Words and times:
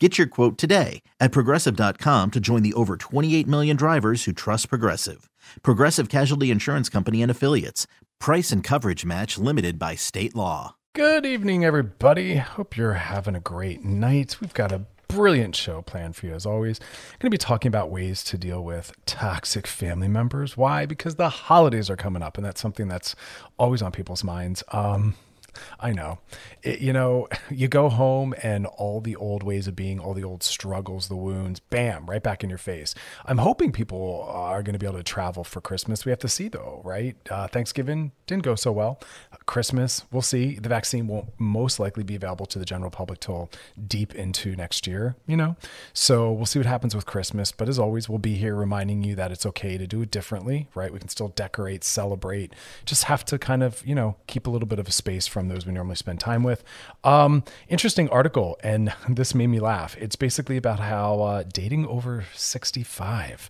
Get 0.00 0.18
your 0.18 0.26
quote 0.26 0.58
today 0.58 1.02
at 1.20 1.30
progressive.com 1.30 2.32
to 2.32 2.40
join 2.40 2.62
the 2.64 2.74
over 2.74 2.96
28 2.96 3.46
million 3.46 3.76
drivers 3.76 4.24
who 4.24 4.32
trust 4.32 4.68
Progressive. 4.68 5.30
Progressive 5.62 6.08
Casualty 6.08 6.50
Insurance 6.50 6.88
Company 6.88 7.22
and 7.22 7.30
Affiliates. 7.30 7.86
Price 8.18 8.50
and 8.50 8.64
coverage 8.64 9.04
match 9.04 9.38
limited 9.38 9.78
by 9.78 9.94
state 9.94 10.34
law. 10.34 10.74
Good 10.96 11.24
evening, 11.24 11.64
everybody. 11.64 12.36
Hope 12.36 12.76
you're 12.76 12.94
having 12.94 13.36
a 13.36 13.40
great 13.40 13.84
night. 13.84 14.40
We've 14.40 14.52
got 14.54 14.72
a 14.72 14.82
brilliant 15.06 15.54
show 15.54 15.80
planned 15.82 16.16
for 16.16 16.26
you 16.26 16.34
as 16.34 16.44
always. 16.44 16.80
I'm 16.80 17.18
Going 17.20 17.30
to 17.30 17.34
be 17.34 17.38
talking 17.38 17.68
about 17.68 17.90
ways 17.90 18.24
to 18.24 18.36
deal 18.36 18.64
with 18.64 18.92
toxic 19.06 19.64
family 19.64 20.08
members. 20.08 20.56
Why? 20.56 20.86
Because 20.86 21.14
the 21.14 21.28
holidays 21.28 21.88
are 21.88 21.96
coming 21.96 22.22
up, 22.22 22.36
and 22.36 22.44
that's 22.44 22.60
something 22.60 22.88
that's 22.88 23.14
always 23.58 23.80
on 23.80 23.92
people's 23.92 24.24
minds. 24.24 24.64
Um, 24.72 25.14
I 25.80 25.92
know. 25.92 26.18
It, 26.62 26.80
you 26.80 26.92
know, 26.92 27.28
you 27.50 27.68
go 27.68 27.88
home 27.88 28.34
and 28.42 28.66
all 28.66 29.00
the 29.00 29.16
old 29.16 29.42
ways 29.42 29.66
of 29.66 29.76
being, 29.76 29.98
all 29.98 30.14
the 30.14 30.24
old 30.24 30.42
struggles, 30.42 31.08
the 31.08 31.16
wounds, 31.16 31.60
bam, 31.60 32.06
right 32.06 32.22
back 32.22 32.42
in 32.42 32.50
your 32.50 32.58
face. 32.58 32.94
I'm 33.24 33.38
hoping 33.38 33.72
people 33.72 34.26
are 34.28 34.62
going 34.62 34.74
to 34.74 34.78
be 34.78 34.86
able 34.86 34.98
to 34.98 35.04
travel 35.04 35.44
for 35.44 35.60
Christmas. 35.60 36.04
We 36.04 36.10
have 36.10 36.18
to 36.20 36.28
see 36.28 36.48
though, 36.48 36.80
right? 36.84 37.16
Uh, 37.30 37.48
Thanksgiving 37.48 38.12
didn't 38.26 38.42
go 38.42 38.54
so 38.54 38.72
well. 38.72 39.00
Christmas, 39.46 40.04
we'll 40.10 40.22
see. 40.22 40.54
The 40.54 40.68
vaccine 40.68 41.06
won't 41.06 41.28
most 41.38 41.78
likely 41.78 42.02
be 42.02 42.14
available 42.16 42.46
to 42.46 42.58
the 42.58 42.64
general 42.64 42.90
public 42.90 43.20
till 43.20 43.50
deep 43.86 44.14
into 44.14 44.56
next 44.56 44.86
year, 44.86 45.16
you 45.26 45.36
know? 45.36 45.56
So 45.92 46.32
we'll 46.32 46.46
see 46.46 46.58
what 46.58 46.66
happens 46.66 46.94
with 46.94 47.06
Christmas. 47.06 47.52
But 47.52 47.68
as 47.68 47.78
always, 47.78 48.08
we'll 48.08 48.18
be 48.18 48.34
here 48.34 48.54
reminding 48.54 49.02
you 49.02 49.14
that 49.16 49.32
it's 49.32 49.44
okay 49.46 49.76
to 49.76 49.86
do 49.86 50.02
it 50.02 50.10
differently, 50.10 50.68
right? 50.74 50.92
We 50.92 50.98
can 50.98 51.08
still 51.08 51.28
decorate, 51.28 51.84
celebrate, 51.84 52.52
just 52.84 53.04
have 53.04 53.24
to 53.26 53.38
kind 53.38 53.62
of, 53.62 53.86
you 53.86 53.94
know, 53.94 54.16
keep 54.26 54.46
a 54.46 54.50
little 54.50 54.68
bit 54.68 54.78
of 54.78 54.88
a 54.88 54.92
space 54.92 55.26
from 55.26 55.43
those 55.48 55.66
we 55.66 55.72
normally 55.72 55.96
spend 55.96 56.20
time 56.20 56.42
with. 56.42 56.64
Um, 57.02 57.44
interesting 57.68 58.08
article, 58.10 58.58
and 58.62 58.92
this 59.08 59.34
made 59.34 59.48
me 59.48 59.60
laugh. 59.60 59.96
It's 59.98 60.16
basically 60.16 60.56
about 60.56 60.80
how 60.80 61.20
uh, 61.20 61.42
dating 61.42 61.86
over 61.86 62.24
65. 62.34 63.48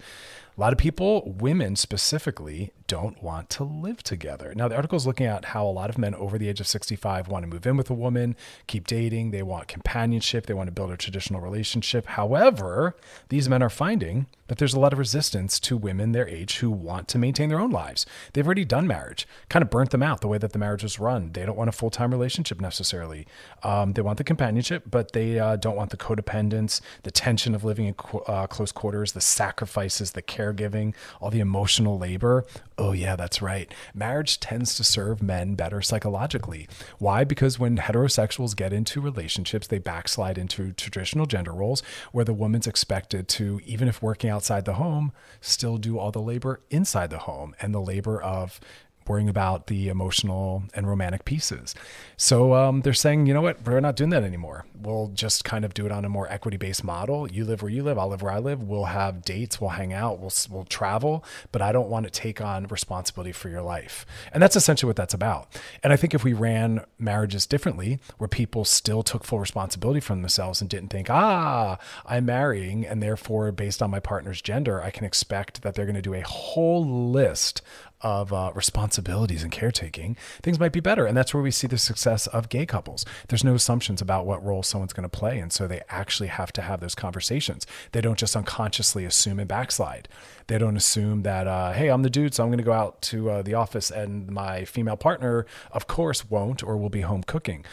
A 0.56 0.61
lot 0.61 0.72
of 0.72 0.78
people, 0.78 1.34
women 1.39 1.75
specifically, 1.75 2.72
don't 2.87 3.23
want 3.23 3.49
to 3.51 3.65
live 3.65 4.03
together. 4.03 4.53
Now, 4.55 4.69
the 4.69 4.77
article 4.77 4.97
is 4.97 5.07
looking 5.07 5.27
at 5.27 5.47
how 5.47 5.67
a 5.67 5.69
lot 5.69 5.91
of 5.91 5.99
men 5.99 6.15
over 6.15 6.39
the 6.39 6.49
age 6.49 6.61
of 6.61 6.67
65 6.67 7.28
want 7.28 7.43
to 7.45 7.47
move 7.49 7.67
in 7.67 7.77
with 7.77 7.91
a 7.91 7.95
woman, 7.95 8.37
keep 8.67 8.87
dating, 8.87 9.31
they 9.31 9.43
want 9.43 9.69
companionship, 9.69 10.47
they 10.47 10.55
want 10.55 10.69
to 10.69 10.72
build 10.72 10.91
a 10.91 10.97
traditional 10.97 11.41
relationship. 11.41 12.06
However, 12.06 12.97
these 13.28 13.49
men 13.49 13.62
are 13.62 13.71
finding 13.71 14.27
that 14.49 14.59
there's 14.59 14.75
a 14.75 14.81
lot 14.81 14.93
of 14.93 14.99
resistance 14.99 15.59
to 15.59 15.77
women 15.77 16.12
their 16.12 16.28
age 16.28 16.59
who 16.59 16.71
want 16.71 17.09
to 17.09 17.19
maintain 17.19 17.49
their 17.49 17.61
own 17.61 17.71
lives. 17.71 18.05
They've 18.33 18.47
already 18.47 18.65
done 18.65 18.87
marriage, 18.87 19.27
kind 19.49 19.62
of 19.62 19.71
burnt 19.71 19.91
them 19.91 20.03
out 20.03 20.21
the 20.21 20.28
way 20.28 20.39
that 20.39 20.53
the 20.53 20.59
marriage 20.59 20.83
was 20.83 21.00
run. 21.00 21.33
They 21.33 21.47
don't 21.47 21.56
want 21.56 21.69
a 21.69 21.73
full 21.73 21.91
time 21.91 22.11
relationship 22.11 22.61
necessarily. 22.61 23.27
Um, 23.62 23.94
they 23.94 24.03
want 24.03 24.19
the 24.19 24.25
companionship, 24.25 24.84
but 24.91 25.12
they 25.12 25.39
uh, 25.39 25.56
don't 25.56 25.77
want 25.77 25.91
the 25.91 25.97
codependence, 25.97 26.81
the 27.05 27.11
tension 27.11 27.55
of 27.55 27.65
living 27.65 27.87
in 27.87 27.94
uh, 28.27 28.47
close 28.47 28.73
quarters, 28.73 29.12
the 29.12 29.21
sacrifices, 29.21 30.12
the 30.12 30.23
caregiving, 30.23 30.94
all 31.21 31.31
the 31.31 31.41
emotional 31.41 31.99
labor 31.99 32.44
Oh, 32.77 32.91
yeah, 32.91 33.15
that's 33.15 33.41
right. 33.41 33.73
Marriage 33.95 34.41
tends 34.41 34.75
to 34.75 34.85
serve 34.85 35.23
men 35.23 35.55
better 35.55 35.81
psychologically. 35.81 36.67
Why? 36.99 37.23
Because 37.23 37.57
when 37.57 37.79
heterosexuals 37.79 38.57
get 38.57 38.73
into 38.73 39.01
relationships, 39.01 39.69
they 39.69 39.79
backslide 39.79 40.39
into 40.39 40.73
traditional 40.73 41.27
gender 41.27 41.53
roles 41.53 41.83
where 42.11 42.25
the 42.25 42.35
woman's 42.35 42.67
expected 42.67 43.29
to, 43.29 43.61
even 43.65 43.87
if 43.87 44.03
working 44.03 44.29
outside 44.29 44.65
the 44.65 44.75
home, 44.75 45.12
still 45.41 45.77
do 45.79 45.99
all 45.99 46.11
the 46.11 46.21
labor 46.21 46.61
inside 46.69 47.11
the 47.11 47.19
home 47.19 47.55
and 47.61 47.73
the 47.73 47.81
labor 47.81 48.21
of 48.21 48.59
worrying 49.06 49.28
about 49.28 49.66
the 49.66 49.88
emotional 49.88 50.65
and 50.75 50.88
romantic 50.88 51.25
pieces. 51.25 51.75
So 52.16 52.54
um, 52.54 52.82
they're 52.82 52.92
saying, 52.92 53.26
you 53.26 53.34
know 53.34 53.42
what, 53.42 53.66
we're 53.66 53.81
not 53.81 53.97
doing 53.97 54.10
that 54.10 54.22
anymore. 54.22 54.66
We'll 54.81 55.09
just 55.09 55.44
kind 55.44 55.65
of 55.65 55.75
do 55.75 55.87
it 55.87 55.92
on 55.92 56.04
a 56.04 56.09
more 56.09 56.31
equity 56.31 56.56
based 56.56 56.84
model. 56.84 57.31
You 57.31 57.44
live 57.44 57.62
where 57.62 57.70
you 57.70 57.82
live, 57.82 57.98
I'll 57.98 58.09
live 58.09 58.22
where 58.22 58.32
I 58.32 58.38
live. 58.38 58.62
We'll 58.62 58.84
have 58.84 59.22
dates, 59.22 59.60
we'll 59.60 59.70
hang 59.70 59.93
out, 59.93 60.19
we'll 60.20 60.32
we'll 60.50 60.64
travel, 60.64 61.25
but 61.53 61.62
I 61.62 61.72
don't 61.72 61.88
want 61.88 62.04
to 62.04 62.10
take 62.10 62.41
on 62.41 62.66
responsibility 62.66 63.32
for 63.32 63.48
your 63.48 63.62
life. 63.62 64.06
And 64.32 64.43
that's 64.43 64.56
essentially 64.56 64.88
what 64.88 64.97
that's 64.97 65.14
about. 65.14 65.48
And 65.82 65.93
I 65.93 65.97
think 65.97 66.14
if 66.14 66.25
we 66.25 66.32
ran 66.32 66.84
marriages 66.98 67.47
differently, 67.47 67.98
where 68.19 68.28
people 68.28 68.64
still 68.64 69.03
took 69.03 69.25
full 69.25 69.38
responsibility 69.38 70.00
for 70.00 70.14
themselves 70.14 70.60
and 70.60 70.70
didn't 70.70 70.88
think, 70.88 71.10
ah, 71.10 71.78
I'm 72.06 72.26
marrying, 72.26 72.87
and 72.87 73.03
therefore 73.03 73.53
based 73.53 73.82
on 73.82 73.91
my 73.91 74.00
partner's 74.00 74.43
gender, 74.43 74.82
I 74.82 74.91
can 74.91 75.04
expect 75.04 75.62
that 75.62 75.75
they're 75.75 75.87
going 75.87 75.94
to 75.94 76.03
do 76.03 76.14
a 76.14 76.20
whole 76.22 76.84
list 77.10 77.62
of 78.04 78.32
uh, 78.32 78.53
responsibilities 78.54 79.42
and 79.42 79.50
caretaking, 79.50 80.16
things 80.42 80.60
might 80.60 80.72
be 80.72 80.78
better. 80.78 81.06
And 81.06 81.16
that's 81.16 81.34
where 81.34 81.42
we 81.42 81.50
see 81.50 81.66
the 81.66 81.78
success 81.78 82.26
of 82.28 82.48
gay 82.48 82.66
couples. 82.66 83.04
There's 83.28 83.42
no 83.42 83.54
assumptions 83.54 84.00
about 84.00 84.26
what 84.26 84.44
role 84.44 84.62
someone's 84.62 84.92
going 84.92 85.09
to 85.09 85.19
play. 85.19 85.38
And 85.38 85.53
so 85.53 85.66
they 85.66 85.81
actually 85.88 86.28
have 86.28 86.53
to 86.53 86.62
have 86.62 86.81
those 86.81 86.94
conversations. 86.94 87.66
They 87.93 88.03
don't 88.03 88.19
just 88.19 88.37
unconsciously 88.37 89.06
assume 89.06 89.41
and 89.41 89.48
backslide. 89.48 90.09
They 90.47 90.59
don't 90.59 90.76
assume 90.76 91.22
that, 91.22 91.47
uh, 91.47 91.72
hey, 91.72 91.88
I'm 91.88 92.03
the 92.03 92.10
dude, 92.10 92.34
so 92.34 92.44
I'm 92.44 92.50
going 92.50 92.59
to 92.59 92.64
go 92.64 92.72
out 92.72 93.00
to 93.03 93.31
uh, 93.31 93.43
the 93.43 93.54
office 93.54 93.91
and 93.91 94.31
my 94.31 94.66
female 94.66 94.98
partner, 94.98 95.47
of 95.72 95.87
course, 95.87 96.28
won't 96.28 96.62
or 96.62 96.76
will 96.76 96.91
be 96.91 97.00
home 97.00 97.22
cooking 97.22 97.64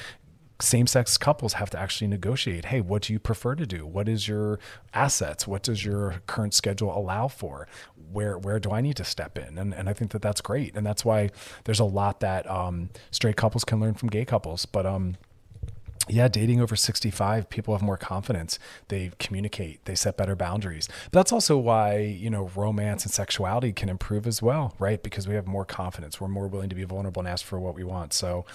same 0.62 0.88
sex 0.88 1.18
couples 1.18 1.54
have 1.54 1.70
to 1.72 1.80
actually 1.80 2.08
negotiate 2.08 2.66
hey, 2.66 2.82
what 2.82 3.04
do 3.04 3.14
you 3.14 3.20
prefer 3.20 3.56
to 3.56 3.66
do? 3.66 3.86
What 3.86 4.08
is 4.08 4.28
your 4.28 4.60
assets? 4.94 5.48
What 5.48 5.64
does 5.64 5.84
your 5.84 6.22
current 6.28 6.54
schedule 6.54 6.96
allow 6.96 7.28
for? 7.28 7.68
Where, 8.12 8.38
where 8.38 8.60
do 8.60 8.72
I 8.72 8.82
need 8.82 8.98
to 8.98 9.04
step 9.04 9.38
in? 9.38 9.58
And, 9.58 9.74
and 9.74 9.90
I 9.90 9.94
think 9.94 10.12
that 10.12 10.22
that's 10.22 10.42
great. 10.42 10.76
And 10.76 10.86
that's 10.86 11.06
why 11.06 11.30
there's 11.64 11.80
a 11.80 11.86
lot 11.86 12.20
that 12.20 12.50
um, 12.50 12.90
straight 13.10 13.38
couples 13.38 13.64
can 13.64 13.80
learn 13.80 13.94
from 13.94 14.10
gay 14.10 14.26
couples. 14.26 14.66
But, 14.66 14.86
um, 14.86 15.16
yeah, 16.10 16.28
dating 16.28 16.60
over 16.60 16.76
65, 16.76 17.50
people 17.50 17.74
have 17.74 17.82
more 17.82 17.98
confidence. 17.98 18.60
They 18.90 19.12
communicate, 19.20 19.86
they 19.86 19.96
set 19.96 20.18
better 20.18 20.36
boundaries. 20.36 20.90
But 21.06 21.20
that's 21.20 21.32
also 21.32 21.58
why, 21.58 22.00
you 22.00 22.30
know, 22.30 22.50
romance 22.56 23.06
and 23.06 23.14
sexuality 23.14 23.72
can 23.72 23.88
improve 23.88 24.28
as 24.28 24.42
well, 24.42 24.76
right? 24.80 25.02
Because 25.02 25.28
we 25.28 25.36
have 25.36 25.48
more 25.48 25.64
confidence. 25.64 26.20
We're 26.20 26.28
more 26.28 26.48
willing 26.48 26.70
to 26.70 26.76
be 26.76 26.84
vulnerable 26.84 27.22
and 27.22 27.30
ask 27.30 27.46
for 27.46 27.60
what 27.60 27.76
we 27.76 27.84
want. 27.84 28.14
So, 28.14 28.46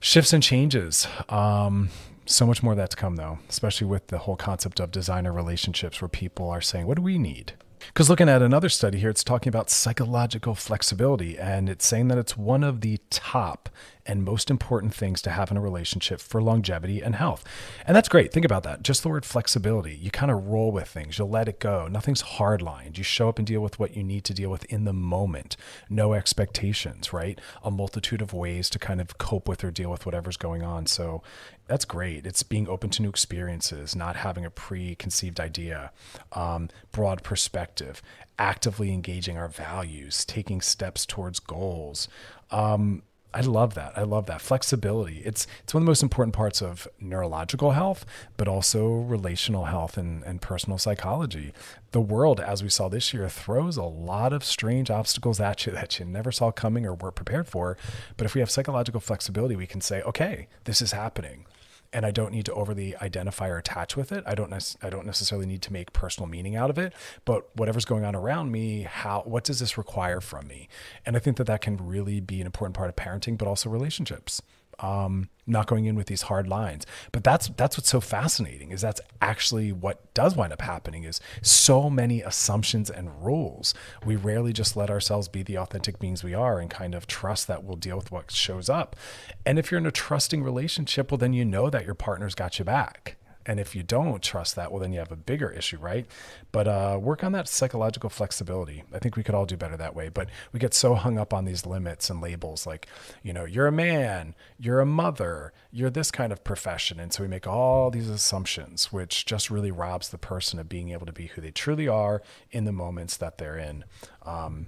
shifts 0.00 0.32
and 0.32 0.42
changes. 0.42 1.06
Um, 1.28 1.90
so 2.26 2.46
much 2.46 2.62
more 2.62 2.74
that 2.74 2.90
to 2.90 2.96
come, 2.96 3.16
though, 3.16 3.38
especially 3.48 3.86
with 3.86 4.08
the 4.08 4.18
whole 4.18 4.36
concept 4.36 4.80
of 4.80 4.90
designer 4.90 5.32
relationships 5.32 6.00
where 6.00 6.08
people 6.08 6.48
are 6.48 6.60
saying, 6.60 6.86
What 6.86 6.96
do 6.96 7.02
we 7.02 7.18
need? 7.18 7.54
Because 7.86 8.10
looking 8.10 8.28
at 8.28 8.42
another 8.42 8.68
study 8.68 8.98
here, 8.98 9.10
it's 9.10 9.24
talking 9.24 9.48
about 9.48 9.70
psychological 9.70 10.54
flexibility, 10.54 11.38
and 11.38 11.68
it's 11.68 11.86
saying 11.86 12.08
that 12.08 12.18
it's 12.18 12.36
one 12.36 12.62
of 12.62 12.82
the 12.82 12.98
top 13.08 13.68
and 14.06 14.24
most 14.24 14.50
important 14.50 14.94
things 14.94 15.22
to 15.22 15.30
have 15.30 15.50
in 15.50 15.56
a 15.56 15.60
relationship 15.60 16.20
for 16.20 16.42
longevity 16.42 17.00
and 17.00 17.14
health. 17.14 17.44
And 17.86 17.96
that's 17.96 18.08
great. 18.08 18.32
Think 18.32 18.44
about 18.44 18.62
that. 18.64 18.82
Just 18.82 19.02
the 19.02 19.08
word 19.08 19.24
flexibility. 19.24 19.94
You 19.94 20.10
kind 20.10 20.30
of 20.30 20.46
roll 20.46 20.72
with 20.72 20.88
things, 20.88 21.18
you'll 21.18 21.30
let 21.30 21.48
it 21.48 21.60
go. 21.60 21.88
Nothing's 21.88 22.22
hardlined. 22.22 22.98
You 22.98 23.04
show 23.04 23.28
up 23.28 23.38
and 23.38 23.46
deal 23.46 23.60
with 23.60 23.78
what 23.78 23.96
you 23.96 24.02
need 24.02 24.24
to 24.24 24.34
deal 24.34 24.50
with 24.50 24.64
in 24.64 24.84
the 24.84 24.92
moment. 24.92 25.56
No 25.88 26.14
expectations, 26.14 27.12
right? 27.12 27.40
A 27.62 27.70
multitude 27.70 28.22
of 28.22 28.32
ways 28.32 28.70
to 28.70 28.78
kind 28.78 29.00
of 29.00 29.18
cope 29.18 29.48
with 29.48 29.64
or 29.64 29.70
deal 29.70 29.90
with 29.90 30.06
whatever's 30.06 30.36
going 30.36 30.62
on. 30.62 30.86
So 30.86 31.22
that's 31.66 31.84
great. 31.84 32.26
It's 32.26 32.42
being 32.42 32.68
open 32.68 32.90
to 32.90 33.02
new 33.02 33.08
experiences, 33.08 33.94
not 33.94 34.16
having 34.16 34.44
a 34.44 34.50
preconceived 34.50 35.38
idea, 35.38 35.92
um, 36.32 36.68
broad 36.90 37.22
perspective, 37.22 38.02
actively 38.40 38.92
engaging 38.92 39.38
our 39.38 39.48
values, 39.48 40.24
taking 40.24 40.60
steps 40.60 41.06
towards 41.06 41.38
goals. 41.38 42.08
Um, 42.50 43.02
I 43.32 43.42
love 43.42 43.74
that. 43.74 43.96
I 43.96 44.02
love 44.02 44.26
that 44.26 44.40
flexibility. 44.40 45.18
It's 45.18 45.46
it's 45.62 45.72
one 45.72 45.82
of 45.82 45.86
the 45.86 45.90
most 45.90 46.02
important 46.02 46.34
parts 46.34 46.60
of 46.60 46.88
neurological 46.98 47.72
health, 47.72 48.04
but 48.36 48.48
also 48.48 48.88
relational 48.88 49.66
health 49.66 49.96
and, 49.96 50.24
and 50.24 50.42
personal 50.42 50.78
psychology. 50.78 51.52
The 51.92 52.00
world, 52.00 52.40
as 52.40 52.62
we 52.62 52.68
saw 52.68 52.88
this 52.88 53.14
year, 53.14 53.28
throws 53.28 53.76
a 53.76 53.84
lot 53.84 54.32
of 54.32 54.44
strange 54.44 54.90
obstacles 54.90 55.40
at 55.40 55.64
you 55.64 55.72
that 55.80 55.98
you 55.98 56.04
never 56.04 56.32
saw 56.32 56.50
coming 56.50 56.84
or 56.84 56.94
weren't 56.94 57.14
prepared 57.14 57.46
for. 57.46 57.76
But 58.16 58.24
if 58.24 58.34
we 58.34 58.40
have 58.40 58.50
psychological 58.50 59.00
flexibility, 59.00 59.54
we 59.54 59.66
can 59.66 59.80
say, 59.80 60.02
okay, 60.02 60.48
this 60.64 60.82
is 60.82 60.92
happening 60.92 61.46
and 61.92 62.06
I 62.06 62.10
don't 62.10 62.32
need 62.32 62.44
to 62.46 62.52
overly 62.52 62.96
identify 62.96 63.48
or 63.48 63.58
attach 63.58 63.96
with 63.96 64.12
it. 64.12 64.22
I 64.26 64.34
don't 64.34 64.52
I 64.82 64.90
don't 64.90 65.06
necessarily 65.06 65.46
need 65.46 65.62
to 65.62 65.72
make 65.72 65.92
personal 65.92 66.28
meaning 66.28 66.56
out 66.56 66.70
of 66.70 66.78
it, 66.78 66.92
but 67.24 67.54
whatever's 67.56 67.84
going 67.84 68.04
on 68.04 68.14
around 68.14 68.52
me, 68.52 68.82
how 68.82 69.22
what 69.24 69.44
does 69.44 69.58
this 69.58 69.76
require 69.76 70.20
from 70.20 70.46
me? 70.46 70.68
And 71.04 71.16
I 71.16 71.18
think 71.18 71.36
that 71.38 71.46
that 71.46 71.60
can 71.60 71.76
really 71.76 72.20
be 72.20 72.40
an 72.40 72.46
important 72.46 72.76
part 72.76 72.88
of 72.88 72.96
parenting, 72.96 73.36
but 73.36 73.48
also 73.48 73.68
relationships 73.70 74.42
um, 74.82 75.28
not 75.46 75.66
going 75.66 75.84
in 75.84 75.96
with 75.96 76.06
these 76.06 76.22
hard 76.22 76.48
lines. 76.48 76.86
But 77.12 77.24
that's 77.24 77.48
that's 77.56 77.76
what's 77.76 77.88
so 77.88 78.00
fascinating 78.00 78.70
is 78.70 78.80
that's 78.80 79.00
actually 79.20 79.72
what 79.72 80.12
does 80.14 80.36
wind 80.36 80.52
up 80.52 80.62
happening 80.62 81.04
is 81.04 81.20
so 81.42 81.90
many 81.90 82.22
assumptions 82.22 82.90
and 82.90 83.24
rules. 83.24 83.74
We 84.04 84.16
rarely 84.16 84.52
just 84.52 84.76
let 84.76 84.90
ourselves 84.90 85.28
be 85.28 85.42
the 85.42 85.58
authentic 85.58 85.98
beings 85.98 86.24
we 86.24 86.34
are 86.34 86.60
and 86.60 86.70
kind 86.70 86.94
of 86.94 87.06
trust 87.06 87.46
that 87.48 87.64
we'll 87.64 87.76
deal 87.76 87.96
with 87.96 88.12
what 88.12 88.30
shows 88.30 88.68
up. 88.68 88.96
And 89.44 89.58
if 89.58 89.70
you're 89.70 89.80
in 89.80 89.86
a 89.86 89.92
trusting 89.92 90.42
relationship, 90.42 91.10
well 91.10 91.18
then 91.18 91.32
you 91.32 91.44
know 91.44 91.70
that 91.70 91.84
your 91.84 91.94
partner's 91.94 92.34
got 92.34 92.58
you 92.58 92.64
back. 92.64 93.16
And 93.46 93.58
if 93.58 93.74
you 93.74 93.82
don't 93.82 94.22
trust 94.22 94.54
that, 94.56 94.70
well, 94.70 94.80
then 94.80 94.92
you 94.92 94.98
have 94.98 95.12
a 95.12 95.16
bigger 95.16 95.50
issue, 95.50 95.78
right? 95.78 96.06
But 96.52 96.68
uh, 96.68 96.98
work 97.00 97.24
on 97.24 97.32
that 97.32 97.48
psychological 97.48 98.10
flexibility. 98.10 98.84
I 98.92 98.98
think 98.98 99.16
we 99.16 99.22
could 99.22 99.34
all 99.34 99.46
do 99.46 99.56
better 99.56 99.76
that 99.78 99.94
way. 99.94 100.10
But 100.10 100.28
we 100.52 100.60
get 100.60 100.74
so 100.74 100.94
hung 100.94 101.18
up 101.18 101.32
on 101.32 101.46
these 101.46 101.64
limits 101.64 102.10
and 102.10 102.20
labels 102.20 102.66
like, 102.66 102.86
you 103.22 103.32
know, 103.32 103.46
you're 103.46 103.66
a 103.66 103.72
man, 103.72 104.34
you're 104.58 104.80
a 104.80 104.86
mother, 104.86 105.52
you're 105.70 105.90
this 105.90 106.10
kind 106.10 106.32
of 106.32 106.44
profession. 106.44 107.00
And 107.00 107.12
so 107.12 107.22
we 107.22 107.28
make 107.28 107.46
all 107.46 107.90
these 107.90 108.08
assumptions, 108.08 108.92
which 108.92 109.24
just 109.24 109.50
really 109.50 109.70
robs 109.70 110.10
the 110.10 110.18
person 110.18 110.58
of 110.58 110.68
being 110.68 110.90
able 110.90 111.06
to 111.06 111.12
be 111.12 111.28
who 111.28 111.40
they 111.40 111.50
truly 111.50 111.88
are 111.88 112.22
in 112.50 112.64
the 112.64 112.72
moments 112.72 113.16
that 113.16 113.38
they're 113.38 113.58
in. 113.58 113.84
Um, 114.22 114.66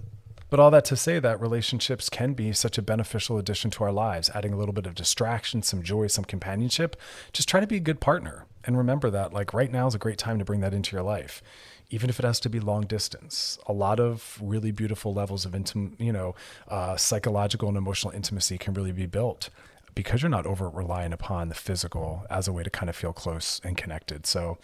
but 0.53 0.61
all 0.61 0.71
that 0.71 0.85
to 0.85 0.97
say 0.97 1.19
that 1.19 1.41
relationships 1.41 2.11
can 2.11 2.35
be 2.35 2.53
such 2.53 2.77
a 2.77 2.83
beneficial 2.83 3.39
addition 3.39 3.71
to 3.71 3.85
our 3.85 3.91
lives, 3.91 4.29
adding 4.35 4.53
a 4.53 4.57
little 4.59 4.75
bit 4.75 4.85
of 4.85 4.95
distraction, 4.95 5.63
some 5.63 5.83
joy, 5.83 6.09
some 6.09 6.27
companionship. 6.27 6.95
Just 7.33 7.49
try 7.49 7.59
to 7.59 7.67
be 7.67 7.77
a 7.77 7.81
good 7.81 8.01
partner 8.01 8.45
and 8.63 8.77
remember 8.77 9.09
that 9.09 9.33
like 9.33 9.55
right 9.55 9.73
now 9.73 9.87
is 9.87 9.95
a 9.95 9.99
great 9.99 10.19
time 10.19 10.39
to 10.39 10.45
bring 10.45 10.61
that 10.61 10.75
into 10.75 10.95
your 10.95 11.03
life 11.03 11.43
even 11.89 12.11
if 12.11 12.19
it 12.19 12.25
has 12.25 12.39
to 12.41 12.49
be 12.49 12.61
long 12.61 12.83
distance 12.83 13.59
a 13.67 13.73
lot 13.73 13.99
of 13.99 14.39
really 14.43 14.71
beautiful 14.71 15.13
levels 15.13 15.45
of 15.45 15.53
intim- 15.53 15.99
you 15.99 16.13
know 16.13 16.35
uh, 16.69 16.97
psychological 16.97 17.69
and 17.69 17.77
emotional 17.77 18.15
intimacy 18.15 18.57
can 18.57 18.73
really 18.73 18.93
be 18.93 19.07
built 19.07 19.49
because 19.95 20.23
you're 20.23 20.31
not 20.31 20.47
over 20.47 20.69
relying 20.69 21.13
upon 21.13 21.49
the 21.49 21.55
physical 21.55 22.25
as 22.31 22.47
a 22.47 22.53
way 22.53 22.63
to 22.63 22.71
kind 22.71 22.89
of 22.89 22.95
feel 22.95 23.13
close 23.13 23.61
and 23.65 23.77
connected 23.77 24.27
so 24.27 24.59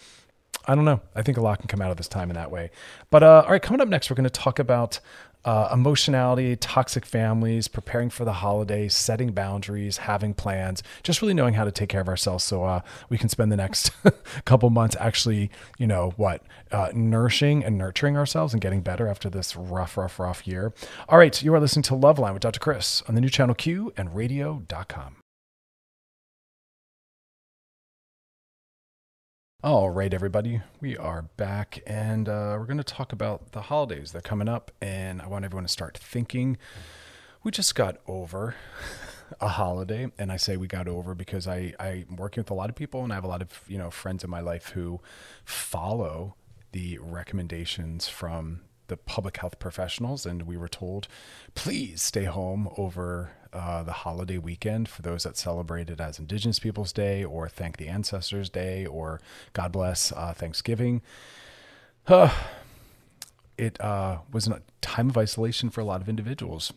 I 0.69 0.75
don't 0.75 0.85
know. 0.85 1.00
I 1.14 1.23
think 1.23 1.38
a 1.38 1.40
lot 1.40 1.61
can 1.61 1.69
come 1.69 1.81
out 1.81 1.90
of 1.90 1.96
this 1.96 2.08
time 2.08 2.29
in 2.31 2.35
that 2.35 2.50
way. 2.50 2.70
But 3.11 3.23
uh, 3.23 3.43
all 3.46 3.52
right, 3.52 3.62
coming 3.62 3.81
up 3.81 3.88
next, 3.88 4.11
we're 4.11 4.17
going 4.17 4.25
to 4.25 4.31
talk 4.31 4.58
about 4.58 5.00
uh, 5.44 5.69
emotionality, 5.73 6.56
toxic 6.56 7.06
families, 7.06 7.69
preparing 7.69 8.11
for 8.11 8.25
the 8.25 8.35
holidays, 8.35 8.94
setting 8.94 9.32
boundaries, 9.32 9.99
having 9.99 10.35
plans, 10.35 10.82
just 11.02 11.23
really 11.23 11.35
knowing 11.35 11.55
how 11.55 11.64
to 11.64 11.73
take 11.73 11.88
care 11.88 12.00
of 12.00 12.08
ourselves 12.08 12.44
so 12.44 12.64
uh, 12.64 12.81
we 13.08 13.19
can 13.19 13.29
spend 13.29 13.52
the 13.52 13.56
next 13.56 13.90
couple 14.44 14.70
months 14.70 14.96
actually, 15.00 15.50
you 15.79 15.87
know, 15.87 16.12
what, 16.17 16.43
uh, 16.73 16.90
nourishing 16.94 17.64
and 17.64 17.79
nurturing 17.79 18.17
ourselves 18.17 18.52
and 18.52 18.61
getting 18.61 18.81
better 18.81 19.06
after 19.06 19.31
this 19.31 19.56
rough, 19.56 19.96
rough, 19.96 20.19
rough 20.19 20.46
year. 20.46 20.73
All 21.08 21.19
right, 21.19 21.43
you 21.43 21.55
are 21.55 21.61
listening 21.61 21.85
to 21.85 21.94
Loveline 21.94 22.32
with 22.32 22.43
Dr. 22.43 22.61
Chris 22.61 23.02
on 23.08 23.14
the 23.14 23.20
new 23.20 23.29
channel 23.29 23.55
Q 23.55 23.93
and 23.96 24.14
radio.com. 24.14 25.18
All 29.64 29.90
right, 29.90 30.14
everybody, 30.14 30.60
we 30.81 30.96
are 30.96 31.22
back 31.37 31.82
and 31.84 32.28
uh, 32.28 32.55
we're 32.56 32.66
going 32.66 32.76
to 32.78 32.84
talk 32.84 33.12
about 33.12 33.50
the 33.50 33.62
holidays 33.62 34.12
that 34.12 34.19
are 34.19 34.22
coming 34.22 34.49
up. 34.49 34.70
And 34.81 35.20
I 35.20 35.26
want 35.26 35.44
everyone 35.44 35.64
to 35.64 35.69
start 35.69 35.99
thinking. 35.99 36.58
We 37.43 37.50
just 37.50 37.75
got 37.75 37.96
over 38.06 38.55
a 39.40 39.49
holiday, 39.49 40.12
and 40.16 40.31
I 40.31 40.37
say 40.37 40.56
we 40.56 40.69
got 40.69 40.87
over 40.87 41.12
because 41.12 41.49
I, 41.49 41.75
I'm 41.81 42.14
working 42.14 42.43
with 42.43 42.52
a 42.52 42.55
lot 42.55 42.70
of 42.70 42.76
people 42.76 43.02
and 43.02 43.12
I 43.12 43.16
have 43.16 43.25
a 43.25 43.28
lot 43.28 43.43
of 43.43 43.64
you 43.66 43.78
know 43.78 43.90
friends 43.90 44.22
in 44.22 44.31
my 44.31 44.38
life 44.38 44.69
who 44.69 45.00
follow 45.44 46.37
the 46.70 46.99
recommendations 46.99 48.06
from 48.06 48.61
the 48.87 48.96
public 48.96 49.38
health 49.38 49.58
professionals, 49.58 50.25
and 50.25 50.43
we 50.43 50.56
were 50.56 50.69
told, 50.69 51.08
please 51.56 52.00
stay 52.00 52.25
home 52.25 52.69
over 52.76 53.32
uh, 53.53 53.83
the 53.83 53.93
holiday 53.93 54.39
weekend 54.39 54.89
for 54.89 55.03
those 55.03 55.25
that 55.25 55.37
celebrate 55.37 55.91
it 55.91 56.00
as 56.00 56.19
Indigenous 56.19 56.59
Peoples 56.59 56.93
Day 56.93 57.25
or 57.25 57.49
Thank 57.49 57.77
the 57.77 57.89
Ancestors 57.89 58.49
Day 58.49 58.87
or 58.87 59.21
God 59.53 59.73
Bless 59.73 60.12
uh, 60.12 60.35
Thanksgiving. 60.35 61.03
It 63.59 63.81
uh, 63.81 64.19
was 64.33 64.47
a 64.47 64.62
time 64.81 65.11
of 65.11 65.19
isolation 65.19 65.69
for 65.69 65.81
a 65.81 65.85
lot 65.85 66.00
of 66.00 66.09
individuals. 66.09 66.73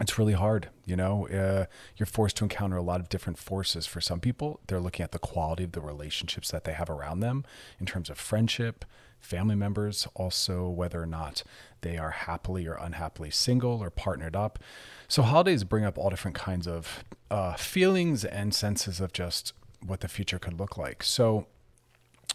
It's 0.00 0.16
really 0.16 0.34
hard, 0.34 0.68
you 0.84 0.94
know. 0.94 1.26
Uh, 1.28 1.66
you're 1.96 2.06
forced 2.06 2.36
to 2.36 2.44
encounter 2.44 2.76
a 2.76 2.82
lot 2.82 3.00
of 3.00 3.08
different 3.08 3.36
forces. 3.38 3.86
For 3.86 4.00
some 4.00 4.20
people, 4.20 4.60
they're 4.68 4.80
looking 4.80 5.02
at 5.02 5.10
the 5.10 5.18
quality 5.18 5.64
of 5.64 5.72
the 5.72 5.80
relationships 5.80 6.52
that 6.52 6.64
they 6.64 6.72
have 6.72 6.88
around 6.88 7.20
them 7.20 7.44
in 7.80 7.86
terms 7.86 8.08
of 8.08 8.16
friendship, 8.16 8.84
family 9.18 9.56
members, 9.56 10.06
also 10.14 10.68
whether 10.68 11.02
or 11.02 11.06
not 11.06 11.42
they 11.80 11.98
are 11.98 12.10
happily 12.10 12.66
or 12.68 12.74
unhappily 12.74 13.30
single 13.30 13.82
or 13.82 13.90
partnered 13.90 14.36
up. 14.36 14.60
So 15.08 15.22
holidays 15.22 15.64
bring 15.64 15.84
up 15.84 15.98
all 15.98 16.10
different 16.10 16.36
kinds 16.36 16.68
of 16.68 17.02
uh, 17.30 17.54
feelings 17.54 18.24
and 18.24 18.54
senses 18.54 19.00
of 19.00 19.12
just 19.12 19.52
what 19.84 20.00
the 20.00 20.08
future 20.08 20.38
could 20.38 20.60
look 20.60 20.76
like. 20.76 21.02
So 21.02 21.46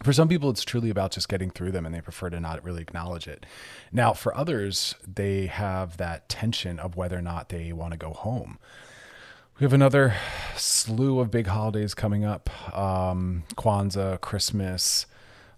for 0.01 0.11
some 0.11 0.27
people, 0.27 0.49
it's 0.49 0.63
truly 0.63 0.89
about 0.89 1.11
just 1.11 1.29
getting 1.29 1.49
through 1.49 1.71
them 1.71 1.85
and 1.85 1.93
they 1.93 2.01
prefer 2.01 2.29
to 2.29 2.39
not 2.39 2.63
really 2.63 2.81
acknowledge 2.81 3.27
it. 3.27 3.45
Now, 3.91 4.13
for 4.13 4.35
others, 4.35 4.95
they 5.07 5.45
have 5.45 5.97
that 5.97 6.27
tension 6.29 6.79
of 6.79 6.95
whether 6.95 7.17
or 7.17 7.21
not 7.21 7.49
they 7.49 7.71
want 7.73 7.91
to 7.91 7.97
go 7.97 8.11
home. 8.11 8.57
We 9.59 9.65
have 9.65 9.73
another 9.73 10.15
slew 10.57 11.19
of 11.19 11.29
big 11.29 11.45
holidays 11.45 11.93
coming 11.93 12.25
up 12.25 12.49
um, 12.75 13.43
Kwanzaa, 13.55 14.19
Christmas, 14.19 15.05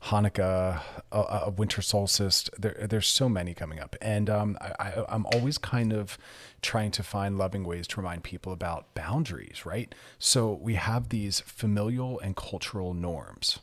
Hanukkah, 0.03 0.81
a, 1.13 1.17
a, 1.17 1.49
winter 1.49 1.81
solstice. 1.81 2.49
There, 2.57 2.85
there's 2.87 3.07
so 3.07 3.29
many 3.29 3.53
coming 3.53 3.79
up, 3.79 3.95
and 4.01 4.29
um, 4.29 4.57
I, 4.61 5.05
am 5.07 5.25
always 5.33 5.57
kind 5.57 5.93
of 5.93 6.17
trying 6.61 6.91
to 6.91 7.03
find 7.03 7.37
loving 7.37 7.63
ways 7.63 7.87
to 7.87 8.01
remind 8.01 8.23
people 8.23 8.51
about 8.51 8.93
boundaries. 8.93 9.65
Right. 9.65 9.95
So 10.19 10.53
we 10.53 10.75
have 10.75 11.09
these 11.09 11.39
familial 11.39 12.19
and 12.19 12.35
cultural 12.35 12.93
norms, 12.93 13.59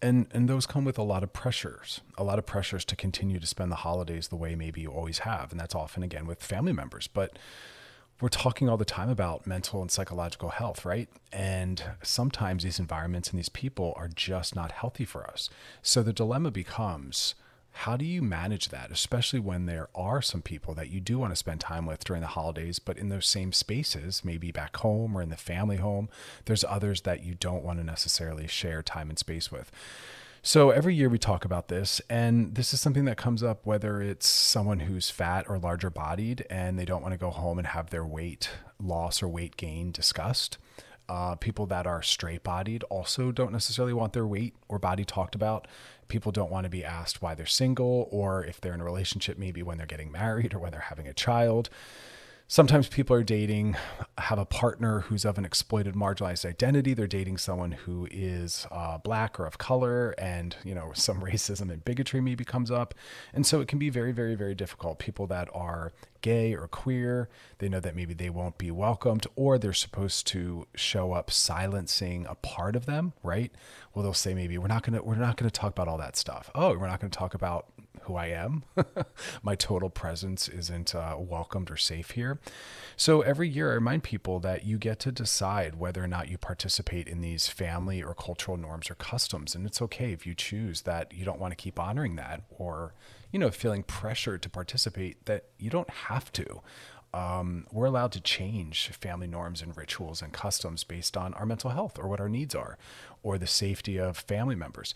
and 0.00 0.26
and 0.32 0.48
those 0.48 0.66
come 0.66 0.84
with 0.84 0.98
a 0.98 1.02
lot 1.02 1.22
of 1.22 1.32
pressures, 1.32 2.00
a 2.16 2.24
lot 2.24 2.38
of 2.38 2.46
pressures 2.46 2.84
to 2.86 2.96
continue 2.96 3.38
to 3.38 3.46
spend 3.46 3.70
the 3.72 3.76
holidays 3.76 4.28
the 4.28 4.36
way 4.36 4.54
maybe 4.54 4.80
you 4.80 4.90
always 4.90 5.20
have, 5.20 5.50
and 5.50 5.60
that's 5.60 5.74
often 5.74 6.02
again 6.02 6.26
with 6.26 6.42
family 6.42 6.72
members, 6.72 7.06
but 7.06 7.38
we're 8.20 8.28
talking 8.28 8.68
all 8.68 8.76
the 8.76 8.84
time 8.84 9.08
about 9.08 9.46
mental 9.46 9.80
and 9.80 9.90
psychological 9.90 10.48
health, 10.48 10.84
right? 10.84 11.08
And 11.32 11.82
sometimes 12.02 12.64
these 12.64 12.80
environments 12.80 13.30
and 13.30 13.38
these 13.38 13.48
people 13.48 13.94
are 13.96 14.08
just 14.08 14.56
not 14.56 14.72
healthy 14.72 15.04
for 15.04 15.24
us. 15.28 15.48
So 15.82 16.02
the 16.02 16.12
dilemma 16.12 16.50
becomes 16.50 17.36
how 17.78 17.96
do 17.96 18.04
you 18.04 18.20
manage 18.20 18.70
that, 18.70 18.90
especially 18.90 19.38
when 19.38 19.66
there 19.66 19.88
are 19.94 20.20
some 20.20 20.42
people 20.42 20.74
that 20.74 20.90
you 20.90 21.00
do 21.00 21.16
want 21.16 21.30
to 21.30 21.36
spend 21.36 21.60
time 21.60 21.86
with 21.86 22.02
during 22.02 22.20
the 22.20 22.26
holidays, 22.26 22.80
but 22.80 22.98
in 22.98 23.08
those 23.08 23.24
same 23.24 23.52
spaces, 23.52 24.24
maybe 24.24 24.50
back 24.50 24.76
home 24.78 25.16
or 25.16 25.22
in 25.22 25.28
the 25.28 25.36
family 25.36 25.76
home, 25.76 26.08
there's 26.46 26.64
others 26.64 27.02
that 27.02 27.22
you 27.22 27.36
don't 27.36 27.62
want 27.62 27.78
to 27.78 27.84
necessarily 27.84 28.48
share 28.48 28.82
time 28.82 29.08
and 29.10 29.16
space 29.16 29.52
with. 29.52 29.70
So 30.42 30.70
every 30.70 30.92
year 30.92 31.08
we 31.08 31.18
talk 31.18 31.44
about 31.44 31.68
this, 31.68 32.00
and 32.10 32.56
this 32.56 32.74
is 32.74 32.80
something 32.80 33.04
that 33.04 33.16
comes 33.16 33.44
up 33.44 33.64
whether 33.64 34.02
it's 34.02 34.26
someone 34.26 34.80
who's 34.80 35.08
fat 35.08 35.46
or 35.48 35.56
larger 35.56 35.88
bodied 35.88 36.44
and 36.50 36.80
they 36.80 36.84
don't 36.84 37.02
want 37.02 37.14
to 37.14 37.18
go 37.18 37.30
home 37.30 37.58
and 37.58 37.68
have 37.68 37.90
their 37.90 38.04
weight 38.04 38.50
loss 38.82 39.22
or 39.22 39.28
weight 39.28 39.56
gain 39.56 39.92
discussed. 39.92 40.58
Uh, 41.08 41.34
people 41.36 41.64
that 41.66 41.86
are 41.86 42.02
straight 42.02 42.42
bodied 42.42 42.84
also 42.84 43.32
don't 43.32 43.52
necessarily 43.52 43.94
want 43.94 44.12
their 44.12 44.26
weight 44.26 44.54
or 44.68 44.78
body 44.78 45.04
talked 45.04 45.34
about. 45.34 45.66
People 46.08 46.32
don't 46.32 46.50
want 46.50 46.64
to 46.64 46.70
be 46.70 46.84
asked 46.84 47.22
why 47.22 47.34
they're 47.34 47.46
single 47.46 48.08
or 48.10 48.44
if 48.44 48.60
they're 48.60 48.74
in 48.74 48.80
a 48.80 48.84
relationship, 48.84 49.38
maybe 49.38 49.62
when 49.62 49.78
they're 49.78 49.86
getting 49.86 50.12
married 50.12 50.52
or 50.54 50.58
when 50.58 50.70
they're 50.70 50.80
having 50.80 51.08
a 51.08 51.14
child 51.14 51.70
sometimes 52.48 52.88
people 52.88 53.14
are 53.14 53.22
dating 53.22 53.76
have 54.16 54.38
a 54.38 54.46
partner 54.46 55.00
who's 55.00 55.24
of 55.24 55.36
an 55.36 55.44
exploited 55.44 55.94
marginalized 55.94 56.46
identity. 56.46 56.94
They're 56.94 57.06
dating 57.06 57.36
someone 57.36 57.72
who 57.72 58.08
is 58.10 58.66
uh, 58.70 58.98
black 58.98 59.38
or 59.38 59.46
of 59.46 59.58
color 59.58 60.14
and 60.18 60.56
you 60.64 60.74
know 60.74 60.92
some 60.94 61.20
racism 61.20 61.70
and 61.70 61.84
bigotry 61.84 62.20
maybe 62.20 62.44
comes 62.44 62.70
up. 62.70 62.94
And 63.32 63.46
so 63.46 63.60
it 63.60 63.68
can 63.68 63.78
be 63.78 63.90
very 63.90 64.12
very 64.12 64.34
very 64.34 64.54
difficult. 64.54 64.98
People 64.98 65.26
that 65.28 65.48
are 65.54 65.92
gay 66.20 66.52
or 66.52 66.66
queer 66.66 67.28
they 67.58 67.68
know 67.68 67.78
that 67.78 67.94
maybe 67.94 68.12
they 68.12 68.28
won't 68.28 68.58
be 68.58 68.72
welcomed 68.72 69.24
or 69.36 69.56
they're 69.56 69.72
supposed 69.72 70.26
to 70.26 70.66
show 70.74 71.12
up 71.12 71.30
silencing 71.30 72.26
a 72.28 72.34
part 72.34 72.74
of 72.74 72.86
them 72.86 73.12
right? 73.22 73.52
Well 73.94 74.02
they'll 74.02 74.14
say 74.14 74.34
maybe 74.34 74.58
we're 74.58 74.66
not 74.66 74.82
to 74.94 75.02
we're 75.02 75.14
not 75.14 75.36
to 75.50 75.56
talk 75.56 75.70
about 75.70 75.86
all 75.86 75.98
that 75.98 76.16
stuff. 76.16 76.50
Oh 76.54 76.76
we're 76.76 76.88
not 76.88 77.00
to 77.12 77.18
talk 77.18 77.34
about 77.34 77.66
who 78.08 78.16
I 78.16 78.26
am. 78.26 78.64
My 79.42 79.54
total 79.54 79.88
presence 79.88 80.48
isn't 80.48 80.94
uh, 80.94 81.16
welcomed 81.18 81.70
or 81.70 81.76
safe 81.76 82.10
here. 82.10 82.40
So 82.96 83.20
every 83.20 83.48
year, 83.48 83.70
I 83.70 83.74
remind 83.74 84.02
people 84.02 84.40
that 84.40 84.64
you 84.64 84.78
get 84.78 84.98
to 85.00 85.12
decide 85.12 85.76
whether 85.76 86.02
or 86.02 86.08
not 86.08 86.28
you 86.28 86.36
participate 86.36 87.06
in 87.06 87.20
these 87.20 87.46
family 87.46 88.02
or 88.02 88.14
cultural 88.14 88.56
norms 88.56 88.90
or 88.90 88.96
customs. 88.96 89.54
And 89.54 89.64
it's 89.64 89.80
okay 89.82 90.12
if 90.12 90.26
you 90.26 90.34
choose 90.34 90.82
that 90.82 91.14
you 91.14 91.24
don't 91.24 91.38
want 91.38 91.52
to 91.52 91.56
keep 91.56 91.78
honoring 91.78 92.16
that 92.16 92.42
or, 92.50 92.94
you 93.30 93.38
know, 93.38 93.50
feeling 93.50 93.84
pressure 93.84 94.36
to 94.36 94.48
participate, 94.48 95.24
that 95.26 95.44
you 95.58 95.70
don't 95.70 95.90
have 95.90 96.32
to 96.32 96.62
um, 97.14 97.66
we're 97.72 97.86
allowed 97.86 98.12
to 98.12 98.20
change 98.20 98.88
family 98.88 99.26
norms 99.26 99.62
and 99.62 99.76
rituals 99.76 100.20
and 100.20 100.32
customs 100.32 100.84
based 100.84 101.16
on 101.16 101.32
our 101.34 101.46
mental 101.46 101.70
health 101.70 101.98
or 101.98 102.06
what 102.06 102.20
our 102.20 102.28
needs 102.28 102.54
are 102.54 102.76
or 103.22 103.38
the 103.38 103.46
safety 103.46 103.98
of 103.98 104.16
family 104.18 104.54
members. 104.54 104.94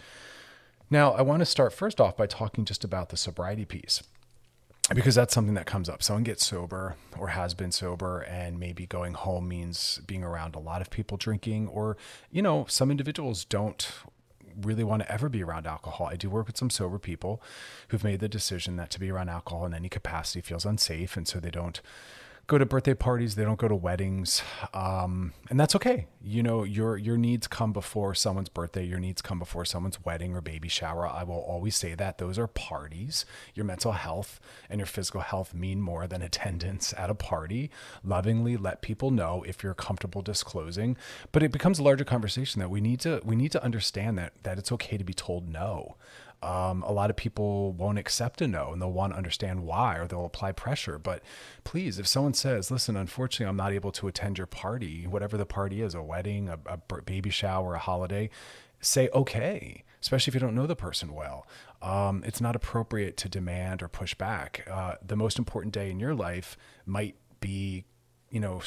Now, 0.90 1.12
I 1.12 1.22
want 1.22 1.40
to 1.40 1.46
start 1.46 1.72
first 1.72 2.00
off 2.00 2.16
by 2.16 2.26
talking 2.26 2.64
just 2.64 2.84
about 2.84 3.08
the 3.08 3.16
sobriety 3.16 3.64
piece 3.64 4.02
because 4.94 5.14
that's 5.14 5.32
something 5.32 5.54
that 5.54 5.66
comes 5.66 5.88
up. 5.88 6.02
Someone 6.02 6.24
gets 6.24 6.44
sober 6.44 6.96
or 7.18 7.28
has 7.28 7.54
been 7.54 7.72
sober, 7.72 8.20
and 8.20 8.58
maybe 8.58 8.86
going 8.86 9.14
home 9.14 9.48
means 9.48 10.00
being 10.06 10.22
around 10.22 10.54
a 10.54 10.58
lot 10.58 10.82
of 10.82 10.90
people 10.90 11.16
drinking, 11.16 11.68
or, 11.68 11.96
you 12.30 12.42
know, 12.42 12.66
some 12.68 12.90
individuals 12.90 13.44
don't 13.44 13.90
really 14.60 14.84
want 14.84 15.02
to 15.02 15.10
ever 15.10 15.28
be 15.28 15.42
around 15.42 15.66
alcohol. 15.66 16.08
I 16.08 16.16
do 16.16 16.28
work 16.28 16.46
with 16.46 16.58
some 16.58 16.68
sober 16.68 16.98
people 16.98 17.42
who've 17.88 18.04
made 18.04 18.20
the 18.20 18.28
decision 18.28 18.76
that 18.76 18.90
to 18.90 19.00
be 19.00 19.10
around 19.10 19.30
alcohol 19.30 19.64
in 19.64 19.72
any 19.72 19.88
capacity 19.88 20.40
feels 20.42 20.66
unsafe. 20.66 21.16
And 21.16 21.26
so 21.26 21.40
they 21.40 21.50
don't 21.50 21.80
go 22.46 22.58
to 22.58 22.66
birthday 22.66 22.94
parties, 22.94 23.34
they 23.34 23.44
don't 23.44 23.58
go 23.58 23.68
to 23.68 23.74
weddings, 23.74 24.42
um, 24.74 25.32
and 25.48 25.58
that's 25.58 25.74
okay. 25.76 26.06
You 26.22 26.42
know, 26.42 26.64
your 26.64 26.96
your 26.96 27.16
needs 27.16 27.46
come 27.46 27.72
before 27.72 28.14
someone's 28.14 28.48
birthday. 28.48 28.84
Your 28.84 28.98
needs 28.98 29.22
come 29.22 29.38
before 29.38 29.64
someone's 29.64 30.04
wedding 30.04 30.34
or 30.34 30.40
baby 30.40 30.68
shower. 30.68 31.06
I 31.06 31.22
will 31.22 31.40
always 31.40 31.76
say 31.76 31.94
that 31.94 32.18
those 32.18 32.38
are 32.38 32.46
parties. 32.46 33.24
Your 33.54 33.64
mental 33.64 33.92
health 33.92 34.40
and 34.68 34.78
your 34.78 34.86
physical 34.86 35.20
health 35.20 35.54
mean 35.54 35.80
more 35.80 36.06
than 36.06 36.22
attendance 36.22 36.92
at 36.96 37.10
a 37.10 37.14
party. 37.14 37.70
Lovingly 38.04 38.56
let 38.56 38.82
people 38.82 39.10
know 39.10 39.44
if 39.46 39.62
you're 39.62 39.74
comfortable 39.74 40.22
disclosing, 40.22 40.96
but 41.30 41.42
it 41.42 41.52
becomes 41.52 41.78
a 41.78 41.82
larger 41.82 42.04
conversation 42.04 42.60
that 42.60 42.70
we 42.70 42.80
need 42.80 43.00
to 43.00 43.20
we 43.24 43.36
need 43.36 43.52
to 43.52 43.62
understand 43.62 44.18
that 44.18 44.32
that 44.42 44.58
it's 44.58 44.72
okay 44.72 44.96
to 44.96 45.04
be 45.04 45.14
told 45.14 45.48
no 45.48 45.96
um, 46.42 46.82
a 46.82 46.92
lot 46.92 47.10
of 47.10 47.16
people 47.16 47.72
won't 47.72 47.98
accept 47.98 48.40
a 48.40 48.48
no 48.48 48.72
and 48.72 48.82
they'll 48.82 48.92
want 48.92 49.12
to 49.12 49.16
understand 49.16 49.64
why 49.64 49.96
or 49.96 50.06
they'll 50.06 50.26
apply 50.26 50.52
pressure. 50.52 50.98
But 50.98 51.22
please, 51.64 51.98
if 51.98 52.06
someone 52.06 52.34
says, 52.34 52.70
listen, 52.70 52.96
unfortunately, 52.96 53.46
I'm 53.46 53.56
not 53.56 53.72
able 53.72 53.92
to 53.92 54.08
attend 54.08 54.38
your 54.38 54.46
party, 54.46 55.06
whatever 55.06 55.36
the 55.36 55.46
party 55.46 55.82
is, 55.82 55.94
a 55.94 56.02
wedding, 56.02 56.48
a, 56.48 56.58
a 56.66 56.78
baby 57.02 57.30
shower, 57.30 57.74
a 57.74 57.78
holiday, 57.78 58.28
say 58.80 59.08
okay, 59.14 59.84
especially 60.00 60.32
if 60.32 60.34
you 60.34 60.40
don't 60.40 60.54
know 60.54 60.66
the 60.66 60.76
person 60.76 61.14
well. 61.14 61.46
Um, 61.80 62.22
it's 62.26 62.40
not 62.40 62.56
appropriate 62.56 63.16
to 63.18 63.28
demand 63.28 63.82
or 63.82 63.88
push 63.88 64.14
back. 64.14 64.66
Uh, 64.70 64.96
the 65.04 65.16
most 65.16 65.38
important 65.38 65.72
day 65.72 65.90
in 65.90 66.00
your 66.00 66.14
life 66.14 66.56
might 66.86 67.16
be, 67.40 67.84
you 68.30 68.40
know, 68.40 68.60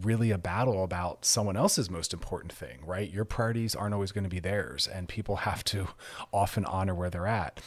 really 0.00 0.30
a 0.30 0.38
battle 0.38 0.84
about 0.84 1.24
someone 1.24 1.56
else's 1.56 1.90
most 1.90 2.12
important 2.12 2.52
thing, 2.52 2.78
right? 2.84 3.10
Your 3.10 3.24
priorities 3.24 3.74
aren't 3.74 3.94
always 3.94 4.12
going 4.12 4.24
to 4.24 4.30
be 4.30 4.40
theirs, 4.40 4.86
and 4.86 5.08
people 5.08 5.36
have 5.48 5.64
to 5.64 5.88
often 6.32 6.64
honor 6.64 6.94
where 6.94 7.10
they're 7.10 7.26
at. 7.26 7.60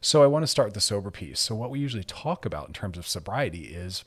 So 0.00 0.22
I 0.22 0.26
want 0.26 0.42
to 0.42 0.46
start 0.46 0.68
with 0.68 0.74
the 0.74 0.80
sober 0.80 1.10
piece. 1.10 1.40
So, 1.40 1.54
what 1.54 1.70
we 1.70 1.80
usually 1.80 2.04
talk 2.04 2.44
about 2.44 2.68
in 2.68 2.74
terms 2.74 2.98
of 2.98 3.08
sobriety 3.08 3.64
is 3.64 4.04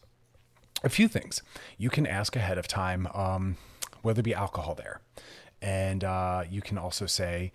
a 0.84 0.90
few 0.90 1.08
things. 1.08 1.42
You 1.78 1.90
can 1.90 2.08
ask 2.08 2.36
ahead 2.36 2.58
of 2.58 2.68
time 2.68 3.08
um, 3.14 3.58
whether 4.02 4.16
there 4.16 4.24
be 4.24 4.34
alcohol 4.34 4.76
there. 4.76 5.02
And 5.62 6.04
uh, 6.04 6.44
you 6.50 6.62
can 6.62 6.78
also 6.78 7.06
say, 7.06 7.52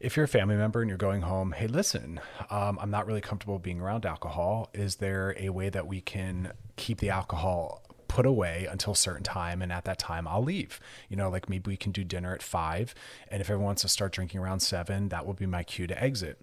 if 0.00 0.16
you're 0.16 0.24
a 0.24 0.28
family 0.28 0.56
member 0.56 0.82
and 0.82 0.88
you're 0.88 0.98
going 0.98 1.22
home, 1.22 1.52
hey, 1.52 1.68
listen, 1.68 2.20
um, 2.50 2.78
I'm 2.80 2.90
not 2.90 3.06
really 3.06 3.20
comfortable 3.20 3.58
being 3.58 3.80
around 3.80 4.04
alcohol. 4.04 4.68
Is 4.74 4.96
there 4.96 5.34
a 5.38 5.50
way 5.50 5.68
that 5.70 5.86
we 5.86 6.00
can 6.00 6.52
keep 6.76 6.98
the 6.98 7.10
alcohol 7.10 7.82
put 8.16 8.24
away 8.24 8.66
until 8.70 8.94
certain 8.94 9.22
time 9.22 9.60
and 9.60 9.70
at 9.70 9.84
that 9.84 9.98
time 9.98 10.26
I'll 10.26 10.42
leave. 10.42 10.80
You 11.10 11.16
know, 11.18 11.28
like 11.28 11.50
maybe 11.50 11.70
we 11.70 11.76
can 11.76 11.92
do 11.92 12.02
dinner 12.02 12.34
at 12.34 12.42
5 12.42 12.94
and 13.28 13.42
if 13.42 13.50
everyone 13.50 13.66
wants 13.66 13.82
to 13.82 13.88
start 13.88 14.12
drinking 14.12 14.40
around 14.40 14.60
7, 14.60 15.10
that 15.10 15.26
will 15.26 15.34
be 15.34 15.44
my 15.44 15.62
cue 15.62 15.86
to 15.86 16.02
exit. 16.02 16.40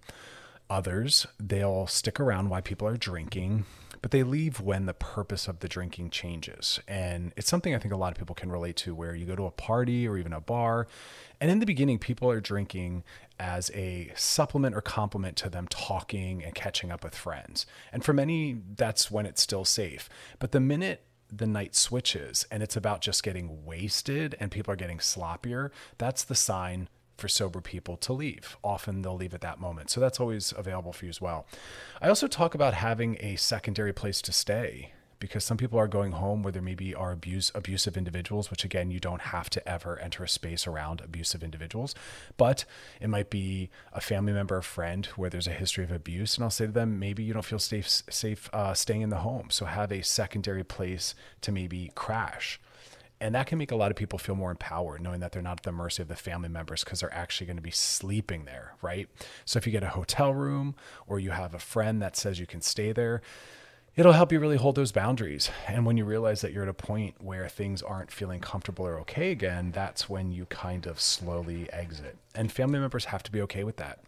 Others, 0.70 1.25
they'll 1.39 1.88
stick 1.88 2.20
around 2.20 2.50
while 2.50 2.62
people 2.62 2.88
are 2.88 2.96
drinking, 2.96 3.65
but 4.03 4.12
they 4.12 4.22
leave 4.22 4.62
when 4.62 4.86
the 4.86 4.94
purpose 4.94 5.48
of 5.48 5.62
the 5.62 5.68
drinking 5.68 6.12
changes. 6.12 6.80
And 6.88 7.34
it's 7.36 7.50
something 7.50 7.74
I 7.74 7.80
think 7.80 7.92
a 7.92 7.98
lot 7.98 8.12
of 8.12 8.20
people 8.20 8.36
can 8.36 8.51
relate 8.51 8.75
to 8.77 8.94
where 8.94 9.15
you 9.15 9.25
go 9.25 9.36
to 9.36 9.48
a 9.48 9.51
party 9.51 10.08
or 10.08 10.15
even 10.15 10.32
a 10.32 10.42
bar, 10.42 10.88
and 11.42 11.50
in 11.50 11.58
the 11.58 11.65
beginning, 11.65 11.98
people 11.98 12.30
are 12.30 12.39
drinking 12.39 13.03
as 13.39 13.72
a 13.74 14.12
supplement 14.15 14.75
or 14.75 14.82
complement 14.82 15.38
to 15.38 15.50
them 15.50 15.68
talking 15.68 16.44
and 16.44 16.53
catching 16.53 16.92
up 16.92 17.03
with 17.03 17.15
friends. 17.15 17.65
And 17.92 18.03
for 18.06 18.13
many, 18.13 18.62
that's 18.75 19.10
when 19.10 19.25
it's 19.25 19.42
still 19.42 19.65
safe. 19.65 20.08
But 20.39 20.51
the 20.53 20.60
minute 20.60 21.03
the 21.35 21.47
night 21.47 21.75
switches 21.75 22.45
and 22.51 22.61
it's 22.61 22.75
about 22.75 23.01
just 23.01 23.23
getting 23.23 23.65
wasted 23.65 24.35
and 24.39 24.51
people 24.51 24.71
are 24.71 24.77
getting 24.77 24.97
sloppier, 24.99 25.69
that's 25.97 26.23
the 26.23 26.35
sign 26.35 26.89
for 27.17 27.27
sober 27.27 27.61
people 27.61 27.95
to 27.97 28.13
leave. 28.13 28.57
Often 28.63 29.01
they'll 29.01 29.15
leave 29.15 29.33
at 29.33 29.41
that 29.41 29.59
moment. 29.59 29.89
So 29.89 30.01
that's 30.01 30.19
always 30.19 30.53
available 30.55 30.93
for 30.93 31.05
you 31.05 31.09
as 31.09 31.21
well. 31.21 31.45
I 32.01 32.09
also 32.09 32.27
talk 32.27 32.55
about 32.55 32.73
having 32.73 33.17
a 33.19 33.35
secondary 33.35 33.93
place 33.93 34.21
to 34.23 34.31
stay 34.31 34.93
because 35.20 35.43
some 35.43 35.58
people 35.58 35.79
are 35.79 35.88
going 35.88 36.13
home 36.13 36.43
where 36.43 36.51
there 36.51 36.62
maybe 36.62 36.93
are 36.93 37.12
abuse 37.12 37.51
abusive 37.55 37.98
individuals, 37.98 38.50
which 38.50 38.63
again 38.63 38.91
you 38.91 39.00
don't 39.00 39.22
have 39.22 39.50
to 39.51 39.67
ever 39.67 40.00
enter 40.00 40.24
a 40.24 40.29
space 40.29 40.67
around 40.67 41.01
abusive 41.01 41.43
individuals, 41.43 41.96
but 42.38 42.65
it 43.01 43.10
might 43.10 43.29
be 43.29 43.70
a 43.91 44.01
family 44.01 44.34
member, 44.34 44.58
a 44.58 44.63
friend 44.63 45.05
where 45.15 45.29
there's 45.29 45.48
a 45.48 45.51
history 45.51 45.84
of 45.84 45.91
abuse, 45.91 46.36
and 46.36 46.43
I'll 46.43 46.50
say 46.50 46.65
to 46.65 46.72
them 46.72 47.00
maybe 47.00 47.24
you 47.24 47.34
don't 47.34 47.46
feel 47.46 47.60
safe 47.60 48.03
safe 48.10 48.50
uh, 48.53 48.74
staying 48.74 49.01
in 49.01 49.10
the 49.10 49.17
home, 49.17 49.50
so 49.50 49.65
have 49.65 49.91
a 49.91 50.03
secondary 50.03 50.63
place 50.63 51.15
to 51.41 51.51
maybe 51.51 51.91
crash. 51.96 52.60
And 53.24 53.36
that 53.36 53.48
can 53.48 53.58
make 53.58 53.72
a 53.72 53.77
lot 53.77 53.89
of 53.89 53.96
people 53.96 54.20
feel 54.20 54.36
more 54.36 54.51
empowered, 54.51 55.01
knowing 55.01 55.22
that 55.22 55.32
they're 55.32 55.41
not 55.41 55.60
at 55.60 55.63
the 55.63 55.72
mercy 55.72 56.01
of 56.01 56.10
the 56.10 56.15
family 56.15 56.50
members 56.50 56.84
because 56.84 57.00
they're 57.00 57.13
actually 57.13 57.48
going 57.48 57.55
to 57.55 57.63
be 57.63 57.72
sleeping 57.72 58.43
there, 58.43 58.74
right? 58.82 59.08
So 59.46 59.58
if 59.58 59.65
you 59.65 59.72
get 59.72 59.82
a 59.82 59.88
hotel 59.88 60.34
room 60.34 60.75
or 61.08 61.22
you 61.22 61.32
have 61.32 61.53
a 61.53 61.60
friend 61.60 62.01
that 62.01 62.17
says 62.17 62.38
you 62.38 62.46
can 62.46 62.60
stay 62.60 62.91
there, 62.91 63.22
it'll 63.95 64.13
help 64.13 64.31
you 64.31 64.39
really 64.39 64.57
hold 64.57 64.75
those 64.75 64.91
boundaries. 64.91 65.51
And 65.67 65.85
when 65.85 65.97
you 65.97 66.05
realize 66.05 66.41
that 66.41 66.51
you're 66.51 66.63
at 66.63 66.69
a 66.69 66.73
point 66.73 67.15
where 67.21 67.47
things 67.47 67.81
aren't 67.81 68.12
feeling 68.12 68.39
comfortable 68.39 68.85
or 68.85 69.00
okay 69.01 69.31
again, 69.31 69.71
that's 69.71 70.09
when 70.09 70.31
you 70.31 70.45
kind 70.45 70.88
of 70.88 71.00
slowly 71.00 71.71
exit. 71.71 72.17
And 72.33 72.51
family 72.51 72.79
members 72.79 73.05
have 73.05 73.23
to 73.23 73.31
be 73.31 73.41
okay 73.41 73.63
with 73.63 73.77
that. 73.77 74.00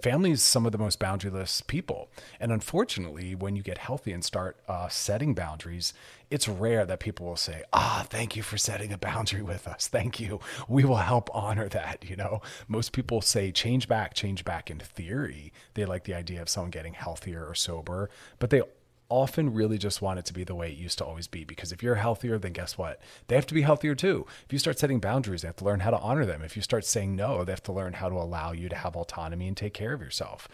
Family 0.00 0.30
is 0.30 0.44
some 0.44 0.64
of 0.64 0.70
the 0.70 0.78
most 0.78 1.00
boundaryless 1.00 1.66
people. 1.66 2.08
And 2.38 2.52
unfortunately, 2.52 3.34
when 3.34 3.56
you 3.56 3.64
get 3.64 3.78
healthy 3.78 4.12
and 4.12 4.24
start 4.24 4.56
uh, 4.68 4.88
setting 4.88 5.34
boundaries, 5.34 5.92
it's 6.30 6.46
rare 6.46 6.86
that 6.86 7.00
people 7.00 7.26
will 7.26 7.36
say, 7.36 7.64
Ah, 7.72 8.06
thank 8.08 8.36
you 8.36 8.44
for 8.44 8.56
setting 8.56 8.92
a 8.92 8.98
boundary 8.98 9.42
with 9.42 9.66
us. 9.66 9.88
Thank 9.88 10.20
you. 10.20 10.38
We 10.68 10.84
will 10.84 10.96
help 10.96 11.28
honor 11.34 11.68
that. 11.70 12.04
You 12.08 12.14
know, 12.14 12.42
most 12.68 12.92
people 12.92 13.20
say 13.20 13.50
change 13.50 13.88
back, 13.88 14.14
change 14.14 14.44
back 14.44 14.70
in 14.70 14.78
theory. 14.78 15.52
They 15.74 15.84
like 15.84 16.04
the 16.04 16.14
idea 16.14 16.42
of 16.42 16.48
someone 16.48 16.70
getting 16.70 16.94
healthier 16.94 17.44
or 17.44 17.56
sober, 17.56 18.08
but 18.38 18.50
they 18.50 18.62
often 19.10 19.54
really 19.54 19.78
just 19.78 20.02
want 20.02 20.18
it 20.18 20.24
to 20.26 20.34
be 20.34 20.44
the 20.44 20.54
way 20.54 20.70
it 20.70 20.76
used 20.76 20.98
to 20.98 21.04
always 21.04 21.26
be. 21.26 21.44
Because 21.44 21.72
if 21.72 21.82
you're 21.82 21.94
healthier, 21.96 22.38
then 22.38 22.52
guess 22.52 22.76
what? 22.76 23.00
They 23.26 23.34
have 23.34 23.46
to 23.46 23.54
be 23.54 23.62
healthier 23.62 23.94
too. 23.94 24.26
If 24.44 24.52
you 24.52 24.58
start 24.58 24.78
setting 24.78 25.00
boundaries, 25.00 25.42
they 25.42 25.48
have 25.48 25.56
to 25.56 25.64
learn 25.64 25.80
how 25.80 25.90
to 25.90 25.98
honor 25.98 26.26
them. 26.26 26.42
If 26.42 26.56
you 26.56 26.62
start 26.62 26.84
saying 26.84 27.16
no, 27.16 27.44
they 27.44 27.52
have 27.52 27.62
to 27.64 27.72
learn 27.72 27.94
how 27.94 28.08
to 28.08 28.14
allow 28.16 28.52
you 28.52 28.68
to 28.68 28.76
have 28.76 28.96
autonomy 28.96 29.48
and 29.48 29.56
take 29.56 29.74
care 29.74 29.92
of 29.92 30.00
yourself. 30.00 30.48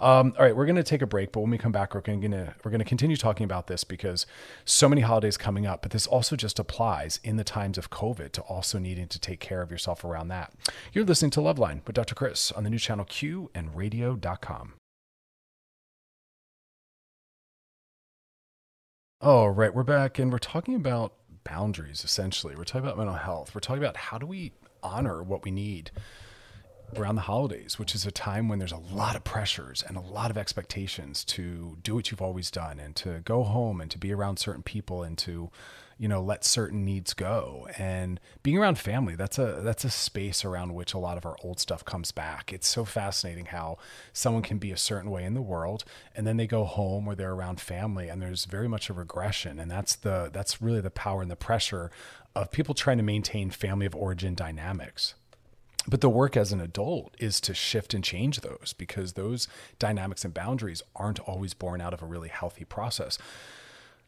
Um, 0.00 0.34
all 0.38 0.44
right, 0.44 0.56
we're 0.56 0.66
going 0.66 0.76
to 0.76 0.82
take 0.82 1.02
a 1.02 1.06
break, 1.06 1.32
but 1.32 1.40
when 1.40 1.50
we 1.50 1.58
come 1.58 1.72
back, 1.72 1.94
we're 1.94 2.00
going 2.00 2.30
to 2.30 2.54
we're 2.62 2.70
going 2.70 2.80
to 2.80 2.84
continue 2.84 3.16
talking 3.16 3.44
about 3.44 3.68
this 3.68 3.84
because 3.84 4.26
so 4.64 4.88
many 4.88 5.02
holidays 5.02 5.36
coming 5.36 5.66
up. 5.66 5.82
But 5.82 5.92
this 5.92 6.06
also 6.06 6.36
just 6.36 6.58
applies 6.58 7.20
in 7.24 7.36
the 7.36 7.44
times 7.44 7.78
of 7.78 7.90
COVID 7.90 8.32
to 8.32 8.42
also 8.42 8.78
needing 8.78 9.08
to 9.08 9.18
take 9.18 9.40
care 9.40 9.62
of 9.62 9.70
yourself 9.70 10.04
around 10.04 10.28
that. 10.28 10.52
You're 10.92 11.04
listening 11.04 11.30
to 11.32 11.40
Loveline 11.40 11.86
with 11.86 11.94
Dr. 11.94 12.14
Chris 12.14 12.52
on 12.52 12.64
the 12.64 12.70
new 12.70 12.78
channel 12.78 13.04
Q 13.04 13.50
and 13.54 13.74
Radio.com. 13.74 14.74
Oh, 19.20 19.46
right. 19.46 19.74
We're 19.74 19.84
back 19.84 20.18
and 20.18 20.30
we're 20.30 20.38
talking 20.38 20.74
about 20.74 21.14
boundaries 21.44 22.04
essentially. 22.04 22.56
We're 22.56 22.64
talking 22.64 22.86
about 22.86 22.98
mental 22.98 23.16
health. 23.16 23.54
We're 23.54 23.60
talking 23.60 23.82
about 23.82 23.96
how 23.96 24.18
do 24.18 24.26
we 24.26 24.52
honor 24.82 25.22
what 25.22 25.44
we 25.44 25.50
need 25.50 25.90
around 26.96 27.14
the 27.14 27.22
holidays, 27.22 27.78
which 27.78 27.94
is 27.94 28.06
a 28.06 28.10
time 28.10 28.48
when 28.48 28.58
there's 28.58 28.72
a 28.72 28.76
lot 28.76 29.16
of 29.16 29.24
pressures 29.24 29.82
and 29.86 29.96
a 29.96 30.00
lot 30.00 30.30
of 30.30 30.36
expectations 30.36 31.24
to 31.24 31.78
do 31.82 31.94
what 31.94 32.10
you've 32.10 32.22
always 32.22 32.50
done 32.50 32.78
and 32.78 32.94
to 32.96 33.20
go 33.24 33.42
home 33.42 33.80
and 33.80 33.90
to 33.90 33.98
be 33.98 34.12
around 34.12 34.38
certain 34.38 34.62
people 34.62 35.02
and 35.02 35.16
to 35.18 35.50
you 35.98 36.08
know 36.08 36.22
let 36.22 36.44
certain 36.44 36.84
needs 36.84 37.14
go. 37.14 37.68
And 37.78 38.20
being 38.42 38.58
around 38.58 38.78
family 38.78 39.14
that's 39.16 39.38
a 39.38 39.60
that's 39.62 39.84
a 39.84 39.90
space 39.90 40.44
around 40.44 40.74
which 40.74 40.94
a 40.94 40.98
lot 40.98 41.16
of 41.16 41.26
our 41.26 41.36
old 41.42 41.60
stuff 41.60 41.84
comes 41.84 42.12
back. 42.12 42.52
It's 42.52 42.68
so 42.68 42.84
fascinating 42.84 43.46
how 43.46 43.78
someone 44.12 44.42
can 44.42 44.58
be 44.58 44.70
a 44.70 44.76
certain 44.76 45.10
way 45.10 45.24
in 45.24 45.34
the 45.34 45.42
world 45.42 45.84
and 46.14 46.26
then 46.26 46.36
they 46.36 46.46
go 46.46 46.64
home 46.64 47.06
or 47.06 47.14
they're 47.14 47.32
around 47.32 47.60
family 47.60 48.08
and 48.08 48.20
there's 48.20 48.44
very 48.44 48.68
much 48.68 48.88
a 48.88 48.92
regression. 48.92 49.58
And 49.58 49.70
that's 49.70 49.96
the 49.96 50.30
that's 50.32 50.60
really 50.60 50.80
the 50.80 50.90
power 50.90 51.22
and 51.22 51.30
the 51.30 51.36
pressure 51.36 51.90
of 52.34 52.50
people 52.50 52.74
trying 52.74 52.96
to 52.98 53.04
maintain 53.04 53.50
family 53.50 53.86
of 53.86 53.94
origin 53.94 54.34
dynamics. 54.34 55.14
But 55.86 56.00
the 56.00 56.08
work 56.08 56.36
as 56.36 56.52
an 56.52 56.60
adult 56.60 57.14
is 57.18 57.40
to 57.42 57.54
shift 57.54 57.92
and 57.92 58.02
change 58.02 58.40
those 58.40 58.74
because 58.76 59.12
those 59.12 59.48
dynamics 59.78 60.24
and 60.24 60.32
boundaries 60.32 60.82
aren't 60.96 61.20
always 61.20 61.52
born 61.52 61.80
out 61.80 61.92
of 61.92 62.02
a 62.02 62.06
really 62.06 62.30
healthy 62.30 62.64
process. 62.64 63.18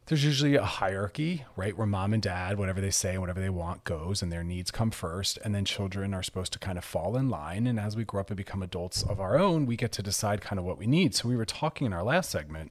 There's 0.07 0.25
usually 0.25 0.55
a 0.55 0.65
hierarchy, 0.65 1.45
right? 1.57 1.77
Where 1.77 1.87
mom 1.87 2.13
and 2.13 2.23
dad, 2.23 2.59
whatever 2.59 2.81
they 2.81 2.93
say, 2.93 3.19
whatever 3.19 3.41
they 3.41 3.51
want 3.51 3.83
goes, 3.83 4.23
and 4.23 4.31
their 4.31 4.45
needs 4.45 4.71
come 4.71 4.93
first. 4.93 5.37
And 5.45 5.53
then 5.53 5.65
children 5.65 6.15
are 6.15 6.23
supposed 6.23 6.53
to 6.53 6.61
kind 6.61 6.79
of 6.79 6.85
fall 6.85 7.17
in 7.17 7.29
line. 7.29 7.67
And 7.67 7.81
as 7.81 7.97
we 7.97 8.05
grow 8.05 8.21
up 8.21 8.31
and 8.31 8.37
become 8.37 8.63
adults 8.63 9.03
of 9.03 9.19
our 9.19 9.37
own, 9.37 9.67
we 9.67 9.77
get 9.77 9.91
to 9.93 10.05
decide 10.05 10.41
kind 10.41 10.61
of 10.61 10.65
what 10.65 10.79
we 10.79 10.87
need. 10.87 11.17
So 11.17 11.29
we 11.29 11.35
were 11.35 11.45
talking 11.45 11.89
in 11.89 11.93
our 11.93 12.05
last 12.05 12.31
segment 12.31 12.71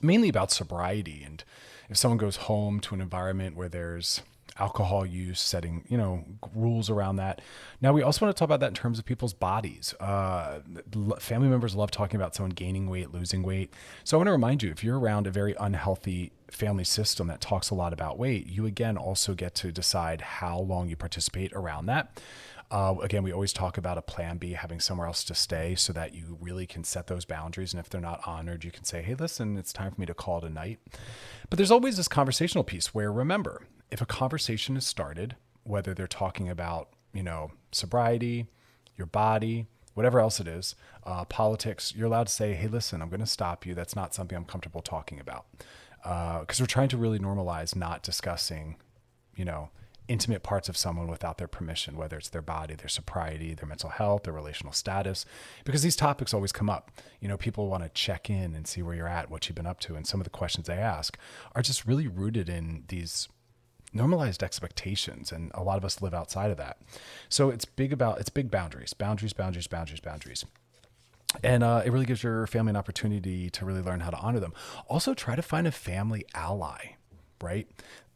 mainly 0.00 0.28
about 0.28 0.50
sobriety. 0.50 1.22
And 1.24 1.44
if 1.88 1.96
someone 1.96 2.18
goes 2.18 2.36
home 2.36 2.80
to 2.80 2.96
an 2.96 3.00
environment 3.00 3.56
where 3.56 3.68
there's 3.68 4.22
alcohol 4.58 5.06
use, 5.06 5.40
setting 5.40 5.84
you 5.88 5.96
know 5.96 6.24
rules 6.54 6.90
around 6.90 7.16
that. 7.16 7.40
Now 7.80 7.92
we 7.92 8.02
also 8.02 8.24
want 8.24 8.36
to 8.36 8.38
talk 8.38 8.46
about 8.46 8.60
that 8.60 8.68
in 8.68 8.74
terms 8.74 8.98
of 8.98 9.04
people's 9.04 9.34
bodies. 9.34 9.94
Uh, 10.00 10.60
family 11.18 11.48
members 11.48 11.74
love 11.74 11.90
talking 11.90 12.16
about 12.16 12.34
someone 12.34 12.50
gaining 12.50 12.88
weight, 12.88 13.12
losing 13.12 13.42
weight. 13.42 13.72
So 14.04 14.16
I 14.16 14.18
want 14.18 14.28
to 14.28 14.32
remind 14.32 14.62
you, 14.62 14.70
if 14.70 14.84
you're 14.84 14.98
around 14.98 15.26
a 15.26 15.30
very 15.30 15.54
unhealthy 15.58 16.32
family 16.50 16.84
system 16.84 17.28
that 17.28 17.40
talks 17.40 17.70
a 17.70 17.74
lot 17.74 17.92
about 17.92 18.18
weight, 18.18 18.46
you 18.46 18.66
again 18.66 18.96
also 18.96 19.34
get 19.34 19.54
to 19.56 19.72
decide 19.72 20.20
how 20.20 20.58
long 20.58 20.88
you 20.88 20.96
participate 20.96 21.52
around 21.54 21.86
that. 21.86 22.20
Uh, 22.72 22.94
again, 23.02 23.22
we 23.22 23.30
always 23.30 23.52
talk 23.52 23.76
about 23.76 23.98
a 23.98 24.02
plan 24.02 24.38
B, 24.38 24.52
having 24.52 24.80
somewhere 24.80 25.06
else 25.06 25.24
to 25.24 25.34
stay 25.34 25.74
so 25.74 25.92
that 25.92 26.14
you 26.14 26.38
really 26.40 26.66
can 26.66 26.84
set 26.84 27.06
those 27.06 27.26
boundaries. 27.26 27.74
And 27.74 27.80
if 27.80 27.90
they're 27.90 28.00
not 28.00 28.22
honored, 28.26 28.64
you 28.64 28.70
can 28.70 28.84
say, 28.84 29.02
hey, 29.02 29.14
listen, 29.14 29.58
it's 29.58 29.74
time 29.74 29.92
for 29.92 30.00
me 30.00 30.06
to 30.06 30.14
call 30.14 30.38
it 30.38 30.44
a 30.44 30.48
night. 30.48 30.78
But 31.50 31.58
there's 31.58 31.70
always 31.70 31.98
this 31.98 32.08
conversational 32.08 32.64
piece 32.64 32.94
where 32.94 33.12
remember, 33.12 33.66
if 33.92 34.00
a 34.00 34.06
conversation 34.06 34.76
is 34.76 34.86
started, 34.86 35.36
whether 35.64 35.92
they're 35.92 36.06
talking 36.06 36.48
about, 36.48 36.88
you 37.12 37.22
know, 37.22 37.52
sobriety, 37.70 38.46
your 38.96 39.06
body, 39.06 39.66
whatever 39.92 40.18
else 40.18 40.40
it 40.40 40.48
is, 40.48 40.74
uh, 41.04 41.26
politics, 41.26 41.92
you're 41.94 42.06
allowed 42.06 42.26
to 42.26 42.32
say, 42.32 42.54
hey, 42.54 42.68
listen, 42.68 43.02
I'm 43.02 43.10
going 43.10 43.20
to 43.20 43.26
stop 43.26 43.66
you. 43.66 43.74
That's 43.74 43.94
not 43.94 44.14
something 44.14 44.36
I'm 44.36 44.46
comfortable 44.46 44.80
talking 44.80 45.20
about. 45.20 45.44
Because 46.02 46.58
uh, 46.58 46.62
we're 46.62 46.66
trying 46.66 46.88
to 46.88 46.96
really 46.96 47.18
normalize 47.18 47.76
not 47.76 48.02
discussing, 48.02 48.76
you 49.36 49.44
know, 49.44 49.68
intimate 50.08 50.42
parts 50.42 50.70
of 50.70 50.76
someone 50.76 51.06
without 51.08 51.36
their 51.36 51.46
permission, 51.46 51.96
whether 51.96 52.16
it's 52.16 52.30
their 52.30 52.42
body, 52.42 52.74
their 52.74 52.88
sobriety, 52.88 53.52
their 53.52 53.68
mental 53.68 53.90
health, 53.90 54.22
their 54.22 54.32
relational 54.32 54.72
status, 54.72 55.26
because 55.64 55.82
these 55.82 55.96
topics 55.96 56.32
always 56.32 56.50
come 56.50 56.70
up. 56.70 56.90
You 57.20 57.28
know, 57.28 57.36
people 57.36 57.68
want 57.68 57.82
to 57.82 57.90
check 57.90 58.30
in 58.30 58.54
and 58.54 58.66
see 58.66 58.82
where 58.82 58.94
you're 58.94 59.06
at, 59.06 59.30
what 59.30 59.48
you've 59.48 59.54
been 59.54 59.66
up 59.66 59.80
to. 59.80 59.94
And 59.94 60.06
some 60.06 60.18
of 60.18 60.24
the 60.24 60.30
questions 60.30 60.66
they 60.66 60.78
ask 60.78 61.18
are 61.54 61.62
just 61.62 61.86
really 61.86 62.08
rooted 62.08 62.48
in 62.48 62.84
these 62.88 63.28
normalized 63.92 64.42
expectations 64.42 65.32
and 65.32 65.50
a 65.54 65.62
lot 65.62 65.78
of 65.78 65.84
us 65.84 66.00
live 66.02 66.14
outside 66.14 66.50
of 66.50 66.56
that. 66.56 66.78
So 67.28 67.50
it's 67.50 67.64
big 67.64 67.92
about 67.92 68.20
it's 68.20 68.30
big 68.30 68.50
boundaries 68.50 68.92
boundaries 68.94 69.32
boundaries 69.32 69.66
boundaries 69.66 70.00
boundaries. 70.00 70.44
And 71.42 71.62
uh, 71.62 71.82
it 71.84 71.90
really 71.90 72.04
gives 72.04 72.22
your 72.22 72.46
family 72.46 72.70
an 72.70 72.76
opportunity 72.76 73.48
to 73.50 73.64
really 73.64 73.80
learn 73.80 74.00
how 74.00 74.10
to 74.10 74.18
honor 74.18 74.38
them. 74.38 74.52
Also 74.86 75.14
try 75.14 75.34
to 75.34 75.42
find 75.42 75.66
a 75.66 75.72
family 75.72 76.26
ally 76.34 76.96
right? 77.42 77.68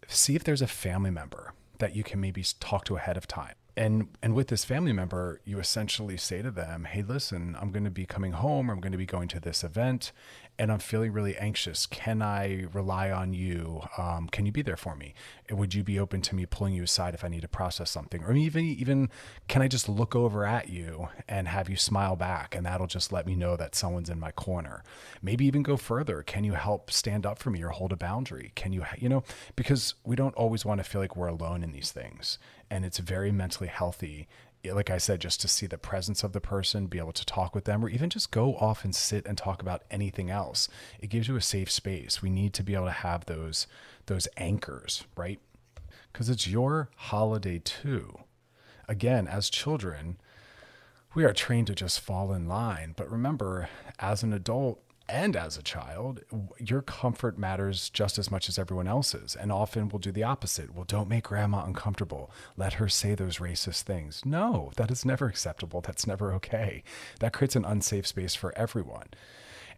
See 0.07 0.37
if 0.37 0.45
there's 0.45 0.63
a 0.63 0.67
family 0.67 1.11
member 1.11 1.53
that 1.79 1.95
you 1.95 2.03
can 2.03 2.21
maybe 2.21 2.45
talk 2.61 2.85
to 2.87 2.97
ahead 2.97 3.17
of 3.17 3.27
time. 3.27 3.55
And 3.77 4.09
and 4.23 4.35
with 4.35 4.49
this 4.49 4.65
family 4.65 4.95
member 4.95 5.43
you 5.45 5.59
essentially 5.59 6.17
say 6.17 6.41
to 6.41 6.51
them 6.51 6.85
hey 6.85 7.03
listen 7.03 7.55
i'm 7.61 7.73
going 7.73 7.85
to 7.85 7.91
be 7.91 8.07
coming 8.07 8.33
home 8.33 8.71
or 8.71 8.73
i'm 8.73 8.81
going 8.81 8.93
to 8.93 8.97
be 8.97 9.05
going 9.05 9.29
to 9.29 9.39
this 9.39 9.63
event 9.63 10.13
and 10.59 10.73
i'm 10.73 10.79
feeling 10.79 11.13
really 11.13 11.37
anxious. 11.37 11.87
Can 11.87 12.23
i 12.23 12.67
rely 12.73 13.11
on 13.11 13.33
you? 13.33 13.83
Um, 13.99 14.29
can 14.29 14.47
you 14.47 14.53
be 14.53 14.63
there 14.63 14.77
for 14.77 14.97
me? 14.97 15.15
Would 15.51 15.75
you 15.75 15.83
be 15.83 15.99
open 15.99 16.23
to 16.23 16.35
me 16.35 16.47
pulling 16.47 16.75
you 16.75 16.83
aside 16.83 17.15
if 17.15 17.25
i 17.25 17.29
need 17.29 17.43
to 17.43 17.49
process 17.49 17.91
something? 17.91 18.23
Or 18.25 18.33
even 18.35 18.65
even 18.65 19.11
can 19.49 19.63
i 19.63 19.69
just 19.69 19.89
look 19.89 20.15
over 20.15 20.45
at 20.45 20.69
you 20.69 21.09
and 21.29 21.49
have 21.49 21.69
you 21.69 21.77
smile 21.77 22.17
back 22.17 22.55
and 22.55 22.65
that'll 22.67 22.87
just 22.87 23.13
let 23.13 23.27
me 23.27 23.35
know 23.35 23.57
that 23.57 23.75
someone's 23.75 24.11
in 24.11 24.21
my 24.21 24.33
corner? 24.33 24.83
Maybe 25.23 25.47
even 25.47 25.63
go 25.63 25.77
further. 25.77 26.23
Can 26.23 26.45
you 26.45 26.53
help 26.53 26.91
stand 26.91 27.27
up 27.27 27.39
for 27.39 27.51
me 27.51 27.63
or 27.63 27.71
hold 27.71 27.93
a 27.93 27.97
boundary? 27.97 28.53
Can 28.55 28.73
you 28.73 28.85
you 28.99 29.09
know 29.09 29.25
because 29.55 29.95
we 30.05 30.17
don't 30.17 30.35
always 30.35 30.65
want 30.65 30.79
to 30.79 30.85
feel 30.85 31.01
like 31.01 31.17
we're 31.17 31.29
alone 31.29 31.63
in 31.63 31.73
these 31.73 31.93
things 31.93 32.39
and 32.71 32.85
it's 32.85 32.99
very 32.99 33.31
mentally 33.31 33.69
healthy 33.69 34.27
like 34.73 34.91
I 34.91 34.99
said, 34.99 35.21
just 35.21 35.41
to 35.43 35.49
see 35.49 35.67
the 35.67 35.79
presence 35.79 36.23
of 36.23 36.33
the 36.33 36.41
person, 36.41 36.87
be 36.87 36.99
able 36.99 37.13
to 37.13 37.27
talk 37.27 37.55
with 37.55 37.65
them, 37.65 37.85
or 37.85 37.89
even 37.89 38.11
just 38.11 38.31
go 38.31 38.57
off 38.57 38.85
and 38.85 38.95
sit 38.95 39.27
and 39.27 39.37
talk 39.37 39.63
about 39.63 39.83
anything 39.91 40.31
else. 40.31 40.69
It 41.01 41.11
gives 41.11 41.29
you 41.29 41.37
a 41.37 41.43
safe 41.43 41.71
space. 41.71 42.23
We 42.23 42.31
need 42.31 42.53
to 42.55 42.63
be 42.63 42.75
able 42.75 42.87
to 42.87 42.91
have 42.93 43.27
those 43.27 43.67
those 44.07 44.29
anchors, 44.37 45.05
right? 45.17 45.41
Because 46.13 46.31
it's 46.31 46.47
your 46.47 46.91
holiday 46.97 47.61
too. 47.63 48.21
Again, 48.89 49.27
as 49.27 49.51
children, 49.51 50.17
we 51.15 51.25
are 51.25 51.33
trained 51.33 51.67
to 51.67 51.75
just 51.75 52.01
fall 52.01 52.33
in 52.33 52.47
line. 52.47 52.95
But 52.97 53.11
remember, 53.11 53.69
as 53.99 54.23
an 54.23 54.33
adult, 54.33 54.81
and 55.09 55.37
as 55.37 55.57
a 55.57 55.63
child, 55.63 56.21
your 56.59 56.83
comfort 56.83 57.39
matters 57.39 57.91
just 57.91 58.19
as 58.19 58.31
much 58.31 58.49
as 58.49 58.59
everyone 58.59 58.89
else's. 58.89 59.37
And 59.37 59.53
often 59.53 59.89
we'll 59.89 60.01
do 60.01 60.11
the 60.11 60.25
opposite. 60.25 60.75
Well, 60.75 60.85
don't 60.85 61.09
make 61.09 61.25
grandma 61.25 61.65
uncomfortable. 61.65 62.31
Let 62.57 62.75
her 62.75 62.89
say 62.89 63.15
those 63.15 63.39
racist 63.39 63.83
things. 63.83 64.23
No, 64.25 64.73
that 64.77 64.91
is 64.91 65.05
never 65.05 65.27
acceptable. 65.27 65.81
That's 65.81 66.07
never 66.07 66.33
okay. 66.35 66.83
That 67.21 67.33
creates 67.33 67.55
an 67.55 67.65
unsafe 67.65 68.07
space 68.07 68.35
for 68.35 68.57
everyone. 68.59 69.07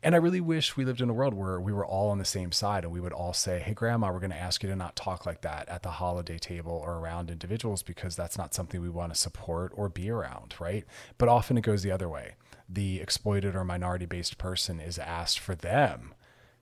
And 0.03 0.15
I 0.15 0.19
really 0.19 0.41
wish 0.41 0.77
we 0.77 0.85
lived 0.85 1.01
in 1.01 1.11
a 1.11 1.13
world 1.13 1.35
where 1.35 1.61
we 1.61 1.73
were 1.73 1.85
all 1.85 2.11
on 2.11 2.19
the 2.19 2.25
same 2.25 2.53
side 2.53 2.85
and 2.85 2.93
we 2.93 3.01
would 3.01 3.13
all 3.13 3.33
say, 3.33 3.59
Hey, 3.59 3.75
grandma, 3.75 4.13
we're 4.13 4.21
going 4.21 4.31
to 4.31 4.37
ask 4.37 4.63
you 4.63 4.69
to 4.69 4.77
not 4.77 4.95
talk 4.95 5.27
like 5.27 5.41
that 5.43 5.69
at 5.69 5.83
the 5.83 5.91
holiday 5.91 6.39
table 6.39 6.73
or 6.73 6.99
around 6.99 7.31
individuals 7.31 7.83
because 7.83 8.15
that's 8.15 8.39
not 8.39 8.55
something 8.55 8.81
we 8.81 8.89
want 8.89 9.13
to 9.13 9.19
support 9.19 9.73
or 9.75 9.89
be 9.89 10.09
around, 10.09 10.55
right? 10.61 10.85
But 11.19 11.29
often 11.29 11.59
it 11.59 11.63
goes 11.63 11.83
the 11.83 11.91
other 11.91 12.09
way 12.09 12.35
the 12.69 13.01
exploited 13.01 13.57
or 13.57 13.65
minority 13.65 14.07
based 14.07 14.39
person 14.39 14.79
is 14.81 14.99
asked 14.99 15.39
for 15.39 15.55
them 15.55 16.15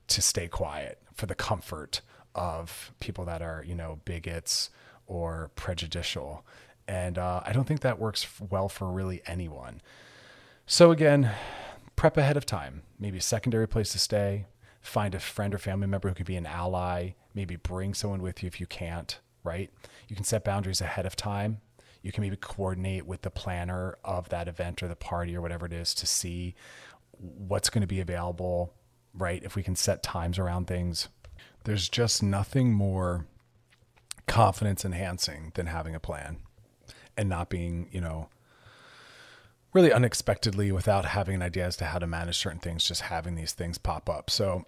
to 0.09 0.23
stay 0.23 0.47
quiet 0.47 1.03
for 1.15 1.27
the 1.27 1.35
comfort 1.35 2.01
of 2.35 2.93
people 3.01 3.25
that 3.25 3.43
are, 3.43 3.65
you 3.67 3.75
know, 3.75 4.01
bigots 4.05 4.71
or 5.07 5.51
prejudicial. 5.57 6.45
And 6.87 7.19
uh, 7.19 7.41
I 7.45 7.53
don't 7.53 7.67
think 7.67 7.81
that 7.81 7.99
works 7.99 8.27
well 8.51 8.69
for 8.69 8.91
really 8.91 9.23
anyone. 9.27 9.81
So, 10.67 10.93
again, 10.93 11.31
prep 11.97 12.17
ahead 12.17 12.37
of 12.37 12.47
time, 12.47 12.83
maybe 12.99 13.19
a 13.19 13.23
secondary 13.23 13.67
place 13.67 13.93
to 13.93 13.99
stay, 13.99 14.47
find 14.81 15.15
a 15.15 15.21
friend 15.21 15.55
or 15.55 15.59
family 15.59 15.87
member 15.87 16.09
who 16.09 16.15
could 16.15 16.27
be 16.27 16.37
an 16.37 16.47
ally, 16.47 17.11
maybe 17.35 17.57
bring 17.57 17.95
someone 17.95 18.23
with 18.23 18.43
you 18.43 18.47
if 18.47 18.61
you 18.61 18.67
can't, 18.67 19.19
right? 19.43 19.71
You 20.09 20.15
can 20.15 20.25
set 20.25 20.45
boundaries 20.45 20.81
ahead 20.81 21.07
of 21.07 21.17
time 21.17 21.61
you 22.07 22.13
can 22.13 22.23
maybe 22.23 22.37
coordinate 22.37 23.05
with 23.05 23.23
the 23.23 23.31
planner 23.31 23.99
of 24.05 24.29
that 24.29 24.47
event 24.47 24.81
or 24.81 24.87
the 24.87 24.95
party 24.95 25.37
or 25.37 25.43
whatever 25.43 25.67
it 25.67 25.73
is 25.73 25.93
to 25.93 26.07
see 26.07 26.55
what's 27.11 27.69
going 27.69 27.81
to 27.81 27.87
be 27.89 27.99
available, 27.99 28.73
right? 29.13 29.43
If 29.43 29.57
we 29.57 29.65
can 29.65 29.75
set 29.75 30.05
times 30.05 30.39
around 30.39 30.69
things. 30.69 31.09
There's 31.65 31.89
just 31.89 32.23
nothing 32.23 32.73
more 32.73 33.27
confidence 34.29 34.85
enhancing 34.85 35.51
than 35.57 35.67
having 35.67 35.97
a 35.97 36.01
plan 36.01 36.37
and 37.17 37.29
not 37.29 37.49
being, 37.49 37.89
you 37.91 38.01
know, 38.01 38.29
really 39.73 39.93
unexpectedly 39.93 40.71
without 40.71 41.07
having 41.07 41.35
an 41.35 41.43
idea 41.43 41.67
as 41.67 41.77
to 41.79 41.87
how 41.87 41.99
to 41.99 42.07
manage 42.07 42.37
certain 42.37 42.61
things, 42.61 42.87
just 42.87 43.01
having 43.03 43.35
these 43.35 43.53
things 43.53 43.79
pop 43.79 44.09
up. 44.09 44.31
So, 44.31 44.65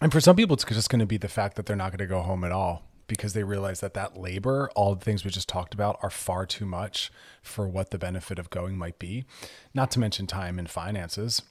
and 0.00 0.12
for 0.12 0.20
some 0.20 0.36
people, 0.36 0.54
it's 0.54 0.64
just 0.64 0.88
going 0.88 1.00
to 1.00 1.06
be 1.06 1.16
the 1.16 1.26
fact 1.26 1.56
that 1.56 1.66
they're 1.66 1.74
not 1.74 1.90
going 1.90 1.98
to 1.98 2.06
go 2.06 2.22
home 2.22 2.44
at 2.44 2.52
all 2.52 2.84
because 3.06 3.32
they 3.32 3.44
realize 3.44 3.80
that 3.80 3.94
that 3.94 4.16
labor, 4.16 4.70
all 4.74 4.94
the 4.94 5.04
things 5.04 5.24
we 5.24 5.30
just 5.30 5.48
talked 5.48 5.74
about, 5.74 5.98
are 6.02 6.10
far 6.10 6.46
too 6.46 6.66
much 6.66 7.10
for 7.42 7.68
what 7.68 7.90
the 7.90 7.98
benefit 7.98 8.38
of 8.38 8.50
going 8.50 8.76
might 8.76 8.98
be. 8.98 9.24
Not 9.72 9.90
to 9.92 10.00
mention 10.00 10.26
time 10.26 10.58
and 10.58 10.70
finances. 10.70 11.42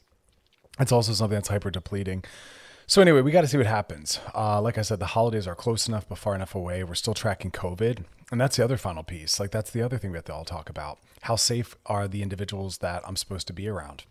It's 0.80 0.92
also 0.92 1.14
something 1.14 1.36
that's 1.36 1.50
hyper 1.50 1.72
depleting. 1.72 2.24
So 2.86 3.02
anyway, 3.02 3.22
we 3.22 3.32
got 3.32 3.42
to 3.42 3.48
see 3.48 3.58
what 3.58 3.66
happens. 3.66 4.20
Uh, 4.36 4.62
like 4.62 4.78
I 4.78 4.82
said, 4.82 5.00
the 5.00 5.08
holidays 5.08 5.48
are 5.48 5.56
close 5.56 5.88
enough 5.88 6.08
but 6.08 6.18
far 6.18 6.36
enough 6.36 6.54
away. 6.54 6.84
We're 6.84 6.96
still 6.96 7.14
tracking 7.14 7.52
COVID, 7.52 8.04
and 8.32 8.42
that's 8.42 8.58
the 8.58 8.64
other 8.64 8.78
final 8.78 9.04
piece. 9.04 9.40
Like 9.40 9.52
that's 9.52 9.72
the 9.72 9.82
other 9.82 9.98
thing 9.98 10.12
we 10.12 10.18
have 10.18 10.26
to 10.26 10.34
all 10.34 10.46
talk 10.46 10.70
about. 10.70 11.00
How 11.22 11.36
safe 11.36 11.76
are 11.86 12.08
the 12.08 12.22
individuals 12.22 12.80
that 12.80 13.02
I'm 13.08 13.16
supposed 13.16 13.48
to 13.48 13.54
be 13.54 13.68
around? 13.68 14.04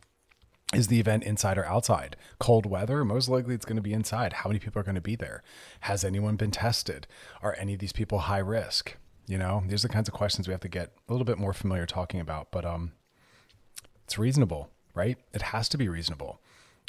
Is 0.72 0.88
the 0.88 1.00
event 1.00 1.24
inside 1.24 1.58
or 1.58 1.66
outside? 1.66 2.16
Cold 2.38 2.66
weather, 2.66 3.04
most 3.04 3.28
likely 3.28 3.54
it's 3.54 3.64
going 3.64 3.76
to 3.76 3.82
be 3.82 3.92
inside. 3.92 4.32
How 4.32 4.48
many 4.48 4.58
people 4.58 4.80
are 4.80 4.84
going 4.84 4.94
to 4.94 5.00
be 5.00 5.16
there? 5.16 5.42
Has 5.80 6.04
anyone 6.04 6.36
been 6.36 6.50
tested? 6.50 7.06
Are 7.42 7.56
any 7.58 7.74
of 7.74 7.80
these 7.80 7.92
people 7.92 8.20
high 8.20 8.38
risk? 8.38 8.96
You 9.26 9.38
know, 9.38 9.62
these 9.66 9.84
are 9.84 9.88
the 9.88 9.94
kinds 9.94 10.08
of 10.08 10.14
questions 10.14 10.48
we 10.48 10.52
have 10.52 10.60
to 10.60 10.68
get 10.68 10.92
a 11.08 11.12
little 11.12 11.24
bit 11.24 11.38
more 11.38 11.52
familiar 11.52 11.86
talking 11.86 12.20
about, 12.20 12.50
but 12.50 12.64
um 12.64 12.92
it's 14.04 14.18
reasonable, 14.18 14.70
right? 14.94 15.16
It 15.32 15.42
has 15.42 15.68
to 15.70 15.78
be 15.78 15.88
reasonable. 15.88 16.40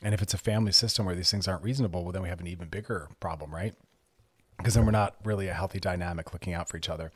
And 0.02 0.13
if 0.13 0.22
it's 0.22 0.34
a 0.34 0.38
family 0.38 0.72
system 0.72 1.06
where 1.06 1.15
these 1.15 1.30
things 1.30 1.48
aren't 1.48 1.63
reasonable, 1.63 2.04
well 2.04 2.12
then 2.12 2.24
we 2.24 2.30
have 2.30 2.41
an 2.41 2.48
even 2.48 2.69
bigger 2.69 3.10
problem, 3.19 3.54
right? 3.54 3.76
Because 4.58 4.74
then 4.74 4.86
we're 4.86 4.91
not 4.91 5.15
really 5.24 5.48
a 5.48 5.54
healthy 5.54 5.80
dynamic 5.80 6.34
looking 6.34 6.54
out 6.54 6.69
for 6.69 6.78
each 6.78 6.89
other. 6.89 7.12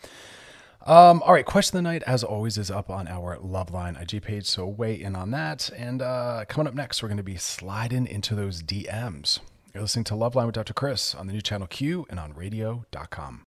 Um, 0.88 1.22
all 1.24 1.34
right, 1.34 1.46
question 1.46 1.78
of 1.78 1.84
the 1.84 1.90
night, 1.90 2.02
as 2.04 2.24
always, 2.24 2.58
is 2.58 2.72
up 2.72 2.90
on 2.90 3.10
our 3.10 3.36
Loveline 3.40 4.02
IG 4.02 4.22
page, 4.24 4.46
so 4.46 4.66
weigh 4.66 4.94
in 4.94 5.18
on 5.18 5.32
that. 5.32 5.70
And 5.76 6.02
uh, 6.02 6.46
coming 6.48 6.66
up 6.66 6.76
next, 6.76 7.04
we're 7.04 7.10
going 7.10 7.18
to 7.18 7.24
be 7.24 7.36
sliding 7.36 8.08
into 8.08 8.36
those 8.36 8.64
DMs. 8.64 9.40
You're 9.74 9.84
listening 9.84 10.06
to 10.06 10.14
Loveline 10.14 10.46
with 10.46 10.56
Dr. 10.56 10.74
Chris 10.74 11.14
on 11.14 11.28
the 11.28 11.34
new 11.34 11.42
channel 11.42 11.68
Q 11.68 12.06
and 12.10 12.22
on 12.22 12.34
radio.com. 12.34 13.47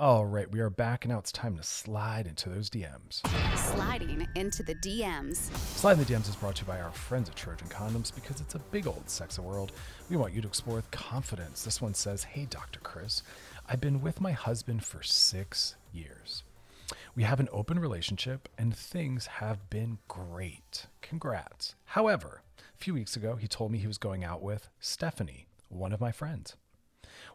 All 0.00 0.26
right, 0.26 0.48
we 0.48 0.60
are 0.60 0.70
back, 0.70 1.04
and 1.04 1.12
now 1.12 1.18
it's 1.18 1.32
time 1.32 1.56
to 1.56 1.62
slide 1.64 2.28
into 2.28 2.48
those 2.48 2.70
DMs. 2.70 3.20
Sliding 3.56 4.28
into 4.36 4.62
the 4.62 4.76
DMs. 4.76 5.52
Sliding 5.76 6.02
in 6.02 6.06
the 6.06 6.14
DMs 6.14 6.28
is 6.28 6.36
brought 6.36 6.54
to 6.54 6.62
you 6.62 6.68
by 6.68 6.80
our 6.80 6.92
friends 6.92 7.28
at 7.28 7.34
Trojan 7.34 7.66
Condoms 7.66 8.14
because 8.14 8.40
it's 8.40 8.54
a 8.54 8.60
big 8.70 8.86
old 8.86 9.10
sexy 9.10 9.42
world. 9.42 9.72
We 10.08 10.16
want 10.16 10.34
you 10.34 10.40
to 10.40 10.46
explore 10.46 10.76
with 10.76 10.88
confidence. 10.92 11.64
This 11.64 11.82
one 11.82 11.94
says, 11.94 12.22
Hey, 12.22 12.46
Dr. 12.48 12.78
Chris, 12.78 13.24
I've 13.68 13.80
been 13.80 14.00
with 14.00 14.20
my 14.20 14.30
husband 14.30 14.84
for 14.84 15.02
six 15.02 15.74
years. 15.92 16.44
We 17.16 17.24
have 17.24 17.40
an 17.40 17.48
open 17.50 17.80
relationship 17.80 18.48
and 18.56 18.76
things 18.76 19.26
have 19.26 19.68
been 19.68 19.98
great. 20.06 20.86
Congrats. 21.02 21.74
However, 21.86 22.42
a 22.56 22.78
few 22.78 22.94
weeks 22.94 23.16
ago, 23.16 23.34
he 23.34 23.48
told 23.48 23.72
me 23.72 23.78
he 23.78 23.88
was 23.88 23.98
going 23.98 24.22
out 24.22 24.42
with 24.42 24.68
Stephanie, 24.78 25.48
one 25.68 25.92
of 25.92 26.00
my 26.00 26.12
friends. 26.12 26.54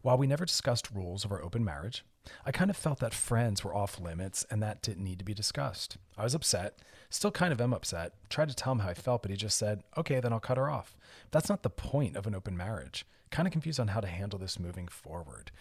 While 0.02 0.18
we 0.18 0.28
never 0.28 0.46
discussed 0.46 0.92
rules 0.96 1.26
of 1.26 1.32
our 1.34 1.44
open 1.44 1.66
marriage, 1.66 2.06
I 2.46 2.52
kind 2.52 2.70
of 2.70 2.78
felt 2.78 3.00
that 3.00 3.14
friends 3.14 3.64
were 3.64 3.76
off 3.76 4.00
limits 4.00 4.46
and 4.50 4.62
that 4.64 4.82
didn't 4.82 5.04
need 5.04 5.20
to 5.20 5.26
be 5.26 5.34
discussed. 5.34 5.98
I 6.18 6.24
was 6.24 6.34
upset, 6.34 6.80
still 7.10 7.32
kind 7.32 7.52
of 7.52 7.62
am 7.62 7.74
upset. 7.74 8.14
Tried 8.30 8.50
to 8.50 8.56
tell 8.56 8.74
him 8.74 8.80
how 8.80 8.90
I 8.90 8.94
felt, 8.94 9.22
but 9.22 9.32
he 9.32 9.38
just 9.38 9.58
said, 9.58 9.84
okay, 9.98 10.20
then 10.20 10.34
I'll 10.34 10.40
cut 10.40 10.58
her 10.58 10.70
off. 10.70 10.96
That's 11.32 11.50
not 11.50 11.64
the 11.64 11.70
point 11.70 12.16
of 12.16 12.28
an 12.28 12.36
open 12.36 12.56
marriage. 12.58 13.06
Kind 13.32 13.48
of 13.48 13.52
confused 13.52 13.80
on 13.80 13.90
how 13.90 14.00
to 14.00 14.08
handle 14.08 14.40
this 14.40 14.60
moving 14.60 14.88
forward. 14.88 15.52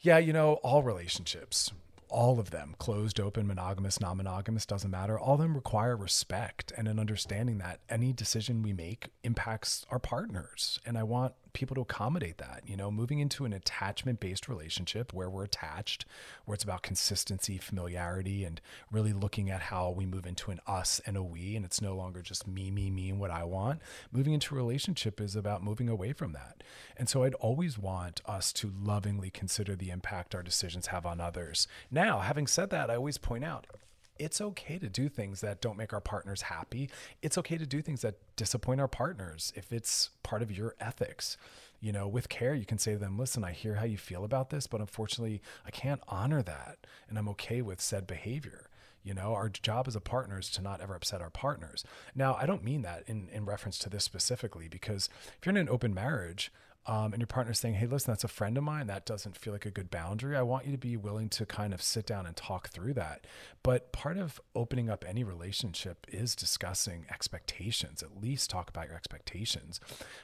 Yeah, 0.00 0.18
you 0.18 0.32
know, 0.32 0.54
all 0.62 0.82
relationships, 0.82 1.72
all 2.08 2.38
of 2.38 2.50
them, 2.50 2.74
closed, 2.78 3.18
open, 3.18 3.46
monogamous, 3.46 4.00
non 4.00 4.18
monogamous, 4.18 4.66
doesn't 4.66 4.90
matter. 4.90 5.18
All 5.18 5.34
of 5.34 5.40
them 5.40 5.54
require 5.54 5.96
respect 5.96 6.72
and 6.76 6.86
an 6.86 6.98
understanding 6.98 7.58
that 7.58 7.80
any 7.88 8.12
decision 8.12 8.62
we 8.62 8.72
make 8.72 9.08
impacts 9.24 9.84
our 9.90 9.98
partners. 9.98 10.78
And 10.86 10.96
I 10.96 11.02
want 11.02 11.34
people 11.56 11.74
to 11.74 11.80
accommodate 11.80 12.36
that. 12.36 12.62
You 12.66 12.76
know, 12.76 12.90
moving 12.90 13.18
into 13.18 13.46
an 13.46 13.54
attachment 13.54 14.20
based 14.20 14.46
relationship 14.46 15.14
where 15.14 15.30
we're 15.30 15.44
attached, 15.44 16.04
where 16.44 16.54
it's 16.54 16.62
about 16.62 16.82
consistency, 16.82 17.56
familiarity, 17.56 18.44
and 18.44 18.60
really 18.92 19.14
looking 19.14 19.48
at 19.48 19.62
how 19.62 19.90
we 19.90 20.04
move 20.04 20.26
into 20.26 20.50
an 20.50 20.60
us 20.66 21.00
and 21.06 21.16
a 21.16 21.22
we, 21.22 21.56
and 21.56 21.64
it's 21.64 21.80
no 21.80 21.96
longer 21.96 22.20
just 22.20 22.46
me, 22.46 22.70
me, 22.70 22.90
me, 22.90 23.08
and 23.08 23.18
what 23.18 23.30
I 23.30 23.44
want. 23.44 23.80
Moving 24.12 24.34
into 24.34 24.54
a 24.54 24.58
relationship 24.58 25.18
is 25.18 25.34
about 25.34 25.64
moving 25.64 25.88
away 25.88 26.12
from 26.12 26.32
that. 26.32 26.62
And 26.94 27.08
so 27.08 27.24
I'd 27.24 27.34
always 27.34 27.78
want 27.78 28.20
us 28.26 28.52
to 28.54 28.70
lovingly 28.78 29.30
consider 29.30 29.74
the 29.74 29.88
impact 29.88 30.34
our 30.34 30.42
decisions 30.42 30.88
have 30.88 31.06
on 31.06 31.20
others. 31.22 31.66
Now, 31.90 32.20
having 32.20 32.46
said 32.46 32.68
that, 32.70 32.90
I 32.90 32.96
always 32.96 33.16
point 33.16 33.44
out 33.44 33.66
it's 34.18 34.40
okay 34.40 34.78
to 34.78 34.88
do 34.88 35.08
things 35.08 35.40
that 35.40 35.60
don't 35.60 35.76
make 35.76 35.92
our 35.92 36.00
partners 36.00 36.42
happy. 36.42 36.90
It's 37.22 37.38
okay 37.38 37.58
to 37.58 37.66
do 37.66 37.82
things 37.82 38.02
that 38.02 38.16
disappoint 38.36 38.80
our 38.80 38.88
partners 38.88 39.52
if 39.56 39.72
it's 39.72 40.10
part 40.22 40.42
of 40.42 40.50
your 40.50 40.74
ethics. 40.80 41.36
You 41.80 41.92
know, 41.92 42.08
with 42.08 42.28
care, 42.28 42.54
you 42.54 42.64
can 42.64 42.78
say 42.78 42.92
to 42.92 42.98
them, 42.98 43.18
listen, 43.18 43.44
I 43.44 43.52
hear 43.52 43.74
how 43.76 43.84
you 43.84 43.98
feel 43.98 44.24
about 44.24 44.50
this, 44.50 44.66
but 44.66 44.80
unfortunately, 44.80 45.42
I 45.66 45.70
can't 45.70 46.00
honor 46.08 46.42
that. 46.42 46.78
And 47.08 47.18
I'm 47.18 47.28
okay 47.30 47.62
with 47.62 47.80
said 47.80 48.06
behavior. 48.06 48.68
You 49.02 49.14
know, 49.14 49.34
our 49.34 49.48
job 49.48 49.86
as 49.86 49.94
a 49.94 50.00
partner 50.00 50.40
is 50.40 50.50
to 50.50 50.62
not 50.62 50.80
ever 50.80 50.96
upset 50.96 51.20
our 51.20 51.30
partners. 51.30 51.84
Now, 52.14 52.34
I 52.40 52.46
don't 52.46 52.64
mean 52.64 52.82
that 52.82 53.04
in, 53.06 53.28
in 53.32 53.44
reference 53.44 53.78
to 53.80 53.88
this 53.88 54.02
specifically, 54.02 54.66
because 54.66 55.08
if 55.38 55.46
you're 55.46 55.54
in 55.54 55.60
an 55.60 55.68
open 55.68 55.94
marriage, 55.94 56.50
um, 56.86 57.12
and 57.12 57.20
your 57.20 57.26
partner's 57.26 57.58
saying, 57.58 57.74
hey, 57.74 57.86
listen, 57.86 58.12
that's 58.12 58.22
a 58.22 58.28
friend 58.28 58.56
of 58.56 58.62
mine, 58.62 58.86
that 58.86 59.04
doesn't 59.04 59.36
feel 59.36 59.52
like 59.52 59.66
a 59.66 59.70
good 59.70 59.90
boundary, 59.90 60.36
I 60.36 60.42
want 60.42 60.66
you 60.66 60.72
to 60.72 60.78
be 60.78 60.96
willing 60.96 61.28
to 61.30 61.44
kind 61.44 61.74
of 61.74 61.82
sit 61.82 62.06
down 62.06 62.26
and 62.26 62.36
talk 62.36 62.68
through 62.68 62.94
that. 62.94 63.26
But 63.62 63.92
part 63.92 64.16
of 64.18 64.40
opening 64.54 64.88
up 64.88 65.04
any 65.06 65.24
relationship 65.24 66.06
is 66.08 66.36
discussing 66.36 67.06
expectations, 67.10 68.02
at 68.02 68.22
least 68.22 68.50
talk 68.50 68.68
about 68.68 68.86
your 68.86 68.94
expectations. 68.94 69.80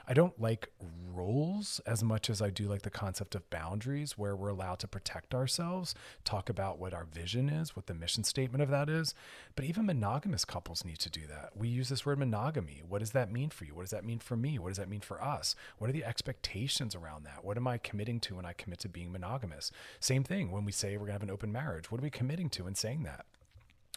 I 0.07 0.15
don't 0.15 0.41
like 0.41 0.71
rules 1.13 1.81
as 1.85 2.05
much 2.05 2.31
as 2.31 2.41
I 2.41 2.51
do 2.51 2.69
like 2.69 2.83
the 2.83 2.91
concept 2.91 3.35
of 3.35 3.51
boundaries 3.51 4.17
where 4.17 4.37
we're 4.37 4.49
allowed 4.49 4.79
to 4.81 4.89
protect 4.89 5.35
ourselves, 5.35 5.97
talk 6.25 6.49
about 6.49 6.79
what 6.79 6.95
our 6.95 7.05
vision 7.05 7.49
is, 7.49 7.75
what 7.75 7.87
the 7.87 7.95
mission 7.95 8.23
statement 8.23 8.63
of 8.63 8.71
that 8.71 8.89
is. 8.89 9.15
But 9.57 9.65
even 9.65 9.87
monogamous 9.87 10.45
couples 10.45 10.85
need 10.85 11.01
to 11.01 11.11
do 11.11 11.23
that. 11.29 11.57
We 11.57 11.67
use 11.67 11.89
this 11.89 12.07
word 12.07 12.21
monogamy. 12.21 12.83
What 12.89 13.01
does 13.01 13.11
that 13.13 13.33
mean 13.33 13.51
for 13.51 13.65
you? 13.65 13.75
What 13.75 13.83
does 13.83 13.91
that 13.91 14.05
mean 14.05 14.21
for 14.21 14.37
me? 14.37 14.59
What 14.61 14.69
does 14.69 14.79
that 14.79 14.89
mean 14.89 15.01
for 15.01 15.21
us? 15.21 15.57
What 15.79 15.91
are 15.91 15.93
the 15.93 16.05
expectations? 16.05 16.52
Expectations 16.53 16.95
around 16.95 17.25
that? 17.25 17.45
What 17.45 17.57
am 17.57 17.67
I 17.67 17.79
committing 17.79 18.21
to 18.21 18.37
when 18.37 18.45
I 18.45 18.53
commit 18.53 18.79
to 18.81 18.89
being 18.89 19.11
monogamous? 19.11 19.71
Same 20.01 20.23
thing 20.23 20.51
when 20.51 20.65
we 20.65 20.73
say 20.73 20.93
we're 20.93 21.07
going 21.07 21.09
to 21.09 21.13
have 21.15 21.23
an 21.23 21.31
open 21.31 21.51
marriage. 21.51 21.91
What 21.91 22.01
are 22.01 22.03
we 22.05 22.11
committing 22.11 22.51
to 22.51 22.67
in 22.67 22.75
saying 22.75 23.05
that? 23.05 23.25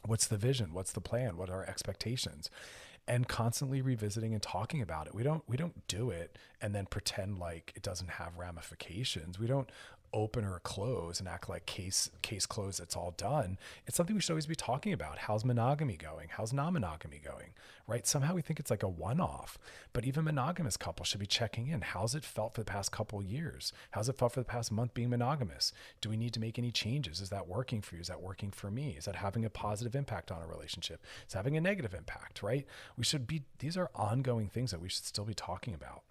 What's 0.05 0.27
the 0.27 0.37
vision? 0.37 0.73
What's 0.73 0.93
the 0.93 1.01
plan? 1.01 1.35
What 1.35 1.49
are 1.49 1.57
our 1.57 1.65
expectations? 1.65 2.49
And 3.07 3.27
constantly 3.27 3.81
revisiting 3.81 4.33
and 4.33 4.41
talking 4.41 4.81
about 4.81 5.07
it. 5.07 5.13
We 5.13 5.21
don't 5.21 5.43
we 5.47 5.57
don't 5.57 5.87
do 5.87 6.09
it 6.09 6.37
and 6.61 6.73
then 6.73 6.85
pretend 6.85 7.37
like 7.37 7.73
it 7.75 7.83
doesn't 7.83 8.11
have 8.11 8.37
ramifications. 8.37 9.37
We 9.37 9.47
don't 9.47 9.69
open 10.15 10.45
or 10.45 10.59
close 10.63 11.19
and 11.19 11.27
act 11.27 11.49
like 11.49 11.65
case 11.65 12.09
case 12.21 12.45
closed 12.45 12.79
it's 12.79 12.95
all 12.95 13.13
done 13.17 13.57
it's 13.85 13.97
something 13.97 14.15
we 14.15 14.21
should 14.21 14.31
always 14.31 14.45
be 14.45 14.55
talking 14.55 14.93
about. 14.93 15.17
How's 15.19 15.43
monogamy 15.43 15.97
going? 15.97 16.29
How's 16.31 16.53
non-monogamy 16.53 17.19
going? 17.23 17.49
Right? 17.87 18.07
Somehow 18.07 18.33
we 18.33 18.41
think 18.41 18.59
it's 18.59 18.71
like 18.71 18.83
a 18.83 18.87
one-off 18.87 19.57
but 19.93 20.05
even 20.05 20.23
monogamous 20.23 20.77
couples 20.77 21.09
should 21.09 21.19
be 21.19 21.25
checking 21.25 21.67
in. 21.67 21.81
How's 21.81 22.15
it 22.15 22.23
felt 22.23 22.55
for 22.55 22.61
the 22.61 22.71
past 22.71 22.91
couple 22.91 23.21
years? 23.21 23.73
How's 23.91 24.09
it 24.09 24.17
felt 24.17 24.31
for 24.31 24.39
the 24.39 24.45
past 24.45 24.71
month 24.71 24.93
being 24.93 25.09
monogamous? 25.09 25.73
Do 26.01 26.09
we 26.09 26.17
need 26.17 26.33
to 26.33 26.39
make 26.39 26.57
any 26.57 26.71
changes? 26.71 27.19
Is 27.19 27.29
that 27.29 27.47
working 27.47 27.81
for 27.81 27.95
you? 27.95 28.01
Is 28.01 28.07
that 28.07 28.21
working 28.21 28.51
for 28.51 28.71
me? 28.71 28.95
Is 28.97 29.05
that 29.05 29.17
having 29.17 29.43
a 29.43 29.49
positive 29.49 29.95
impact 29.95 30.31
on 30.31 30.41
a 30.41 30.47
relationship? 30.47 31.03
Is 31.27 31.33
having 31.33 31.57
a 31.57 31.61
negative 31.61 31.93
impact 31.93 32.41
right? 32.41 32.65
We 32.97 33.03
should 33.03 33.27
be 33.27 33.43
these 33.59 33.77
are 33.77 33.89
ongoing 33.95 34.47
things 34.47 34.71
that 34.71 34.81
we 34.81 34.89
should 34.89 35.05
still 35.05 35.25
be 35.25 35.33
talking 35.33 35.73
about 35.73 36.03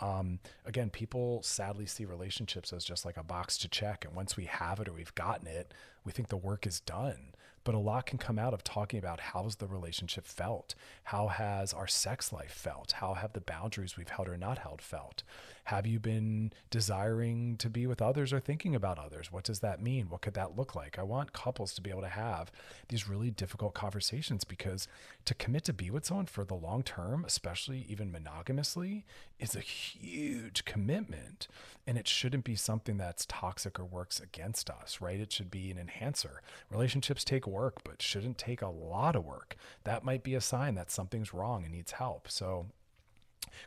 um, 0.00 0.40
again, 0.64 0.90
people 0.90 1.42
sadly 1.42 1.86
see 1.86 2.04
relationships 2.04 2.72
as 2.72 2.84
just 2.84 3.04
like 3.04 3.16
a 3.16 3.22
box 3.22 3.56
to 3.58 3.68
check. 3.68 4.04
And 4.04 4.14
once 4.14 4.36
we 4.36 4.44
have 4.44 4.80
it 4.80 4.88
or 4.88 4.92
we've 4.92 5.14
gotten 5.14 5.46
it, 5.46 5.72
we 6.04 6.12
think 6.12 6.28
the 6.28 6.36
work 6.36 6.66
is 6.66 6.80
done. 6.80 7.32
But 7.64 7.74
a 7.74 7.78
lot 7.78 8.06
can 8.06 8.18
come 8.18 8.38
out 8.38 8.54
of 8.54 8.62
talking 8.62 8.98
about 8.98 9.18
how's 9.18 9.56
the 9.56 9.66
relationship 9.66 10.24
felt? 10.24 10.76
How 11.04 11.26
has 11.26 11.72
our 11.72 11.88
sex 11.88 12.32
life 12.32 12.52
felt? 12.52 12.92
How 12.92 13.14
have 13.14 13.32
the 13.32 13.40
boundaries 13.40 13.96
we've 13.96 14.08
held 14.08 14.28
or 14.28 14.36
not 14.36 14.58
held 14.58 14.80
felt? 14.80 15.24
Have 15.66 15.84
you 15.84 15.98
been 15.98 16.52
desiring 16.70 17.56
to 17.56 17.68
be 17.68 17.88
with 17.88 18.00
others 18.00 18.32
or 18.32 18.38
thinking 18.38 18.76
about 18.76 19.00
others? 19.00 19.32
What 19.32 19.42
does 19.42 19.58
that 19.60 19.82
mean? 19.82 20.08
What 20.08 20.20
could 20.20 20.34
that 20.34 20.56
look 20.56 20.76
like? 20.76 20.96
I 20.96 21.02
want 21.02 21.32
couples 21.32 21.74
to 21.74 21.82
be 21.82 21.90
able 21.90 22.02
to 22.02 22.08
have 22.08 22.52
these 22.88 23.08
really 23.08 23.32
difficult 23.32 23.74
conversations 23.74 24.44
because 24.44 24.86
to 25.24 25.34
commit 25.34 25.64
to 25.64 25.72
be 25.72 25.90
with 25.90 26.06
someone 26.06 26.26
for 26.26 26.44
the 26.44 26.54
long 26.54 26.84
term, 26.84 27.24
especially 27.24 27.84
even 27.88 28.12
monogamously, 28.12 29.04
is 29.40 29.56
a 29.56 29.60
huge 29.60 30.64
commitment. 30.64 31.48
And 31.84 31.98
it 31.98 32.06
shouldn't 32.06 32.44
be 32.44 32.54
something 32.54 32.96
that's 32.96 33.26
toxic 33.26 33.80
or 33.80 33.84
works 33.84 34.20
against 34.20 34.70
us, 34.70 35.00
right? 35.00 35.18
It 35.18 35.32
should 35.32 35.50
be 35.50 35.72
an 35.72 35.78
enhancer. 35.78 36.42
Relationships 36.70 37.24
take 37.24 37.44
work, 37.44 37.82
but 37.82 38.00
shouldn't 38.00 38.38
take 38.38 38.62
a 38.62 38.68
lot 38.68 39.16
of 39.16 39.24
work. 39.24 39.56
That 39.82 40.04
might 40.04 40.22
be 40.22 40.36
a 40.36 40.40
sign 40.40 40.76
that 40.76 40.92
something's 40.92 41.34
wrong 41.34 41.64
and 41.64 41.72
needs 41.72 41.90
help. 41.90 42.30
So 42.30 42.66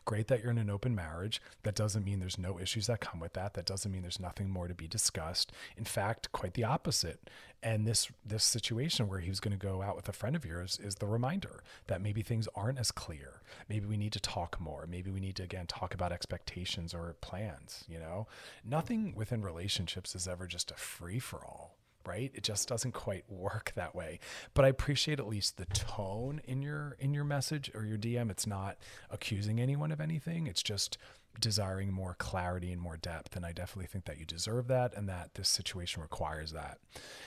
Great 0.05 0.27
that 0.27 0.41
you're 0.41 0.51
in 0.51 0.57
an 0.57 0.69
open 0.69 0.95
marriage. 0.95 1.41
That 1.63 1.75
doesn't 1.75 2.05
mean 2.05 2.19
there's 2.19 2.37
no 2.37 2.59
issues 2.59 2.87
that 2.87 3.01
come 3.01 3.19
with 3.19 3.33
that. 3.33 3.53
That 3.53 3.65
doesn't 3.65 3.91
mean 3.91 4.01
there's 4.01 4.19
nothing 4.19 4.49
more 4.49 4.67
to 4.67 4.73
be 4.73 4.87
discussed. 4.87 5.51
In 5.77 5.85
fact, 5.85 6.31
quite 6.31 6.53
the 6.53 6.63
opposite. 6.63 7.29
And 7.61 7.85
this 7.85 8.09
this 8.25 8.43
situation 8.43 9.07
where 9.07 9.19
he 9.19 9.29
was 9.29 9.39
going 9.39 9.57
to 9.57 9.65
go 9.65 9.81
out 9.81 9.95
with 9.95 10.07
a 10.07 10.13
friend 10.13 10.35
of 10.35 10.45
yours 10.45 10.79
is 10.81 10.95
the 10.95 11.07
reminder 11.07 11.63
that 11.87 12.01
maybe 12.01 12.21
things 12.21 12.47
aren't 12.55 12.79
as 12.79 12.91
clear. 12.91 13.41
Maybe 13.67 13.85
we 13.85 13.97
need 13.97 14.13
to 14.13 14.19
talk 14.19 14.59
more. 14.59 14.87
Maybe 14.87 15.11
we 15.11 15.19
need 15.19 15.35
to 15.37 15.43
again 15.43 15.67
talk 15.67 15.93
about 15.93 16.11
expectations 16.11 16.93
or 16.93 17.15
plans, 17.21 17.83
you 17.87 17.99
know? 17.99 18.27
Nothing 18.63 19.13
within 19.15 19.41
relationships 19.41 20.15
is 20.15 20.27
ever 20.27 20.47
just 20.47 20.71
a 20.71 20.75
free 20.75 21.19
for 21.19 21.43
all 21.43 21.78
right? 22.05 22.31
It 22.33 22.43
just 22.43 22.67
doesn't 22.67 22.93
quite 22.93 23.23
work 23.29 23.73
that 23.75 23.95
way. 23.95 24.19
But 24.53 24.65
i 24.65 24.67
appreciate 24.67 25.19
at 25.19 25.27
least 25.27 25.57
the 25.57 25.65
tone 25.65 26.41
in 26.45 26.61
your 26.61 26.95
in 26.99 27.13
your 27.13 27.23
message 27.23 27.71
or 27.73 27.85
your 27.85 27.97
dm 27.97 28.29
it's 28.31 28.47
not 28.47 28.77
accusing 29.09 29.59
anyone 29.59 29.91
of 29.91 30.01
anything. 30.01 30.47
It's 30.47 30.63
just 30.63 30.97
desiring 31.39 31.93
more 31.93 32.15
clarity 32.17 32.71
and 32.71 32.81
more 32.81 32.97
depth. 32.97 33.35
And 33.35 33.45
i 33.45 33.51
definitely 33.51 33.87
think 33.87 34.05
that 34.05 34.17
you 34.19 34.25
deserve 34.25 34.67
that 34.67 34.95
and 34.95 35.07
that 35.07 35.35
this 35.35 35.49
situation 35.49 36.01
requires 36.01 36.51
that. 36.51 36.79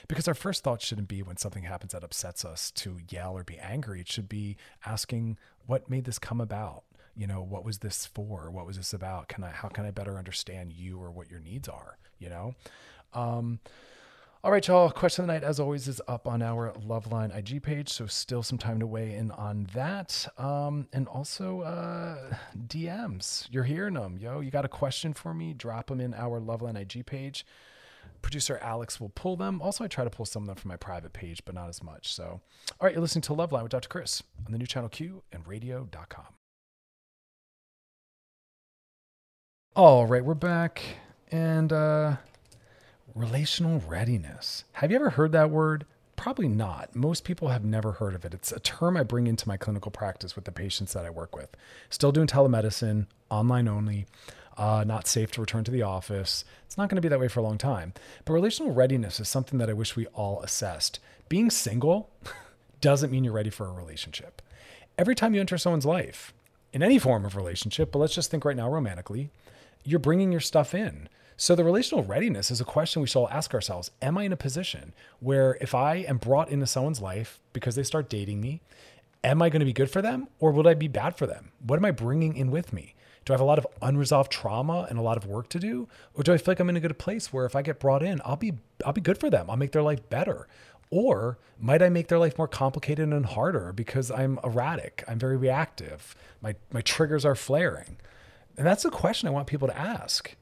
Because 0.08 0.28
our 0.28 0.34
first 0.34 0.64
thought 0.64 0.82
shouldn't 0.82 1.08
be 1.08 1.22
when 1.22 1.36
something 1.36 1.62
happens 1.64 1.92
that 1.92 2.04
upsets 2.04 2.44
us 2.44 2.70
to 2.72 2.98
yell 3.08 3.36
or 3.36 3.44
be 3.44 3.58
angry. 3.58 4.00
It 4.00 4.08
should 4.10 4.28
be 4.28 4.56
asking 4.84 5.38
what 5.66 5.88
made 5.88 6.04
this 6.04 6.18
come 6.18 6.40
about? 6.40 6.84
You 7.14 7.26
know 7.26 7.42
what 7.42 7.64
was 7.64 7.78
this 7.78 8.06
for? 8.06 8.50
What 8.50 8.66
was 8.66 8.76
this 8.76 8.92
about? 8.92 9.28
Can 9.28 9.44
i 9.44 9.50
how 9.50 9.68
can 9.68 9.84
i 9.84 9.90
better 9.90 10.18
understand 10.18 10.72
you 10.72 10.98
or 10.98 11.10
what 11.10 11.30
your 11.30 11.40
needs 11.40 11.68
are? 11.68 11.98
You 12.18 12.30
know? 12.30 12.54
Um, 13.14 13.60
all 14.44 14.50
right, 14.50 14.66
y'all. 14.66 14.90
Question 14.90 15.22
of 15.22 15.28
the 15.28 15.32
night, 15.34 15.44
as 15.44 15.60
always, 15.60 15.86
is 15.86 16.00
up 16.08 16.26
on 16.26 16.42
our 16.42 16.72
Loveline 16.84 17.36
IG 17.36 17.62
page, 17.62 17.88
so 17.88 18.06
still 18.06 18.42
some 18.42 18.58
time 18.58 18.80
to 18.80 18.86
weigh 18.86 19.14
in 19.14 19.30
on 19.30 19.68
that. 19.72 20.26
Um, 20.36 20.88
and 20.92 21.06
also 21.06 21.60
uh, 21.60 22.34
DMs. 22.66 23.46
You're 23.52 23.62
hearing 23.62 23.94
them, 23.94 24.18
yo. 24.18 24.40
You 24.40 24.50
got 24.50 24.64
a 24.64 24.68
question 24.68 25.12
for 25.12 25.32
me? 25.32 25.54
Drop 25.54 25.86
them 25.86 26.00
in 26.00 26.12
our 26.14 26.40
Loveline 26.40 26.76
IG 26.76 27.06
page. 27.06 27.46
Producer 28.20 28.58
Alex 28.60 29.00
will 29.00 29.10
pull 29.10 29.36
them. 29.36 29.62
Also, 29.62 29.84
I 29.84 29.86
try 29.88 30.02
to 30.02 30.10
pull 30.10 30.26
some 30.26 30.42
of 30.42 30.46
them 30.48 30.56
from 30.56 30.70
my 30.70 30.76
private 30.76 31.12
page, 31.12 31.44
but 31.44 31.54
not 31.54 31.68
as 31.68 31.80
much. 31.80 32.12
So, 32.12 32.24
all 32.24 32.40
right, 32.80 32.92
you're 32.92 33.00
listening 33.00 33.22
to 33.22 33.32
Loveline 33.34 33.62
with 33.62 33.72
Dr. 33.72 33.88
Chris 33.88 34.24
on 34.44 34.50
the 34.50 34.58
new 34.58 34.66
channel 34.66 34.88
Q 34.88 35.22
and 35.32 35.46
radio.com. 35.46 36.24
All 39.76 40.06
right, 40.06 40.24
we're 40.24 40.34
back. 40.34 40.82
And 41.30 41.72
uh, 41.72 42.16
Relational 43.14 43.80
readiness. 43.86 44.64
Have 44.72 44.90
you 44.90 44.96
ever 44.96 45.10
heard 45.10 45.32
that 45.32 45.50
word? 45.50 45.84
Probably 46.16 46.48
not. 46.48 46.96
Most 46.96 47.24
people 47.24 47.48
have 47.48 47.64
never 47.64 47.92
heard 47.92 48.14
of 48.14 48.24
it. 48.24 48.32
It's 48.32 48.52
a 48.52 48.60
term 48.60 48.96
I 48.96 49.02
bring 49.02 49.26
into 49.26 49.46
my 49.46 49.58
clinical 49.58 49.90
practice 49.90 50.34
with 50.34 50.46
the 50.46 50.52
patients 50.52 50.94
that 50.94 51.04
I 51.04 51.10
work 51.10 51.36
with. 51.36 51.50
Still 51.90 52.10
doing 52.10 52.26
telemedicine, 52.26 53.06
online 53.28 53.68
only, 53.68 54.06
uh, 54.56 54.84
not 54.86 55.06
safe 55.06 55.30
to 55.32 55.42
return 55.42 55.62
to 55.64 55.70
the 55.70 55.82
office. 55.82 56.44
It's 56.64 56.78
not 56.78 56.88
going 56.88 56.96
to 56.96 57.02
be 57.02 57.08
that 57.08 57.20
way 57.20 57.28
for 57.28 57.40
a 57.40 57.42
long 57.42 57.58
time. 57.58 57.92
But 58.24 58.32
relational 58.32 58.72
readiness 58.72 59.20
is 59.20 59.28
something 59.28 59.58
that 59.58 59.68
I 59.68 59.74
wish 59.74 59.94
we 59.94 60.06
all 60.06 60.40
assessed. 60.40 60.98
Being 61.28 61.50
single 61.50 62.08
doesn't 62.80 63.10
mean 63.10 63.24
you're 63.24 63.34
ready 63.34 63.50
for 63.50 63.66
a 63.66 63.72
relationship. 63.72 64.40
Every 64.96 65.14
time 65.14 65.34
you 65.34 65.40
enter 65.40 65.58
someone's 65.58 65.84
life, 65.84 66.32
in 66.72 66.82
any 66.82 66.98
form 66.98 67.24
of 67.24 67.36
relationship, 67.36 67.92
but 67.92 67.98
let's 67.98 68.14
just 68.14 68.30
think 68.30 68.44
right 68.44 68.56
now 68.56 68.70
romantically, 68.70 69.28
you're 69.84 69.98
bringing 69.98 70.32
your 70.32 70.40
stuff 70.40 70.74
in. 70.74 71.08
So 71.36 71.54
the 71.54 71.64
relational 71.64 72.04
readiness 72.04 72.50
is 72.50 72.60
a 72.60 72.64
question 72.64 73.02
we 73.02 73.08
should 73.08 73.18
all 73.18 73.28
ask 73.30 73.54
ourselves. 73.54 73.90
Am 74.00 74.18
I 74.18 74.24
in 74.24 74.32
a 74.32 74.36
position 74.36 74.92
where 75.20 75.56
if 75.60 75.74
I 75.74 75.96
am 75.96 76.18
brought 76.18 76.50
into 76.50 76.66
someone's 76.66 77.00
life 77.00 77.40
because 77.52 77.74
they 77.74 77.82
start 77.82 78.08
dating 78.08 78.40
me, 78.40 78.60
am 79.24 79.42
I 79.42 79.48
going 79.48 79.60
to 79.60 79.66
be 79.66 79.72
good 79.72 79.90
for 79.90 80.02
them 80.02 80.28
or 80.38 80.52
will 80.52 80.68
I 80.68 80.74
be 80.74 80.88
bad 80.88 81.16
for 81.16 81.26
them? 81.26 81.52
What 81.66 81.78
am 81.78 81.84
I 81.84 81.90
bringing 81.90 82.36
in 82.36 82.50
with 82.50 82.72
me? 82.72 82.94
Do 83.24 83.32
I 83.32 83.34
have 83.34 83.40
a 83.40 83.44
lot 83.44 83.58
of 83.58 83.66
unresolved 83.80 84.32
trauma 84.32 84.86
and 84.90 84.98
a 84.98 85.02
lot 85.02 85.16
of 85.16 85.26
work 85.26 85.48
to 85.50 85.58
do? 85.58 85.88
Or 86.14 86.24
do 86.24 86.32
I 86.32 86.38
feel 86.38 86.52
like 86.52 86.60
I'm 86.60 86.68
in 86.68 86.76
a 86.76 86.80
good 86.80 86.98
place 86.98 87.32
where 87.32 87.46
if 87.46 87.54
I 87.54 87.62
get 87.62 87.78
brought 87.78 88.02
in, 88.02 88.20
I'll 88.24 88.36
be 88.36 88.54
I'll 88.84 88.92
be 88.92 89.00
good 89.00 89.18
for 89.18 89.30
them. 89.30 89.48
I'll 89.48 89.56
make 89.56 89.72
their 89.72 89.82
life 89.82 90.08
better. 90.10 90.48
Or 90.90 91.38
might 91.58 91.82
I 91.82 91.88
make 91.88 92.08
their 92.08 92.18
life 92.18 92.36
more 92.36 92.48
complicated 92.48 93.12
and 93.12 93.24
harder 93.24 93.72
because 93.72 94.10
I'm 94.10 94.40
erratic? 94.42 95.04
I'm 95.06 95.18
very 95.18 95.36
reactive. 95.36 96.16
My 96.40 96.56
my 96.72 96.80
triggers 96.80 97.24
are 97.24 97.36
flaring. 97.36 97.96
And 98.56 98.66
that's 98.66 98.84
a 98.84 98.90
question 98.90 99.28
I 99.28 99.32
want 99.32 99.46
people 99.46 99.68
to 99.68 99.78
ask. 99.78 100.34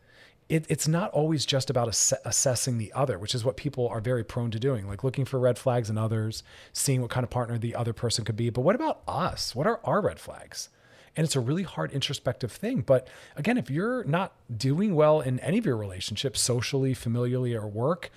It, 0.51 0.67
it's 0.69 0.89
not 0.89 1.13
always 1.13 1.47
just 1.47 1.71
about 1.71 1.87
ass- 1.87 2.13
assessing 2.25 2.79
the 2.79 2.93
other, 2.93 3.19
which 3.19 3.37
is 3.37 3.45
what 3.45 3.57
people 3.57 3.87
are 3.89 4.01
very 4.01 4.25
prone 4.25 4.51
to 4.51 4.59
doing, 4.59 4.89
like 4.89 5.05
looking 5.05 5.25
for 5.25 5.39
red 5.39 5.59
flags 5.59 5.89
in 5.89 5.97
others, 5.97 6.43
seeing 6.73 7.01
what 7.01 7.11
kind 7.11 7.23
of 7.23 7.31
partner 7.31 7.57
the 7.57 7.77
other 7.77 7.93
person 7.93 8.25
could 8.25 8.37
be. 8.37 8.51
But 8.51 8.63
what 8.63 8.75
about 8.75 9.03
us? 9.07 9.55
What 9.55 9.69
are 9.69 9.81
our 9.85 10.01
red 10.01 10.19
flags? 10.19 10.69
And 11.17 11.25
it's 11.25 11.37
a 11.37 11.41
really 11.41 11.63
hard 11.63 11.93
introspective 11.93 12.51
thing. 12.51 12.81
But 12.81 13.07
again, 13.37 13.59
if 13.59 13.71
you're 13.71 14.03
not 14.05 14.33
doing 14.55 14.97
well 14.97 15.21
in 15.21 15.39
any 15.41 15.59
of 15.59 15.67
your 15.67 15.77
relationships, 15.77 16.41
socially, 16.41 16.95
familially, 16.95 17.55
or 17.55 17.67
work, 17.67 18.11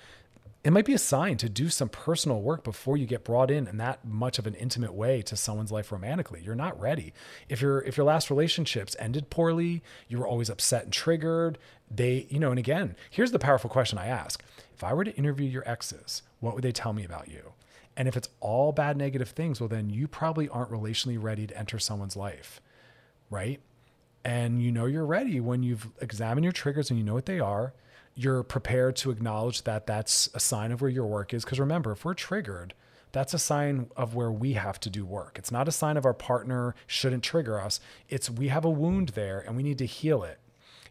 it 0.64 0.72
might 0.72 0.86
be 0.86 0.94
a 0.94 0.98
sign 0.98 1.36
to 1.36 1.48
do 1.50 1.68
some 1.68 1.90
personal 1.90 2.40
work 2.40 2.64
before 2.64 2.96
you 2.96 3.04
get 3.04 3.22
brought 3.22 3.50
in 3.50 3.68
in 3.68 3.76
that 3.76 4.02
much 4.02 4.38
of 4.38 4.46
an 4.46 4.54
intimate 4.54 4.94
way 4.94 5.20
to 5.20 5.36
someone's 5.36 5.70
life 5.70 5.92
romantically. 5.92 6.40
You're 6.42 6.54
not 6.54 6.80
ready. 6.80 7.12
If 7.50 7.60
your 7.60 7.82
if 7.82 7.98
your 7.98 8.06
last 8.06 8.30
relationships 8.30 8.96
ended 8.98 9.28
poorly, 9.28 9.82
you 10.08 10.18
were 10.18 10.26
always 10.26 10.48
upset 10.48 10.84
and 10.84 10.92
triggered, 10.92 11.58
they, 11.90 12.26
you 12.30 12.38
know, 12.38 12.48
and 12.48 12.58
again, 12.58 12.96
here's 13.10 13.30
the 13.30 13.38
powerful 13.38 13.68
question 13.68 13.98
I 13.98 14.06
ask. 14.06 14.42
If 14.74 14.82
I 14.82 14.94
were 14.94 15.04
to 15.04 15.14
interview 15.16 15.46
your 15.46 15.68
exes, 15.68 16.22
what 16.40 16.54
would 16.54 16.64
they 16.64 16.72
tell 16.72 16.94
me 16.94 17.04
about 17.04 17.28
you? 17.28 17.52
And 17.94 18.08
if 18.08 18.16
it's 18.16 18.30
all 18.40 18.72
bad 18.72 18.96
negative 18.96 19.28
things, 19.28 19.60
well 19.60 19.68
then 19.68 19.90
you 19.90 20.08
probably 20.08 20.48
aren't 20.48 20.70
relationally 20.70 21.22
ready 21.22 21.46
to 21.46 21.56
enter 21.58 21.78
someone's 21.78 22.16
life. 22.16 22.62
Right? 23.28 23.60
And 24.24 24.62
you 24.62 24.72
know 24.72 24.86
you're 24.86 25.04
ready 25.04 25.40
when 25.40 25.62
you've 25.62 25.88
examined 26.00 26.44
your 26.44 26.52
triggers 26.52 26.88
and 26.88 26.98
you 26.98 27.04
know 27.04 27.12
what 27.12 27.26
they 27.26 27.38
are 27.38 27.74
you're 28.14 28.42
prepared 28.42 28.96
to 28.96 29.10
acknowledge 29.10 29.62
that 29.62 29.86
that's 29.86 30.28
a 30.34 30.40
sign 30.40 30.72
of 30.72 30.80
where 30.80 30.90
your 30.90 31.06
work 31.06 31.34
is. 31.34 31.44
Because 31.44 31.58
remember, 31.58 31.92
if 31.92 32.04
we're 32.04 32.14
triggered, 32.14 32.74
that's 33.12 33.34
a 33.34 33.38
sign 33.38 33.88
of 33.96 34.14
where 34.14 34.30
we 34.30 34.54
have 34.54 34.80
to 34.80 34.90
do 34.90 35.04
work. 35.04 35.38
It's 35.38 35.52
not 35.52 35.68
a 35.68 35.72
sign 35.72 35.96
of 35.96 36.04
our 36.04 36.14
partner 36.14 36.74
shouldn't 36.86 37.22
trigger 37.22 37.60
us. 37.60 37.80
It's 38.08 38.28
we 38.28 38.48
have 38.48 38.64
a 38.64 38.70
wound 38.70 39.10
there 39.10 39.38
and 39.40 39.56
we 39.56 39.62
need 39.62 39.78
to 39.78 39.86
heal 39.86 40.22
it. 40.24 40.38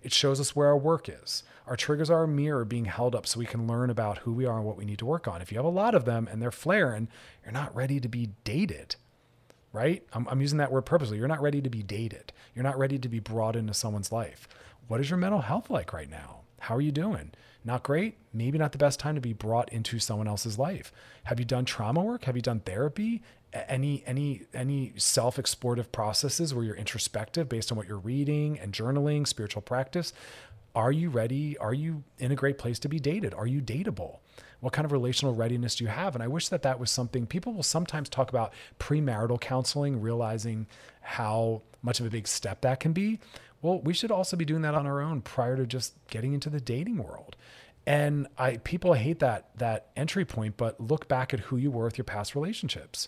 It 0.02 0.14
shows 0.14 0.40
us 0.40 0.56
where 0.56 0.68
our 0.68 0.78
work 0.78 1.08
is. 1.08 1.44
Our 1.66 1.78
triggers 1.78 2.10
are 2.10 2.24
a 2.24 2.28
mirror 2.28 2.66
being 2.66 2.86
held 2.86 3.16
up 3.16 3.26
so 3.26 3.40
we 3.40 3.46
can 3.46 3.68
learn 3.68 3.90
about 3.90 4.20
who 4.20 4.34
we 4.34 4.46
are 4.46 4.58
and 4.58 4.66
what 4.66 4.78
we 4.78 4.86
need 4.86 5.00
to 5.00 5.06
work 5.06 5.28
on. 5.28 5.42
If 5.42 5.52
you 5.52 5.58
have 5.58 5.66
a 5.66 5.70
lot 5.70 5.96
of 5.96 6.04
them 6.04 6.28
and 6.30 6.42
they're 6.42 6.52
flaring, 6.52 7.08
you're 7.44 7.54
not 7.54 7.74
ready 7.74 8.02
to 8.02 8.10
be 8.10 8.32
dated, 8.44 8.98
right? 9.72 10.04
I'm, 10.12 10.28
I'm 10.28 10.42
using 10.42 10.58
that 10.58 10.74
word 10.74 10.86
purposely. 10.86 11.18
You're 11.18 11.30
not 11.30 11.42
ready 11.42 11.62
to 11.62 11.70
be 11.70 11.84
dated. 11.84 12.34
You're 12.54 12.64
not 12.64 12.78
ready 12.78 13.00
to 13.00 13.08
be 13.08 13.20
brought 13.20 13.56
into 13.56 13.74
someone's 13.74 14.12
life. 14.12 14.48
What 14.88 15.00
is 15.00 15.10
your 15.10 15.18
mental 15.18 15.42
health 15.42 15.70
like 15.70 15.94
right 15.94 16.10
now? 16.10 16.43
How 16.64 16.78
are 16.78 16.82
you 16.82 16.94
doing? 16.94 17.32
Not 17.66 17.84
great? 17.84 18.16
Maybe 18.32 18.58
not 18.58 18.72
the 18.72 18.78
best 18.78 18.98
time 18.98 19.16
to 19.16 19.22
be 19.22 19.34
brought 19.34 19.72
into 19.74 20.00
someone 20.00 20.30
else's 20.30 20.58
life. 20.58 20.94
Have 21.26 21.38
you 21.38 21.46
done 21.46 21.66
trauma 21.66 22.02
work? 22.02 22.24
Have 22.24 22.38
you 22.38 22.42
done 22.42 22.62
therapy? 22.62 23.22
Any 23.52 24.02
any 24.08 24.44
any 24.54 24.94
self-explorative 24.96 25.92
processes 25.92 26.54
where 26.54 26.64
you're 26.64 26.76
introspective 26.76 27.50
based 27.50 27.70
on 27.72 27.78
what 27.78 27.86
you're 27.86 27.98
reading 27.98 28.58
and 28.60 28.72
journaling, 28.72 29.28
spiritual 29.28 29.62
practice? 29.62 30.14
Are 30.74 30.94
you 30.94 31.10
ready? 31.10 31.58
Are 31.58 31.74
you 31.74 32.04
in 32.18 32.32
a 32.32 32.36
great 32.36 32.58
place 32.58 32.80
to 32.80 32.88
be 32.88 32.98
dated? 32.98 33.34
Are 33.34 33.46
you 33.46 33.62
dateable? 33.62 34.20
What 34.62 34.72
kind 34.72 34.86
of 34.86 34.94
relational 34.94 35.36
readiness 35.36 35.76
do 35.76 35.84
you 35.84 35.90
have? 35.90 36.16
And 36.16 36.24
I 36.24 36.30
wish 36.30 36.48
that 36.48 36.62
that 36.62 36.80
was 36.80 36.90
something 36.90 37.28
people 37.28 37.52
will 37.52 37.64
sometimes 37.64 38.08
talk 38.08 38.30
about 38.30 38.54
premarital 38.80 39.42
counseling, 39.42 40.00
realizing 40.00 40.66
how 41.02 41.62
much 41.82 42.00
of 42.00 42.06
a 42.06 42.10
big 42.10 42.26
step 42.26 42.62
that 42.62 42.80
can 42.80 42.94
be. 42.94 43.20
Well, 43.64 43.80
we 43.80 43.94
should 43.94 44.12
also 44.12 44.36
be 44.36 44.46
doing 44.46 44.62
that 44.62 44.76
on 44.76 44.86
our 44.86 45.02
own 45.02 45.22
prior 45.22 45.56
to 45.56 45.66
just 45.66 45.96
getting 46.08 46.34
into 46.34 46.50
the 46.50 46.60
dating 46.60 46.98
world. 46.98 47.38
And 47.88 48.28
I 48.38 48.58
people 48.58 48.94
hate 48.94 49.20
that 49.20 49.50
that 49.58 49.88
entry 49.96 50.26
point, 50.26 50.58
but 50.58 50.80
look 50.80 51.08
back 51.08 51.34
at 51.34 51.40
who 51.40 51.58
you 51.58 51.72
were 51.72 51.86
with 51.86 51.98
your 51.98 52.06
past 52.06 52.36
relationships. 52.36 53.08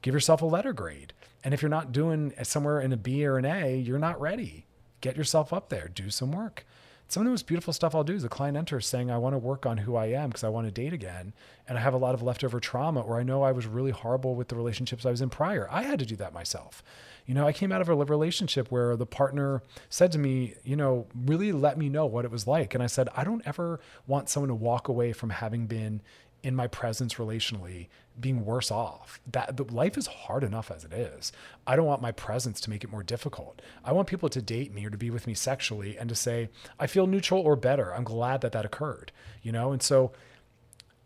Give 0.00 0.14
yourself 0.14 0.42
a 0.42 0.46
letter 0.46 0.72
grade. 0.72 1.12
And 1.44 1.54
if 1.54 1.62
you're 1.62 1.68
not 1.68 1.92
doing 1.92 2.32
somewhere 2.42 2.80
in 2.80 2.92
a 2.92 2.96
B 2.96 3.24
or 3.24 3.36
an 3.36 3.44
A, 3.44 3.76
you're 3.76 3.98
not 3.98 4.20
ready. 4.20 4.66
Get 5.02 5.16
yourself 5.16 5.52
up 5.52 5.68
there, 5.68 5.88
do 5.88 6.10
some 6.10 6.32
work. 6.32 6.64
Some 7.12 7.20
of 7.20 7.24
the 7.26 7.32
most 7.32 7.46
beautiful 7.46 7.74
stuff 7.74 7.94
I'll 7.94 8.04
do 8.04 8.14
is 8.14 8.24
a 8.24 8.28
client 8.30 8.56
enters 8.56 8.86
saying, 8.86 9.10
I 9.10 9.18
want 9.18 9.34
to 9.34 9.38
work 9.38 9.66
on 9.66 9.76
who 9.76 9.96
I 9.96 10.06
am 10.06 10.30
because 10.30 10.44
I 10.44 10.48
want 10.48 10.66
to 10.66 10.70
date 10.70 10.94
again. 10.94 11.34
And 11.68 11.76
I 11.76 11.82
have 11.82 11.92
a 11.92 11.98
lot 11.98 12.14
of 12.14 12.22
leftover 12.22 12.58
trauma, 12.58 13.02
or 13.02 13.20
I 13.20 13.22
know 13.22 13.42
I 13.42 13.52
was 13.52 13.66
really 13.66 13.90
horrible 13.90 14.34
with 14.34 14.48
the 14.48 14.56
relationships 14.56 15.04
I 15.04 15.10
was 15.10 15.20
in 15.20 15.28
prior. 15.28 15.68
I 15.70 15.82
had 15.82 15.98
to 15.98 16.06
do 16.06 16.16
that 16.16 16.32
myself. 16.32 16.82
You 17.26 17.34
know, 17.34 17.46
I 17.46 17.52
came 17.52 17.70
out 17.70 17.82
of 17.82 17.90
a 17.90 17.94
relationship 17.94 18.70
where 18.70 18.96
the 18.96 19.04
partner 19.04 19.62
said 19.90 20.10
to 20.12 20.18
me, 20.18 20.54
you 20.64 20.74
know, 20.74 21.06
really 21.14 21.52
let 21.52 21.76
me 21.76 21.90
know 21.90 22.06
what 22.06 22.24
it 22.24 22.30
was 22.30 22.46
like. 22.46 22.72
And 22.72 22.82
I 22.82 22.86
said, 22.86 23.10
I 23.14 23.24
don't 23.24 23.46
ever 23.46 23.78
want 24.06 24.30
someone 24.30 24.48
to 24.48 24.54
walk 24.54 24.88
away 24.88 25.12
from 25.12 25.28
having 25.28 25.66
been 25.66 26.00
in 26.42 26.56
my 26.56 26.66
presence 26.66 27.14
relationally 27.14 27.88
being 28.18 28.44
worse 28.44 28.70
off. 28.70 29.20
That 29.30 29.56
the, 29.56 29.64
life 29.64 29.96
is 29.96 30.06
hard 30.06 30.44
enough 30.44 30.70
as 30.70 30.84
it 30.84 30.92
is. 30.92 31.32
I 31.66 31.76
don't 31.76 31.86
want 31.86 32.02
my 32.02 32.12
presence 32.12 32.60
to 32.62 32.70
make 32.70 32.84
it 32.84 32.90
more 32.90 33.02
difficult. 33.02 33.62
I 33.84 33.92
want 33.92 34.08
people 34.08 34.28
to 34.28 34.42
date 34.42 34.74
me 34.74 34.84
or 34.84 34.90
to 34.90 34.98
be 34.98 35.10
with 35.10 35.26
me 35.26 35.34
sexually 35.34 35.96
and 35.96 36.08
to 36.08 36.14
say, 36.14 36.48
I 36.78 36.86
feel 36.86 37.06
neutral 37.06 37.40
or 37.42 37.56
better. 37.56 37.94
I'm 37.94 38.04
glad 38.04 38.40
that 38.42 38.52
that 38.52 38.64
occurred, 38.64 39.12
you 39.42 39.52
know? 39.52 39.72
And 39.72 39.82
so 39.82 40.12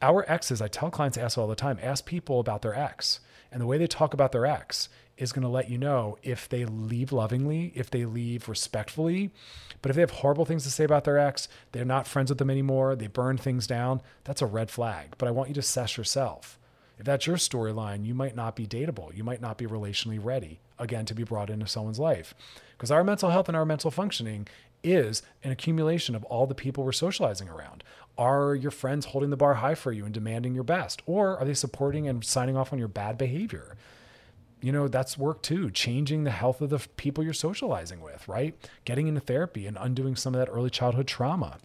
our 0.03 0.25
exes, 0.31 0.61
I 0.61 0.69
tell 0.69 0.91
clients 0.91 1.19
ask 1.19 1.39
all 1.39 1.47
the 1.47 1.55
time, 1.55 1.79
ask 1.83 2.05
people 2.05 2.41
about 2.41 2.63
their 2.63 2.75
ex. 2.75 3.21
And 3.53 3.61
the 3.61 3.67
way 3.67 3.79
they 3.79 3.87
talk 3.87 4.13
about 4.13 4.33
their 4.33 4.47
ex 4.47 4.89
is 5.19 5.33
going 5.33 5.43
to 5.43 5.49
let 5.49 5.71
you 5.71 5.79
know 5.79 6.19
if 6.23 6.49
they 6.49 6.65
leave 6.65 7.13
lovingly, 7.13 7.73
if 7.75 7.91
they 7.91 8.05
leave 8.05 8.49
respectfully. 8.49 9.31
But 9.83 9.91
if 9.91 9.97
they 9.97 10.03
have 10.03 10.11
horrible 10.11 10.45
things 10.45 10.65
to 10.65 10.71
say 10.71 10.85
about 10.85 11.05
their 11.05 11.19
ex, 11.19 11.49
they're 11.73 11.85
not 11.85 12.07
friends 12.07 12.31
with 12.31 12.39
them 12.39 12.51
anymore, 12.51 12.97
they 12.97 13.07
burn 13.07 13.37
things 13.37 13.67
down, 13.67 14.03
that's 14.25 14.43
a 14.43 14.47
red 14.47 14.71
flag. 14.71 15.15
But 15.19 15.29
I 15.29 15.33
want 15.33 15.49
you 15.49 15.55
to 15.55 15.61
assess 15.61 15.97
yourself. 15.97 16.59
If 16.99 17.05
that's 17.05 17.27
your 17.27 17.37
storyline, 17.37 18.07
you 18.07 18.15
might 18.15 18.35
not 18.35 18.57
be 18.57 18.67
dateable. 18.67 19.15
You 19.15 19.23
might 19.23 19.43
not 19.43 19.59
be 19.59 19.67
relationally 19.67 20.23
ready, 20.23 20.61
again, 20.79 21.05
to 21.07 21.15
be 21.15 21.25
brought 21.25 21.51
into 21.51 21.67
someone's 21.67 21.99
life. 21.99 22.35
Because 22.77 22.91
our 22.91 23.05
mental 23.05 23.31
health 23.31 23.49
and 23.49 23.57
our 23.57 23.67
mental 23.67 23.91
functioning 23.91 24.49
is 24.83 25.23
an 25.43 25.51
accumulation 25.51 26.15
of 26.15 26.25
all 26.25 26.47
the 26.47 26.55
people 26.55 26.85
we're 26.85 26.93
socializing 26.93 27.49
around. 27.49 27.83
Are 28.17 28.55
your 28.55 28.71
friends 28.71 29.07
holding 29.07 29.31
the 29.31 29.37
bar 29.37 29.55
high 29.55 29.75
for 29.75 29.93
you 29.93 30.05
and 30.05 30.15
demanding 30.15 30.55
your 30.55 30.65
best? 30.65 31.03
Or 31.05 31.37
are 31.39 31.45
they 31.45 31.55
supporting 31.55 32.09
and 32.09 32.25
signing 32.25 32.57
off 32.57 32.73
on 32.73 32.79
your 32.79 32.89
bad 32.89 33.19
behavior? 33.19 33.76
You 34.61 34.73
know, 34.73 34.89
that's 34.89 35.19
work 35.19 35.43
too, 35.43 35.71
changing 35.71 36.25
the 36.25 36.31
health 36.31 36.61
of 36.61 36.71
the 36.71 36.79
people 36.97 37.23
you're 37.23 37.33
socializing 37.33 38.01
with, 38.01 38.27
right? 38.27 38.55
Getting 38.85 39.07
into 39.07 39.21
therapy 39.21 39.67
and 39.67 39.77
undoing 39.79 40.17
some 40.17 40.35
of 40.35 40.39
that 40.39 40.51
early 40.51 40.71
childhood 40.71 41.07
trauma. 41.07 41.59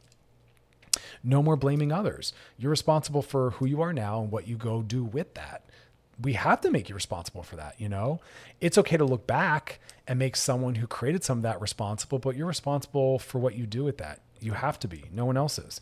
No 1.23 1.41
more 1.41 1.56
blaming 1.56 1.91
others. 1.91 2.34
You're 2.58 2.71
responsible 2.71 3.21
for 3.21 3.51
who 3.51 3.65
you 3.65 3.82
are 3.82 3.93
now 3.93 4.21
and 4.21 4.32
what 4.32 4.47
you 4.47 4.58
go 4.58 4.82
do 4.82 5.04
with 5.04 5.34
that. 5.36 5.63
We 6.19 6.34
have 6.34 6.62
to 6.62 6.71
make 6.71 6.89
you 6.89 6.95
responsible 6.95 7.43
for 7.43 7.56
that, 7.56 7.80
you 7.80 7.89
know? 7.89 8.19
It's 8.60 8.77
okay 8.77 8.97
to 8.97 9.06
look 9.06 9.25
back 9.25 9.80
and 10.08 10.19
make 10.19 10.36
someone 10.36 10.75
who 10.75 10.88
created 10.88 11.23
some 11.23 11.39
of 11.39 11.43
that 11.43 11.62
responsible, 11.62 12.19
but 12.19 12.36
you're 12.36 12.47
responsible 12.47 13.17
for 13.19 13.39
what 13.39 13.56
you 13.56 13.65
do 13.65 13.84
with 13.84 13.97
that. 13.99 14.19
You 14.39 14.54
have 14.54 14.80
to 14.80 14.88
be. 14.88 15.06
No 15.12 15.25
one 15.25 15.38
else 15.38 15.58
is. 15.58 15.80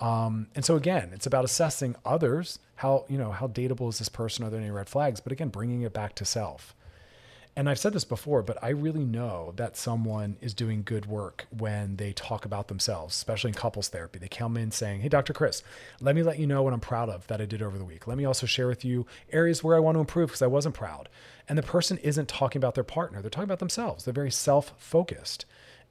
Um, 0.00 0.48
and 0.54 0.64
so 0.64 0.76
again, 0.76 1.10
it's 1.12 1.26
about 1.26 1.44
assessing 1.44 1.96
others. 2.04 2.58
How 2.76 3.04
you 3.08 3.16
know 3.16 3.32
how 3.32 3.48
dateable 3.48 3.88
is 3.88 3.98
this 3.98 4.08
person? 4.08 4.44
Are 4.44 4.50
there 4.50 4.60
any 4.60 4.70
red 4.70 4.88
flags? 4.88 5.20
But 5.20 5.32
again, 5.32 5.48
bringing 5.48 5.82
it 5.82 5.92
back 5.92 6.14
to 6.16 6.24
self. 6.24 6.74
And 7.58 7.70
I've 7.70 7.78
said 7.78 7.94
this 7.94 8.04
before, 8.04 8.42
but 8.42 8.62
I 8.62 8.68
really 8.68 9.06
know 9.06 9.54
that 9.56 9.78
someone 9.78 10.36
is 10.42 10.52
doing 10.52 10.82
good 10.84 11.06
work 11.06 11.46
when 11.56 11.96
they 11.96 12.12
talk 12.12 12.44
about 12.44 12.68
themselves, 12.68 13.14
especially 13.14 13.48
in 13.48 13.54
couples 13.54 13.88
therapy. 13.88 14.18
They 14.18 14.28
come 14.28 14.58
in 14.58 14.70
saying, 14.70 15.00
Hey, 15.00 15.08
Dr. 15.08 15.32
Chris, 15.32 15.62
let 15.98 16.14
me 16.14 16.22
let 16.22 16.38
you 16.38 16.46
know 16.46 16.62
what 16.62 16.74
I'm 16.74 16.80
proud 16.80 17.08
of 17.08 17.26
that 17.28 17.40
I 17.40 17.46
did 17.46 17.62
over 17.62 17.78
the 17.78 17.84
week. 17.84 18.06
Let 18.06 18.18
me 18.18 18.26
also 18.26 18.44
share 18.44 18.68
with 18.68 18.84
you 18.84 19.06
areas 19.32 19.64
where 19.64 19.74
I 19.74 19.80
want 19.80 19.96
to 19.96 20.00
improve 20.00 20.28
because 20.28 20.42
I 20.42 20.48
wasn't 20.48 20.74
proud. 20.74 21.08
And 21.48 21.56
the 21.56 21.62
person 21.62 21.96
isn't 21.98 22.28
talking 22.28 22.60
about 22.60 22.74
their 22.74 22.84
partner, 22.84 23.22
they're 23.22 23.30
talking 23.30 23.44
about 23.44 23.60
themselves. 23.60 24.04
They're 24.04 24.12
very 24.12 24.30
self 24.30 24.74
focused. 24.76 25.46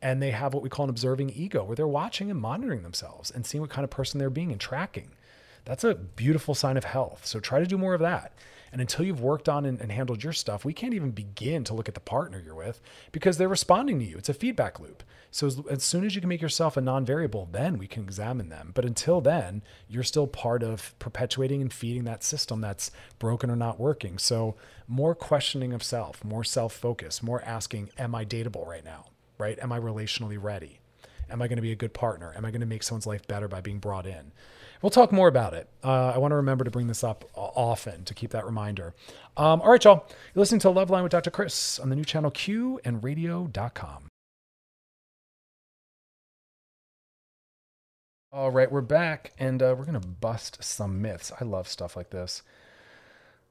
And 0.05 0.21
they 0.21 0.29
have 0.29 0.53
what 0.53 0.61
we 0.61 0.69
call 0.69 0.83
an 0.83 0.89
observing 0.91 1.31
ego 1.31 1.63
where 1.63 1.75
they're 1.75 1.87
watching 1.87 2.29
and 2.29 2.39
monitoring 2.39 2.83
themselves 2.83 3.31
and 3.31 3.43
seeing 3.43 3.59
what 3.59 3.71
kind 3.71 3.83
of 3.83 3.89
person 3.89 4.19
they're 4.19 4.29
being 4.29 4.51
and 4.51 4.61
tracking. 4.61 5.09
That's 5.65 5.83
a 5.83 5.95
beautiful 5.95 6.53
sign 6.53 6.77
of 6.77 6.83
health. 6.83 7.25
So 7.25 7.39
try 7.39 7.59
to 7.59 7.65
do 7.65 7.75
more 7.75 7.95
of 7.95 8.01
that. 8.01 8.33
And 8.71 8.81
until 8.81 9.03
you've 9.03 9.21
worked 9.21 9.49
on 9.49 9.65
and, 9.65 9.81
and, 9.81 9.91
handled 9.91 10.23
your 10.23 10.33
stuff, 10.33 10.63
we 10.63 10.73
can't 10.73 10.93
even 10.93 11.09
begin 11.09 11.63
to 11.63 11.73
look 11.73 11.87
at 11.87 11.95
the 11.95 11.99
partner 11.99 12.39
you're 12.45 12.53
with 12.53 12.81
because 13.11 13.39
they're 13.39 13.47
responding 13.47 13.97
to 13.97 14.05
you. 14.05 14.15
It's 14.15 14.29
a 14.29 14.35
feedback 14.35 14.79
loop. 14.79 15.01
So 15.31 15.47
as, 15.47 15.59
as 15.71 15.83
soon 15.83 16.05
as 16.05 16.13
you 16.13 16.21
can 16.21 16.29
make 16.29 16.41
yourself 16.41 16.77
a 16.77 16.81
non-variable, 16.81 17.49
then 17.51 17.79
we 17.79 17.87
can 17.87 18.03
examine 18.03 18.49
them. 18.49 18.73
But 18.75 18.85
until 18.85 19.21
then, 19.21 19.63
you're 19.89 20.03
still 20.03 20.27
part 20.27 20.61
of 20.61 20.93
perpetuating 20.99 21.63
and 21.63 21.73
feeding 21.73 22.03
that 22.03 22.23
system 22.23 22.61
that's 22.61 22.91
broken 23.17 23.49
or 23.49 23.55
not 23.55 23.79
working. 23.79 24.19
So 24.19 24.55
more 24.87 25.15
questioning 25.15 25.73
of 25.73 25.81
self, 25.81 26.23
more 26.23 26.43
self-focus, 26.43 27.23
more 27.23 27.41
asking, 27.41 27.89
am 27.97 28.13
I 28.13 28.23
dateable 28.23 28.67
right 28.67 28.85
now? 28.85 29.05
Right? 29.37 29.57
Am 29.59 29.71
I 29.71 29.79
relationally 29.79 30.41
ready? 30.41 30.79
Am 31.29 31.41
I 31.41 31.47
going 31.47 31.57
to 31.57 31.61
be 31.61 31.71
a 31.71 31.75
good 31.75 31.93
partner? 31.93 32.33
Am 32.35 32.45
I 32.45 32.51
going 32.51 32.61
to 32.61 32.67
make 32.67 32.83
someone's 32.83 33.07
life 33.07 33.27
better 33.27 33.47
by 33.47 33.61
being 33.61 33.79
brought 33.79 34.05
in? 34.05 34.31
We'll 34.81 34.91
talk 34.91 35.11
more 35.11 35.27
about 35.27 35.53
it. 35.53 35.69
Uh, 35.83 36.11
I 36.13 36.17
want 36.19 36.31
to 36.31 36.35
remember 36.35 36.63
to 36.63 36.71
bring 36.71 36.87
this 36.87 37.03
up 37.03 37.25
often 37.33 38.03
to 38.05 38.13
keep 38.13 38.31
that 38.31 38.45
reminder. 38.45 38.93
Um, 39.35 39.61
all 39.61 39.71
right, 39.71 39.83
y'all. 39.83 40.05
You're 40.33 40.41
listening 40.41 40.59
to 40.61 40.67
Loveline 40.67 41.03
with 41.03 41.11
Dr. 41.11 41.31
Chris 41.31 41.79
on 41.79 41.89
the 41.89 41.95
new 41.95 42.05
channel 42.05 42.29
Q 42.29 42.79
and 42.85 43.03
radio.com. 43.03 44.09
All 48.31 48.51
right, 48.51 48.69
we're 48.69 48.81
back 48.81 49.31
and 49.39 49.63
uh, 49.63 49.73
we're 49.77 49.85
going 49.85 49.99
to 49.99 50.07
bust 50.07 50.61
some 50.61 51.01
myths. 51.01 51.31
I 51.39 51.45
love 51.45 51.69
stuff 51.69 51.95
like 51.95 52.09
this. 52.09 52.43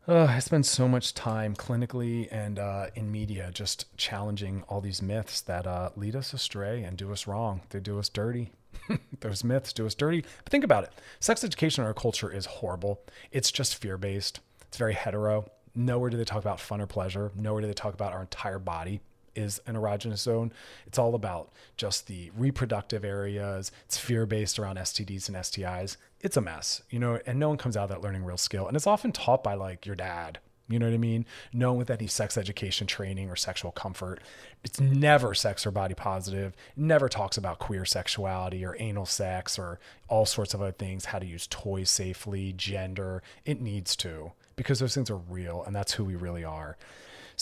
Uh, 0.06 0.26
I 0.28 0.38
spend 0.40 0.66
so 0.66 0.86
much 0.86 1.14
time 1.14 1.54
clinically 1.54 2.28
and 2.30 2.58
uh, 2.58 2.88
in 2.94 3.10
media 3.10 3.50
just 3.54 3.96
challenging 3.96 4.62
all 4.68 4.82
these 4.82 5.00
myths 5.00 5.40
that 5.42 5.66
uh, 5.66 5.90
lead 5.96 6.14
us 6.14 6.34
astray 6.34 6.82
and 6.82 6.98
do 6.98 7.10
us 7.10 7.26
wrong. 7.26 7.62
They 7.70 7.80
do 7.80 7.98
us 7.98 8.10
dirty. 8.10 8.50
Those 9.20 9.42
myths 9.44 9.72
do 9.72 9.86
us 9.86 9.94
dirty. 9.94 10.22
But 10.44 10.50
think 10.50 10.62
about 10.62 10.84
it 10.84 10.92
sex 11.20 11.42
education 11.42 11.82
in 11.82 11.86
our 11.86 11.94
culture 11.94 12.30
is 12.30 12.44
horrible. 12.44 13.00
It's 13.32 13.50
just 13.50 13.76
fear 13.76 13.96
based, 13.96 14.40
it's 14.68 14.76
very 14.76 14.92
hetero. 14.92 15.50
Nowhere 15.74 16.10
do 16.10 16.18
they 16.18 16.24
talk 16.24 16.42
about 16.42 16.60
fun 16.60 16.82
or 16.82 16.86
pleasure. 16.86 17.32
Nowhere 17.34 17.62
do 17.62 17.66
they 17.66 17.72
talk 17.72 17.94
about 17.94 18.12
our 18.12 18.20
entire 18.20 18.58
body 18.58 19.00
is 19.34 19.60
an 19.66 19.74
erogenous 19.74 20.18
zone. 20.18 20.52
It's 20.86 20.98
all 20.98 21.14
about 21.14 21.50
just 21.76 22.06
the 22.06 22.30
reproductive 22.36 23.04
areas. 23.04 23.72
It's 23.86 23.98
fear 23.98 24.26
based 24.26 24.58
around 24.58 24.76
STDs 24.76 25.28
and 25.28 25.36
STIs. 25.38 25.96
It's 26.24 26.38
a 26.38 26.40
mess, 26.40 26.80
you 26.88 26.98
know, 26.98 27.20
and 27.26 27.38
no 27.38 27.50
one 27.50 27.58
comes 27.58 27.76
out 27.76 27.84
of 27.84 27.90
that 27.90 28.00
learning 28.00 28.24
real 28.24 28.38
skill. 28.38 28.66
And 28.66 28.74
it's 28.74 28.87
often 28.87 29.12
taught 29.12 29.44
by 29.44 29.52
like 29.52 29.84
your 29.84 29.94
dad. 29.94 30.38
You 30.70 30.78
know 30.78 30.87
what 30.87 30.94
I 30.94 30.98
mean? 30.98 31.26
No 31.52 31.72
one 31.72 31.78
with 31.78 31.90
any 31.90 32.06
sex 32.06 32.38
education 32.38 32.87
training 32.87 33.28
or 33.28 33.37
sexual 33.37 33.70
comfort. 33.70 34.20
It's 34.64 34.80
never 34.80 35.34
sex 35.34 35.66
or 35.66 35.70
body 35.70 35.92
positive. 35.92 36.54
Never 36.76 37.10
talks 37.10 37.37
about 37.37 37.58
queer 37.58 37.84
sexuality 37.84 38.64
or 38.64 38.74
anal 38.78 39.04
sex 39.04 39.58
or 39.58 39.78
all 40.08 40.24
sorts 40.24 40.54
of 40.54 40.62
other 40.62 40.72
things, 40.72 41.04
how 41.04 41.18
to 41.18 41.26
use 41.26 41.46
toys 41.46 41.90
safely, 41.90 42.54
gender. 42.54 43.22
It 43.44 43.60
needs 43.60 43.94
to 43.96 44.32
because 44.56 44.78
those 44.78 44.94
things 44.94 45.10
are 45.10 45.16
real 45.16 45.62
and 45.66 45.76
that's 45.76 45.92
who 45.92 46.04
we 46.04 46.14
really 46.14 46.42
are. 46.42 46.78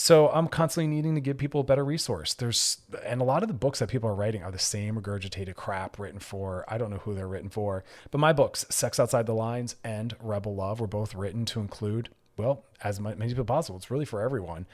So 0.03 0.27
I'm 0.33 0.49
constantly 0.49 0.93
needing 0.93 1.15
to 1.15 1.21
give 1.21 1.37
people 1.37 1.61
a 1.61 1.63
better 1.63 1.85
resource. 1.85 2.33
There's 2.33 2.81
and 3.05 3.21
a 3.21 3.23
lot 3.23 3.41
of 3.41 3.47
the 3.47 3.53
books 3.53 3.79
that 3.79 3.87
people 3.87 4.09
are 4.09 4.13
writing 4.13 4.43
are 4.43 4.51
the 4.51 4.59
same 4.59 4.99
regurgitated 4.99 5.55
crap 5.55 5.97
written 5.97 6.19
for 6.19 6.65
I 6.67 6.77
don't 6.77 6.89
know 6.89 6.97
who 6.97 7.13
they're 7.13 7.25
written 7.25 7.49
for, 7.49 7.85
but 8.11 8.17
my 8.17 8.33
books, 8.33 8.65
Sex 8.69 8.99
Outside 8.99 9.27
the 9.27 9.33
Lines 9.33 9.77
and 9.81 10.13
Rebel 10.19 10.55
Love, 10.55 10.81
were 10.81 10.87
both 10.87 11.15
written 11.15 11.45
to 11.45 11.61
include 11.61 12.09
well 12.35 12.65
as 12.83 12.99
many 12.99 13.29
people 13.29 13.45
possible. 13.45 13.77
It's 13.77 13.89
really 13.89 14.03
for 14.03 14.19
everyone. 14.19 14.65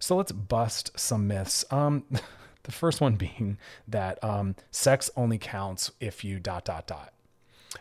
So 0.00 0.16
let's 0.16 0.32
bust 0.32 0.90
some 0.98 1.28
myths. 1.28 1.64
Um, 1.70 2.02
the 2.64 2.72
first 2.72 3.00
one 3.00 3.14
being 3.14 3.58
that 3.86 4.18
um, 4.24 4.56
sex 4.72 5.08
only 5.16 5.38
counts 5.38 5.92
if 6.00 6.24
you 6.24 6.40
dot 6.40 6.64
dot 6.64 6.88
dot. 6.88 7.12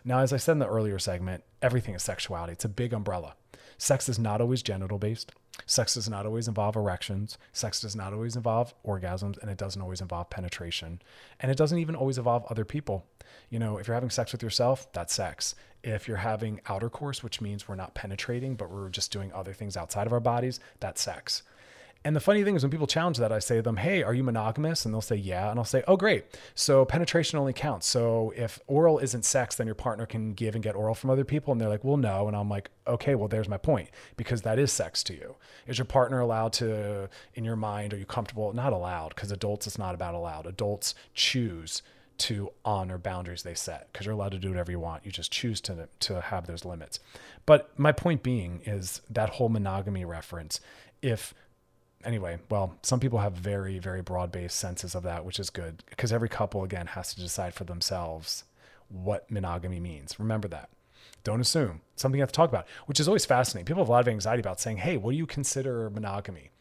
Now, 0.05 0.19
as 0.19 0.33
I 0.33 0.37
said 0.37 0.51
in 0.51 0.59
the 0.59 0.67
earlier 0.67 0.99
segment, 0.99 1.45
everything 1.63 1.95
is 1.95 2.03
sexuality. 2.03 2.53
It's 2.53 2.65
a 2.65 2.69
big 2.69 2.93
umbrella. 2.93 3.33
Sex 3.79 4.07
is 4.07 4.19
not 4.19 4.39
always 4.39 4.61
genital 4.61 4.99
based. 4.99 5.31
Sex 5.65 5.93
does 5.93 6.09
not 6.09 6.25
always 6.25 6.47
involve 6.47 6.75
erections. 6.75 7.37
Sex 7.53 7.81
does 7.81 7.95
not 7.95 8.13
always 8.13 8.35
involve 8.35 8.73
orgasms, 8.85 9.37
and 9.37 9.49
it 9.49 9.57
doesn't 9.57 9.81
always 9.81 10.01
involve 10.01 10.29
penetration. 10.29 11.01
And 11.39 11.51
it 11.51 11.57
doesn't 11.57 11.77
even 11.77 11.95
always 11.95 12.17
involve 12.17 12.45
other 12.49 12.65
people. 12.65 13.05
You 13.49 13.59
know, 13.59 13.77
if 13.77 13.87
you're 13.87 13.95
having 13.95 14.09
sex 14.09 14.31
with 14.31 14.43
yourself, 14.43 14.91
that's 14.93 15.13
sex. 15.13 15.55
If 15.83 16.07
you're 16.07 16.17
having 16.17 16.61
outer 16.67 16.89
course, 16.89 17.23
which 17.23 17.41
means 17.41 17.67
we're 17.67 17.75
not 17.75 17.95
penetrating, 17.95 18.55
but 18.55 18.69
we're 18.69 18.89
just 18.89 19.11
doing 19.11 19.31
other 19.33 19.53
things 19.53 19.75
outside 19.75 20.07
of 20.07 20.13
our 20.13 20.19
bodies, 20.19 20.59
that's 20.79 21.01
sex. 21.01 21.43
And 22.03 22.15
the 22.15 22.19
funny 22.19 22.43
thing 22.43 22.55
is, 22.55 22.63
when 22.63 22.71
people 22.71 22.87
challenge 22.87 23.17
that, 23.17 23.31
I 23.31 23.39
say 23.39 23.57
to 23.57 23.61
them, 23.61 23.77
Hey, 23.77 24.01
are 24.01 24.13
you 24.13 24.23
monogamous? 24.23 24.85
And 24.85 24.93
they'll 24.93 25.01
say, 25.01 25.15
Yeah. 25.15 25.51
And 25.51 25.59
I'll 25.59 25.65
say, 25.65 25.83
Oh, 25.87 25.97
great. 25.97 26.25
So 26.55 26.83
penetration 26.83 27.37
only 27.37 27.53
counts. 27.53 27.85
So 27.87 28.33
if 28.35 28.59
oral 28.67 28.97
isn't 28.99 29.23
sex, 29.23 29.55
then 29.55 29.67
your 29.67 29.75
partner 29.75 30.05
can 30.05 30.33
give 30.33 30.55
and 30.55 30.63
get 30.63 30.75
oral 30.75 30.95
from 30.95 31.11
other 31.11 31.23
people. 31.23 31.51
And 31.51 31.61
they're 31.61 31.69
like, 31.69 31.83
Well, 31.83 31.97
no. 31.97 32.27
And 32.27 32.35
I'm 32.35 32.49
like, 32.49 32.71
Okay, 32.87 33.13
well, 33.13 33.27
there's 33.27 33.49
my 33.49 33.57
point 33.57 33.89
because 34.17 34.41
that 34.41 34.57
is 34.57 34.71
sex 34.71 35.03
to 35.03 35.13
you. 35.13 35.35
Is 35.67 35.77
your 35.77 35.85
partner 35.85 36.19
allowed 36.19 36.53
to, 36.53 37.09
in 37.35 37.45
your 37.45 37.55
mind, 37.55 37.93
are 37.93 37.97
you 37.97 38.05
comfortable? 38.05 38.51
Not 38.53 38.73
allowed 38.73 39.09
because 39.15 39.31
adults, 39.31 39.67
it's 39.67 39.77
not 39.77 39.93
about 39.93 40.15
allowed. 40.15 40.47
Adults 40.47 40.95
choose 41.13 41.83
to 42.17 42.51
honor 42.63 42.99
boundaries 42.99 43.41
they 43.41 43.55
set 43.55 43.91
because 43.91 44.05
you're 44.05 44.13
allowed 44.13 44.31
to 44.31 44.37
do 44.37 44.49
whatever 44.49 44.71
you 44.71 44.79
want. 44.79 45.05
You 45.05 45.11
just 45.11 45.31
choose 45.31 45.61
to 45.61 45.87
to 46.01 46.21
have 46.21 46.47
those 46.47 46.65
limits. 46.65 46.99
But 47.45 47.77
my 47.79 47.91
point 47.91 48.21
being 48.21 48.61
is 48.65 49.01
that 49.09 49.29
whole 49.29 49.49
monogamy 49.49 50.05
reference. 50.05 50.59
If 51.01 51.33
anyway, 52.05 52.39
well, 52.49 52.75
some 52.81 52.99
people 52.99 53.19
have 53.19 53.33
very, 53.33 53.79
very 53.79 54.01
broad 54.01 54.31
based 54.31 54.57
senses 54.57 54.95
of 54.95 55.03
that, 55.03 55.25
which 55.25 55.39
is 55.39 55.49
good 55.49 55.83
because 55.89 56.11
every 56.11 56.29
couple, 56.29 56.63
again, 56.63 56.87
has 56.87 57.13
to 57.13 57.21
decide 57.21 57.53
for 57.53 57.63
themselves 57.63 58.43
what 58.89 59.29
monogamy 59.31 59.79
means. 59.79 60.19
Remember 60.19 60.47
that. 60.49 60.69
Don't 61.23 61.41
assume 61.41 61.81
something 61.95 62.17
you 62.17 62.23
have 62.23 62.31
to 62.31 62.35
talk 62.35 62.49
about, 62.49 62.67
which 62.87 62.99
is 62.99 63.07
always 63.07 63.25
fascinating. 63.25 63.65
People 63.65 63.83
have 63.83 63.89
a 63.89 63.91
lot 63.91 64.01
of 64.01 64.07
anxiety 64.07 64.39
about 64.39 64.59
saying, 64.59 64.77
Hey, 64.77 64.97
what 64.97 65.11
do 65.11 65.17
you 65.17 65.25
consider 65.25 65.89
monogamy? 65.89 66.51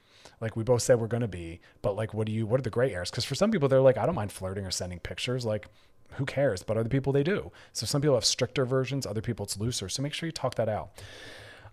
Like 0.40 0.56
we 0.56 0.64
both 0.64 0.82
said 0.82 1.00
we're 1.00 1.06
going 1.06 1.20
to 1.22 1.28
be, 1.28 1.60
but 1.82 1.96
like, 1.96 2.14
what 2.14 2.26
do 2.26 2.32
you, 2.32 2.46
what 2.46 2.60
are 2.60 2.62
the 2.62 2.70
gray 2.70 2.92
areas? 2.92 3.10
Because 3.10 3.24
for 3.24 3.34
some 3.34 3.50
people, 3.50 3.68
they're 3.68 3.80
like, 3.80 3.98
I 3.98 4.06
don't 4.06 4.14
mind 4.14 4.32
flirting 4.32 4.64
or 4.64 4.70
sending 4.70 4.98
pictures. 4.98 5.44
Like, 5.44 5.68
who 6.12 6.24
cares? 6.24 6.62
But 6.62 6.76
other 6.76 6.88
people, 6.88 7.12
they 7.12 7.22
do. 7.22 7.52
So 7.72 7.86
some 7.86 8.00
people 8.00 8.14
have 8.14 8.24
stricter 8.24 8.64
versions, 8.64 9.06
other 9.06 9.20
people, 9.20 9.44
it's 9.44 9.58
looser. 9.58 9.88
So 9.88 10.02
make 10.02 10.14
sure 10.14 10.26
you 10.26 10.32
talk 10.32 10.54
that 10.56 10.68
out. 10.68 10.90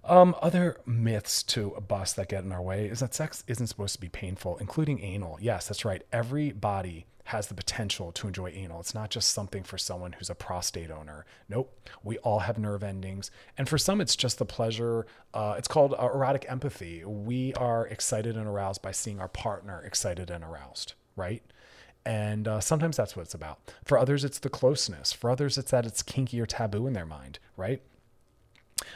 Um, 0.07 0.35
other 0.41 0.77
myths 0.85 1.43
to 1.43 1.71
bust 1.85 2.15
that 2.15 2.29
get 2.29 2.45
in 2.45 2.53
our 2.53 2.61
way 2.61 2.85
is 2.87 3.01
that 3.01 3.13
sex 3.13 3.43
isn't 3.47 3.67
supposed 3.67 3.95
to 3.95 4.01
be 4.01 4.07
painful, 4.07 4.57
including 4.57 5.03
anal. 5.03 5.37
Yes, 5.41 5.67
that's 5.67 5.83
right. 5.83 6.01
Every 6.13 6.53
body 6.53 7.05
has 7.25 7.47
the 7.47 7.53
potential 7.53 8.13
to 8.13 8.27
enjoy 8.27 8.49
anal. 8.51 8.79
It's 8.79 8.95
not 8.95 9.09
just 9.09 9.33
something 9.33 9.63
for 9.63 9.77
someone 9.77 10.13
who's 10.13 10.29
a 10.29 10.35
prostate 10.35 10.89
owner. 10.89 11.25
Nope. 11.49 11.77
We 12.01 12.17
all 12.19 12.39
have 12.39 12.57
nerve 12.57 12.83
endings. 12.83 13.31
And 13.57 13.67
for 13.67 13.77
some, 13.77 13.99
it's 13.99 14.15
just 14.15 14.39
the 14.39 14.45
pleasure. 14.45 15.05
Uh, 15.33 15.55
it's 15.57 15.67
called 15.67 15.93
uh, 15.93 16.09
erotic 16.13 16.45
empathy. 16.47 17.03
We 17.03 17.53
are 17.55 17.85
excited 17.87 18.37
and 18.37 18.47
aroused 18.47 18.81
by 18.81 18.93
seeing 18.93 19.19
our 19.19 19.27
partner 19.27 19.83
excited 19.83 20.31
and 20.31 20.41
aroused, 20.41 20.93
right? 21.17 21.43
And 22.05 22.47
uh, 22.47 22.61
sometimes 22.61 22.95
that's 22.95 23.17
what 23.17 23.23
it's 23.23 23.33
about. 23.33 23.59
For 23.83 23.97
others, 23.97 24.23
it's 24.23 24.39
the 24.39 24.49
closeness. 24.49 25.11
For 25.11 25.29
others, 25.29 25.57
it's 25.57 25.71
that 25.71 25.85
it's 25.85 26.01
kinky 26.01 26.39
or 26.39 26.45
taboo 26.45 26.87
in 26.87 26.93
their 26.93 27.05
mind, 27.05 27.39
right? 27.57 27.81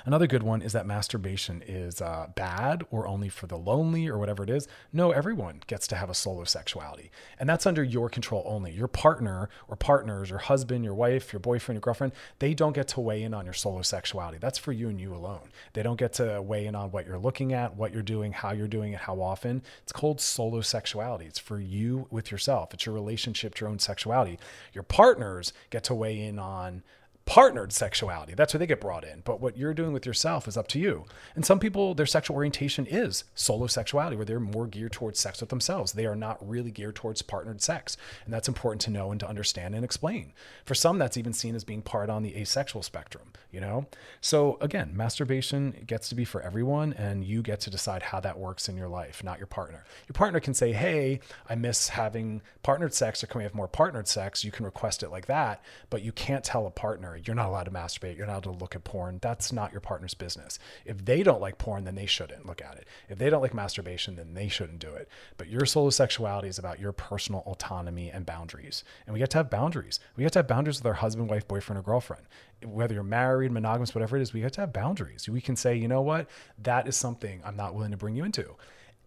Another 0.06 0.28
good 0.28 0.44
one 0.44 0.62
is 0.62 0.74
that 0.74 0.86
masturbation 0.86 1.64
is 1.66 2.02
uh, 2.02 2.28
bad 2.36 2.84
or 2.92 3.08
only 3.08 3.30
for 3.30 3.48
the 3.48 3.58
lonely 3.58 4.08
or 4.08 4.18
whatever 4.18 4.44
it 4.44 4.50
is. 4.50 4.68
No, 4.92 5.12
everyone 5.12 5.62
gets 5.68 5.88
to 5.88 5.96
have 5.96 6.10
a 6.10 6.14
solo 6.14 6.44
sexuality. 6.44 7.12
And 7.40 7.48
that's 7.48 7.66
under 7.66 7.84
your 7.84 8.10
control 8.10 8.44
only. 8.46 8.72
Your 8.72 8.88
partner 8.88 9.50
or 9.68 9.76
partners, 9.76 10.30
your 10.30 10.40
husband, 10.40 10.84
your 10.84 10.94
wife, 10.94 11.32
your 11.32 11.40
boyfriend, 11.40 11.78
your 11.78 11.82
girlfriend, 11.82 12.14
they 12.40 12.54
don't 12.54 12.74
get 12.74 12.90
to 12.90 13.00
weigh 13.00 13.24
in 13.24 13.34
on 13.34 13.46
your 13.46 13.54
solo 13.54 13.82
sexuality. 13.82 14.38
That's 14.40 14.58
for 14.58 14.72
you 14.72 14.90
and 14.90 15.00
you 15.00 15.16
alone. 15.16 15.50
They 15.74 15.84
don't 15.84 16.00
get 16.00 16.14
to 16.14 16.42
weigh 16.42 16.66
in 16.66 16.76
on 16.76 16.92
what 16.92 17.06
you're 17.06 17.18
looking 17.18 17.54
at, 17.54 17.76
what 17.76 17.94
you're 17.94 18.02
doing, 18.02 18.34
how 18.34 18.52
you're 18.52 18.68
doing 18.68 18.94
it, 18.94 19.00
how 19.00 19.22
often. 19.22 19.62
It's 19.84 19.94
called 19.94 20.20
solo 20.20 20.62
sexuality. 20.62 21.26
It's 21.26 21.40
for 21.40 21.60
you 21.60 22.08
with 22.10 22.32
yourself, 22.32 22.74
it's 22.74 22.86
your 22.86 22.96
relationship 22.96 23.62
your 23.62 23.70
own 23.70 23.80
sexuality. 23.80 24.40
Your 24.74 24.84
partners 24.84 25.54
get 25.70 25.84
to 25.86 25.96
weigh 25.96 26.20
in 26.22 26.40
on 26.40 26.84
partnered 27.26 27.72
sexuality. 27.72 28.34
That's 28.34 28.54
where 28.54 28.60
they 28.60 28.68
get 28.68 28.82
brought 28.82 29.06
in. 29.06 29.22
But 29.24 29.40
what 29.40 29.58
you're 29.58 29.74
doing 29.74 29.94
with 29.94 30.06
yourself 30.06 30.48
is 30.48 30.58
up 30.58 30.68
to 30.70 30.80
you. 30.80 31.06
And 31.36 31.46
some 31.46 31.60
people, 31.60 31.94
their 31.94 32.06
sexual 32.06 32.36
orientation 32.36 32.86
is 32.86 33.24
solo 33.36 33.68
sexuality, 33.68 34.16
where 34.16 34.26
they're 34.26 34.40
more 34.40 34.68
geared 34.68 34.92
towards 34.92 35.20
sex 35.20 35.40
with 35.40 35.50
themselves. 35.50 35.94
They 35.94 36.06
are 36.06 36.16
not 36.16 36.46
really 36.48 36.72
geared 36.72 36.96
towards 36.96 37.22
partnered 37.22 37.62
sex. 37.62 37.96
And 38.26 38.34
that's 38.34 38.48
important 38.48 38.82
to 38.82 38.92
know 38.92 39.12
and 39.12 39.20
to 39.20 39.30
understand 39.30 39.76
and 39.76 39.86
explain. 39.86 40.34
For 40.66 40.76
some, 40.76 40.98
that's 40.98 41.18
even 41.18 41.34
seen 41.34 41.56
as 41.56 41.64
being 41.64 41.82
part 41.82 42.10
on 42.10 42.24
the 42.24 42.36
asexual 42.36 42.84
spectrum, 42.84 43.32
you 43.52 43.62
know? 43.62 43.86
So 44.20 44.58
again, 44.60 44.92
masturbation 44.96 45.84
gets 45.86 46.10
to 46.10 46.16
be 46.16 46.26
for 46.26 46.42
everyone, 46.42 46.94
and 46.94 47.24
you 47.24 47.42
get 47.42 47.62
to 47.62 47.70
decide 47.70 48.02
how 48.04 48.20
that 48.22 48.40
works 48.40 48.68
in 48.68 48.76
your 48.76 48.90
life, 48.90 49.24
not 49.24 49.38
your 49.38 49.48
partner. 49.48 49.86
Your 50.08 50.14
partner 50.14 50.40
can 50.40 50.54
say, 50.54 50.74
hey, 50.74 51.20
I 51.50 51.56
miss 51.56 51.90
having 51.90 52.42
partnered 52.64 52.94
sex, 52.94 53.24
or 53.24 53.28
can 53.28 53.40
we 53.40 53.44
have 53.44 53.56
more 53.56 53.68
partnered 53.68 54.08
sex? 54.08 54.44
You 54.44 54.52
can 54.52 54.66
request 54.66 55.04
it 55.04 55.10
like 55.12 55.28
that, 55.28 55.64
but 55.90 56.02
you 56.02 56.12
can't 56.12 56.44
tell 56.44 56.66
a 56.66 56.72
partner, 56.72 57.16
you're 57.28 57.36
not 57.36 57.48
allowed 57.48 57.64
to 57.64 57.72
masturbate, 57.72 58.18
you're 58.18 58.28
not 58.28 58.46
allowed 58.46 58.58
to 58.58 58.62
look 58.62 58.76
at 58.76 58.84
porn. 58.84 59.20
That's 59.22 59.52
not 59.52 59.72
your 59.72 59.82
partner's 59.82 60.14
business. 60.14 60.60
If 60.86 61.06
they 61.06 61.24
don't 61.24 61.42
like 61.42 61.58
porn, 61.58 61.84
then 61.84 61.96
they 61.96 62.06
shouldn't 62.06 62.46
look 62.46 62.62
at 62.62 62.78
it. 62.78 62.88
If 63.10 63.18
they 63.18 63.30
don't 63.30 63.42
like 63.42 63.54
masturbation, 63.54 64.16
then 64.16 64.34
they 64.34 64.48
shouldn't 64.48 64.80
do 64.80 64.90
it. 64.90 65.08
But 65.38 65.48
your 65.48 65.66
solo 65.66 65.90
sexuality 65.90 66.48
is 66.48 66.60
about 66.60 66.80
your 66.80 66.92
personal 66.92 67.42
autonomy 67.46 68.10
and 68.10 68.26
boundaries. 68.26 68.84
And 69.06 69.14
we 69.14 69.20
get 69.20 69.30
to 69.32 69.38
have 69.38 69.50
boundaries. 69.50 70.00
We 70.16 70.24
get 70.24 70.34
to 70.34 70.40
have 70.40 70.48
boundaries 70.48 70.80
with 70.80 70.86
our 70.86 70.94
husband, 70.94 71.30
wife, 71.30 71.48
boyfriend, 71.48 71.80
or 71.80 71.84
girlfriend. 71.84 72.24
Whether 72.64 72.94
you're 72.94 73.04
married, 73.04 73.52
monogamous, 73.52 73.96
whatever 73.96 74.18
it 74.18 74.22
is, 74.22 74.34
we 74.34 74.42
get 74.42 74.54
to 74.54 74.62
have 74.62 74.74
boundaries. 74.74 75.28
We 75.28 75.42
can 75.42 75.56
say, 75.56 75.76
you 75.76 75.88
know 75.88 76.02
what, 76.02 76.30
that 76.60 76.88
is 76.88 76.96
something 76.96 77.42
I'm 77.44 77.58
not 77.58 77.74
willing 77.74 77.92
to 77.92 77.98
bring 77.98 78.16
you 78.16 78.24
into 78.24 78.56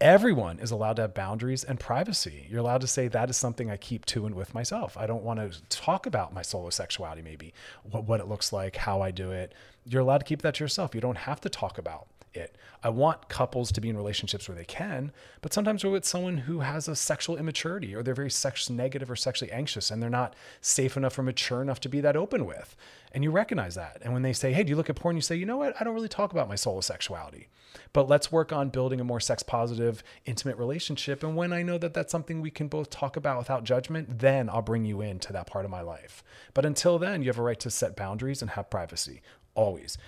everyone 0.00 0.58
is 0.58 0.70
allowed 0.70 0.96
to 0.96 1.02
have 1.02 1.14
boundaries 1.14 1.64
and 1.64 1.78
privacy. 1.78 2.46
You're 2.50 2.60
allowed 2.60 2.80
to 2.80 2.86
say 2.86 3.08
that 3.08 3.30
is 3.30 3.36
something 3.36 3.70
I 3.70 3.76
keep 3.76 4.04
to 4.06 4.26
and 4.26 4.34
with 4.34 4.54
myself. 4.54 4.96
I 4.96 5.06
don't 5.06 5.22
want 5.22 5.40
to 5.40 5.62
talk 5.68 6.06
about 6.06 6.34
my 6.34 6.42
solo 6.42 6.70
sexuality, 6.70 7.22
maybe 7.22 7.54
what, 7.82 8.04
what 8.04 8.20
it 8.20 8.28
looks 8.28 8.52
like, 8.52 8.76
how 8.76 9.00
I 9.00 9.10
do 9.10 9.30
it. 9.30 9.54
You're 9.86 10.02
allowed 10.02 10.18
to 10.18 10.24
keep 10.24 10.42
that 10.42 10.56
to 10.56 10.64
yourself. 10.64 10.94
You 10.94 11.00
don't 11.00 11.18
have 11.18 11.40
to 11.42 11.48
talk 11.48 11.78
about 11.78 12.08
it. 12.34 12.56
I 12.82 12.88
want 12.88 13.28
couples 13.28 13.70
to 13.72 13.80
be 13.80 13.88
in 13.88 13.96
relationships 13.96 14.48
where 14.48 14.56
they 14.56 14.64
can, 14.64 15.12
but 15.40 15.52
sometimes 15.52 15.84
we're 15.84 15.90
with 15.90 16.04
someone 16.04 16.38
who 16.38 16.60
has 16.60 16.88
a 16.88 16.96
sexual 16.96 17.36
immaturity 17.36 17.94
or 17.94 18.02
they're 18.02 18.14
very 18.14 18.30
sex 18.30 18.68
negative 18.68 19.10
or 19.10 19.16
sexually 19.16 19.52
anxious 19.52 19.90
and 19.90 20.02
they're 20.02 20.10
not 20.10 20.34
safe 20.60 20.96
enough 20.96 21.18
or 21.18 21.22
mature 21.22 21.62
enough 21.62 21.80
to 21.80 21.88
be 21.88 22.00
that 22.00 22.16
open 22.16 22.44
with. 22.44 22.76
And 23.12 23.22
you 23.22 23.30
recognize 23.30 23.76
that. 23.76 23.98
And 24.02 24.12
when 24.12 24.22
they 24.22 24.32
say, 24.32 24.52
Hey, 24.52 24.64
do 24.64 24.70
you 24.70 24.76
look 24.76 24.90
at 24.90 24.96
porn? 24.96 25.16
You 25.16 25.22
say, 25.22 25.36
You 25.36 25.46
know 25.46 25.56
what? 25.56 25.80
I 25.80 25.84
don't 25.84 25.94
really 25.94 26.08
talk 26.08 26.32
about 26.32 26.48
my 26.48 26.56
solo 26.56 26.80
sexuality, 26.80 27.48
but 27.92 28.08
let's 28.08 28.32
work 28.32 28.52
on 28.52 28.68
building 28.68 29.00
a 29.00 29.04
more 29.04 29.20
sex 29.20 29.42
positive, 29.42 30.02
intimate 30.26 30.56
relationship. 30.56 31.22
And 31.22 31.36
when 31.36 31.52
I 31.52 31.62
know 31.62 31.78
that 31.78 31.94
that's 31.94 32.12
something 32.12 32.40
we 32.40 32.50
can 32.50 32.68
both 32.68 32.90
talk 32.90 33.16
about 33.16 33.38
without 33.38 33.64
judgment, 33.64 34.18
then 34.18 34.48
I'll 34.48 34.62
bring 34.62 34.84
you 34.84 35.00
into 35.00 35.32
that 35.32 35.46
part 35.46 35.64
of 35.64 35.70
my 35.70 35.80
life. 35.80 36.22
But 36.54 36.66
until 36.66 36.98
then, 36.98 37.22
you 37.22 37.28
have 37.28 37.38
a 37.38 37.42
right 37.42 37.60
to 37.60 37.70
set 37.70 37.96
boundaries 37.96 38.42
and 38.42 38.52
have 38.52 38.70
privacy 38.70 39.22
always. 39.54 39.98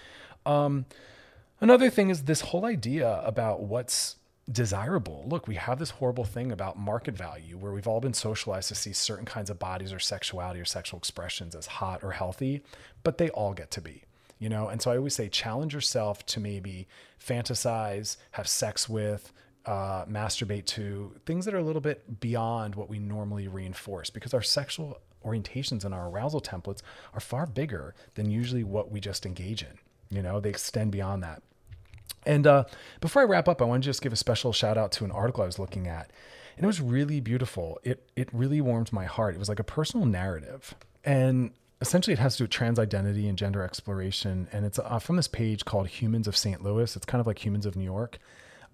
Um, 0.45 0.87
Another 1.61 1.89
thing 1.89 2.11
is 2.11 2.25
this 2.25 2.43
whole 2.43 2.67
idea 2.67 3.23
about 3.25 3.63
what's 3.63 4.17
desirable. 4.51 5.25
Look, 5.27 5.49
we 5.49 5.55
have 5.55 5.79
this 5.79 5.91
horrible 5.91 6.25
thing 6.25 6.53
about 6.53 6.79
market 6.79 7.17
value 7.17 7.57
where 7.57 7.73
we've 7.73 7.89
all 7.89 8.01
been 8.01 8.15
socialized 8.15 8.69
to 8.69 8.75
see 8.75 8.93
certain 8.93 9.25
kinds 9.25 9.49
of 9.49 9.59
bodies 9.59 9.93
or 9.93 9.99
sexuality 9.99 10.61
or 10.61 10.65
sexual 10.65 10.99
expressions 10.99 11.55
as 11.55 11.67
hot 11.67 12.05
or 12.05 12.13
healthy, 12.13 12.63
but 13.03 13.19
they 13.19 13.31
all 13.31 13.55
get 13.55 13.71
to 13.73 13.81
be, 13.81 14.05
you 14.39 14.49
know? 14.49 14.69
And 14.69 14.81
so 14.81 14.91
I 14.91 14.97
always 14.97 15.15
say 15.15 15.29
challenge 15.29 15.75
yourself 15.75 16.25
to 16.27 16.41
maybe 16.41 16.87
fantasize, 17.21 18.17
have 18.33 18.49
sex 18.49 18.89
with, 18.89 19.33
uh, 19.67 20.05
masturbate 20.07 20.65
to 20.67 21.13
things 21.27 21.45
that 21.45 21.55
are 21.55 21.59
a 21.59 21.65
little 21.65 21.81
bit 21.81 22.21
beyond 22.21 22.75
what 22.77 22.89
we 22.89 22.99
normally 22.99 23.49
reinforce 23.49 24.11
because 24.11 24.33
our 24.33 24.43
sexual 24.43 25.01
orientations 25.25 25.85
and 25.85 25.93
our 25.93 26.09
arousal 26.09 26.41
templates 26.41 26.83
are 27.13 27.21
far 27.21 27.47
bigger 27.47 27.95
than 28.15 28.31
usually 28.31 28.63
what 28.63 28.93
we 28.93 29.01
just 29.01 29.27
engage 29.27 29.63
in. 29.63 29.79
You 30.09 30.23
know, 30.23 30.39
they 30.39 30.51
extend 30.51 30.93
beyond 30.93 31.25
that. 31.25 31.43
And 32.25 32.47
uh, 32.47 32.65
before 33.01 33.23
I 33.23 33.25
wrap 33.25 33.49
up, 33.49 33.61
I 33.61 33.65
want 33.65 33.83
to 33.83 33.89
just 33.89 34.03
give 34.03 34.13
a 34.13 34.17
special 34.17 34.53
shout 34.53 34.79
out 34.79 34.93
to 34.93 35.05
an 35.05 35.11
article 35.11 35.43
I 35.43 35.47
was 35.47 35.59
looking 35.59 35.89
at. 35.89 36.13
And 36.57 36.65
it 36.65 36.67
was 36.67 36.81
really 36.81 37.21
beautiful. 37.21 37.79
It, 37.83 38.09
it 38.17 38.29
really 38.33 38.61
warmed 38.61 38.93
my 38.93 39.05
heart. 39.05 39.35
It 39.35 39.39
was 39.39 39.49
like 39.49 39.59
a 39.59 39.65
personal 39.65 40.07
narrative. 40.07 40.75
And 41.05 41.51
essentially, 41.81 42.13
it 42.13 42.19
has 42.19 42.35
to 42.35 42.39
do 42.39 42.45
with 42.45 42.51
trans 42.51 42.79
identity 42.79 43.29
and 43.29 43.37
gender 43.37 43.63
exploration. 43.63 44.49
And 44.53 44.65
it's 44.65 44.79
uh, 44.79 44.99
from 44.99 45.17
this 45.17 45.29
page 45.29 45.65
called 45.65 45.89
Humans 45.89 46.27
of 46.27 46.37
St. 46.37 46.63
Louis. 46.63 46.97
It's 46.97 47.07
kind 47.07 47.21
of 47.21 47.27
like 47.27 47.45
Humans 47.45 47.67
of 47.67 47.77
New 47.77 47.85
York. 47.85 48.19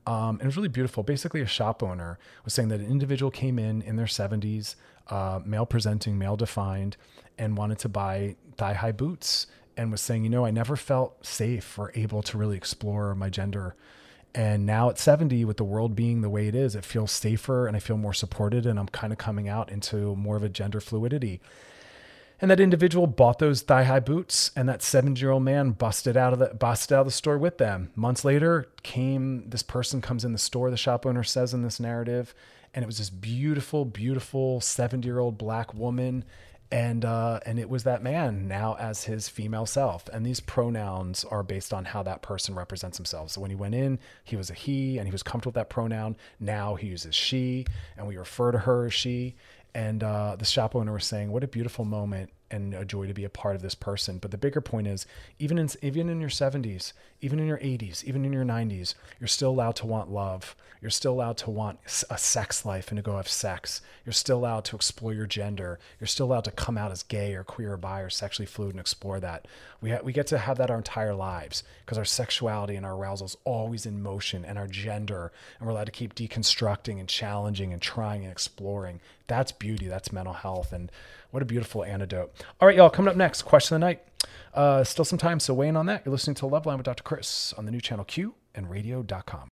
Um, 0.06 0.30
and 0.30 0.42
it 0.42 0.46
was 0.46 0.56
really 0.56 0.68
beautiful. 0.68 1.02
Basically, 1.02 1.40
a 1.40 1.46
shop 1.46 1.82
owner 1.82 2.18
was 2.44 2.54
saying 2.54 2.68
that 2.68 2.80
an 2.80 2.86
individual 2.86 3.30
came 3.30 3.58
in 3.58 3.82
in 3.82 3.96
their 3.96 4.06
70s, 4.06 4.74
uh, 5.08 5.40
male 5.44 5.66
presenting, 5.66 6.18
male 6.18 6.36
defined, 6.36 6.96
and 7.38 7.56
wanted 7.56 7.78
to 7.80 7.88
buy 7.88 8.36
thigh 8.56 8.74
high 8.74 8.92
boots 8.92 9.46
and 9.76 9.90
was 9.90 10.00
saying, 10.00 10.24
you 10.24 10.30
know, 10.30 10.44
I 10.44 10.50
never 10.50 10.76
felt 10.76 11.24
safe 11.24 11.78
or 11.78 11.92
able 11.94 12.22
to 12.22 12.36
really 12.36 12.56
explore 12.56 13.14
my 13.14 13.30
gender. 13.30 13.74
And 14.34 14.64
now 14.66 14.90
at 14.90 14.98
70, 14.98 15.44
with 15.44 15.56
the 15.56 15.64
world 15.64 15.94
being 15.94 16.20
the 16.20 16.30
way 16.30 16.48
it 16.48 16.54
is, 16.54 16.74
it 16.74 16.84
feels 16.84 17.12
safer 17.12 17.66
and 17.66 17.76
I 17.76 17.80
feel 17.80 17.96
more 17.96 18.14
supported. 18.14 18.66
And 18.66 18.78
I'm 18.78 18.88
kind 18.88 19.12
of 19.12 19.18
coming 19.18 19.48
out 19.48 19.70
into 19.70 20.16
more 20.16 20.36
of 20.36 20.42
a 20.42 20.48
gender 20.48 20.80
fluidity. 20.80 21.40
And 22.42 22.50
that 22.50 22.58
individual 22.58 23.06
bought 23.06 23.38
those 23.38 23.62
thigh 23.62 23.84
high 23.84 24.00
boots, 24.00 24.50
and 24.56 24.68
that 24.68 24.82
70 24.82 25.20
year 25.20 25.30
old 25.30 25.44
man 25.44 25.70
busted 25.70 26.16
out 26.16 26.32
of 26.32 26.40
the 26.40 26.48
busted 26.48 26.92
out 26.92 27.02
of 27.02 27.06
the 27.06 27.12
store 27.12 27.38
with 27.38 27.58
them. 27.58 27.92
Months 27.94 28.24
later, 28.24 28.66
came 28.82 29.48
this 29.48 29.62
person 29.62 30.00
comes 30.00 30.24
in 30.24 30.32
the 30.32 30.38
store. 30.38 30.68
The 30.68 30.76
shop 30.76 31.06
owner 31.06 31.22
says 31.22 31.54
in 31.54 31.62
this 31.62 31.78
narrative, 31.78 32.34
and 32.74 32.82
it 32.82 32.86
was 32.86 32.98
this 32.98 33.10
beautiful, 33.10 33.84
beautiful 33.84 34.60
70 34.60 35.06
year 35.06 35.20
old 35.20 35.38
black 35.38 35.72
woman 35.72 36.24
and 36.72 37.04
uh, 37.04 37.38
and 37.44 37.58
it 37.58 37.68
was 37.68 37.84
that 37.84 38.02
man 38.02 38.48
now 38.48 38.74
as 38.80 39.04
his 39.04 39.28
female 39.28 39.66
self 39.66 40.08
and 40.08 40.24
these 40.24 40.40
pronouns 40.40 41.22
are 41.24 41.42
based 41.42 41.72
on 41.72 41.84
how 41.84 42.02
that 42.02 42.22
person 42.22 42.54
represents 42.54 42.96
himself 42.96 43.30
so 43.30 43.42
when 43.42 43.50
he 43.50 43.56
went 43.56 43.74
in 43.74 43.98
he 44.24 44.36
was 44.36 44.48
a 44.48 44.54
he 44.54 44.96
and 44.96 45.06
he 45.06 45.12
was 45.12 45.22
comfortable 45.22 45.50
with 45.50 45.54
that 45.54 45.68
pronoun 45.68 46.16
now 46.40 46.74
he 46.74 46.86
uses 46.86 47.14
she 47.14 47.66
and 47.96 48.08
we 48.08 48.16
refer 48.16 48.50
to 48.50 48.58
her 48.60 48.86
as 48.86 48.94
she 48.94 49.36
and 49.74 50.02
uh, 50.02 50.36
the 50.36 50.44
shop 50.44 50.74
owner 50.76 50.92
was 50.92 51.04
saying 51.04 51.30
what 51.30 51.44
a 51.44 51.48
beautiful 51.48 51.84
moment 51.84 52.30
and 52.52 52.74
a 52.74 52.84
joy 52.84 53.06
to 53.06 53.14
be 53.14 53.24
a 53.24 53.30
part 53.30 53.56
of 53.56 53.62
this 53.62 53.74
person. 53.74 54.18
But 54.18 54.30
the 54.30 54.38
bigger 54.38 54.60
point 54.60 54.86
is, 54.86 55.06
even 55.38 55.58
in 55.58 55.68
even 55.82 56.08
in 56.08 56.20
your 56.20 56.30
70s, 56.30 56.92
even 57.20 57.40
in 57.40 57.46
your 57.46 57.58
80s, 57.58 58.04
even 58.04 58.24
in 58.24 58.32
your 58.32 58.44
90s, 58.44 58.94
you're 59.18 59.26
still 59.26 59.50
allowed 59.50 59.76
to 59.76 59.86
want 59.86 60.10
love. 60.10 60.54
You're 60.80 60.90
still 60.90 61.12
allowed 61.12 61.36
to 61.38 61.50
want 61.50 61.78
a 62.10 62.18
sex 62.18 62.66
life 62.66 62.88
and 62.88 62.96
to 62.96 63.02
go 63.02 63.16
have 63.16 63.28
sex. 63.28 63.82
You're 64.04 64.12
still 64.12 64.38
allowed 64.38 64.64
to 64.66 64.76
explore 64.76 65.14
your 65.14 65.26
gender. 65.26 65.78
You're 66.00 66.08
still 66.08 66.26
allowed 66.26 66.44
to 66.44 66.50
come 66.50 66.76
out 66.76 66.90
as 66.90 67.04
gay 67.04 67.34
or 67.34 67.44
queer 67.44 67.74
or 67.74 67.76
bi 67.76 68.00
or 68.00 68.10
sexually 68.10 68.46
fluid 68.46 68.72
and 68.72 68.80
explore 68.80 69.20
that. 69.20 69.46
We 69.80 69.90
ha- 69.90 70.00
we 70.02 70.12
get 70.12 70.26
to 70.28 70.38
have 70.38 70.58
that 70.58 70.72
our 70.72 70.78
entire 70.78 71.14
lives 71.14 71.62
because 71.84 71.98
our 71.98 72.04
sexuality 72.04 72.74
and 72.74 72.84
our 72.84 72.96
arousal 72.96 73.26
is 73.26 73.36
always 73.44 73.86
in 73.86 74.02
motion, 74.02 74.44
and 74.44 74.58
our 74.58 74.66
gender, 74.66 75.30
and 75.58 75.66
we're 75.66 75.72
allowed 75.72 75.84
to 75.84 75.92
keep 75.92 76.16
deconstructing 76.16 76.98
and 76.98 77.08
challenging 77.08 77.72
and 77.72 77.80
trying 77.80 78.24
and 78.24 78.32
exploring. 78.32 79.00
That's 79.28 79.52
beauty. 79.52 79.86
That's 79.86 80.12
mental 80.12 80.34
health 80.34 80.72
and 80.72 80.90
what 81.32 81.42
a 81.42 81.46
beautiful 81.46 81.82
antidote. 81.82 82.30
All 82.60 82.68
right, 82.68 82.76
y'all, 82.76 82.90
coming 82.90 83.08
up 83.10 83.16
next, 83.16 83.42
question 83.42 83.74
of 83.74 83.80
the 83.80 83.86
night. 83.86 84.02
Uh, 84.54 84.84
still 84.84 85.04
some 85.04 85.18
time, 85.18 85.40
so 85.40 85.54
weigh 85.54 85.68
in 85.68 85.76
on 85.76 85.86
that. 85.86 86.02
You're 86.04 86.12
listening 86.12 86.34
to 86.36 86.46
Love 86.46 86.64
Loveline 86.64 86.76
with 86.76 86.84
Dr. 86.84 87.02
Chris 87.02 87.54
on 87.54 87.64
the 87.64 87.72
new 87.72 87.80
channel 87.80 88.04
Q 88.04 88.34
and 88.54 88.70
radio.com. 88.70 89.48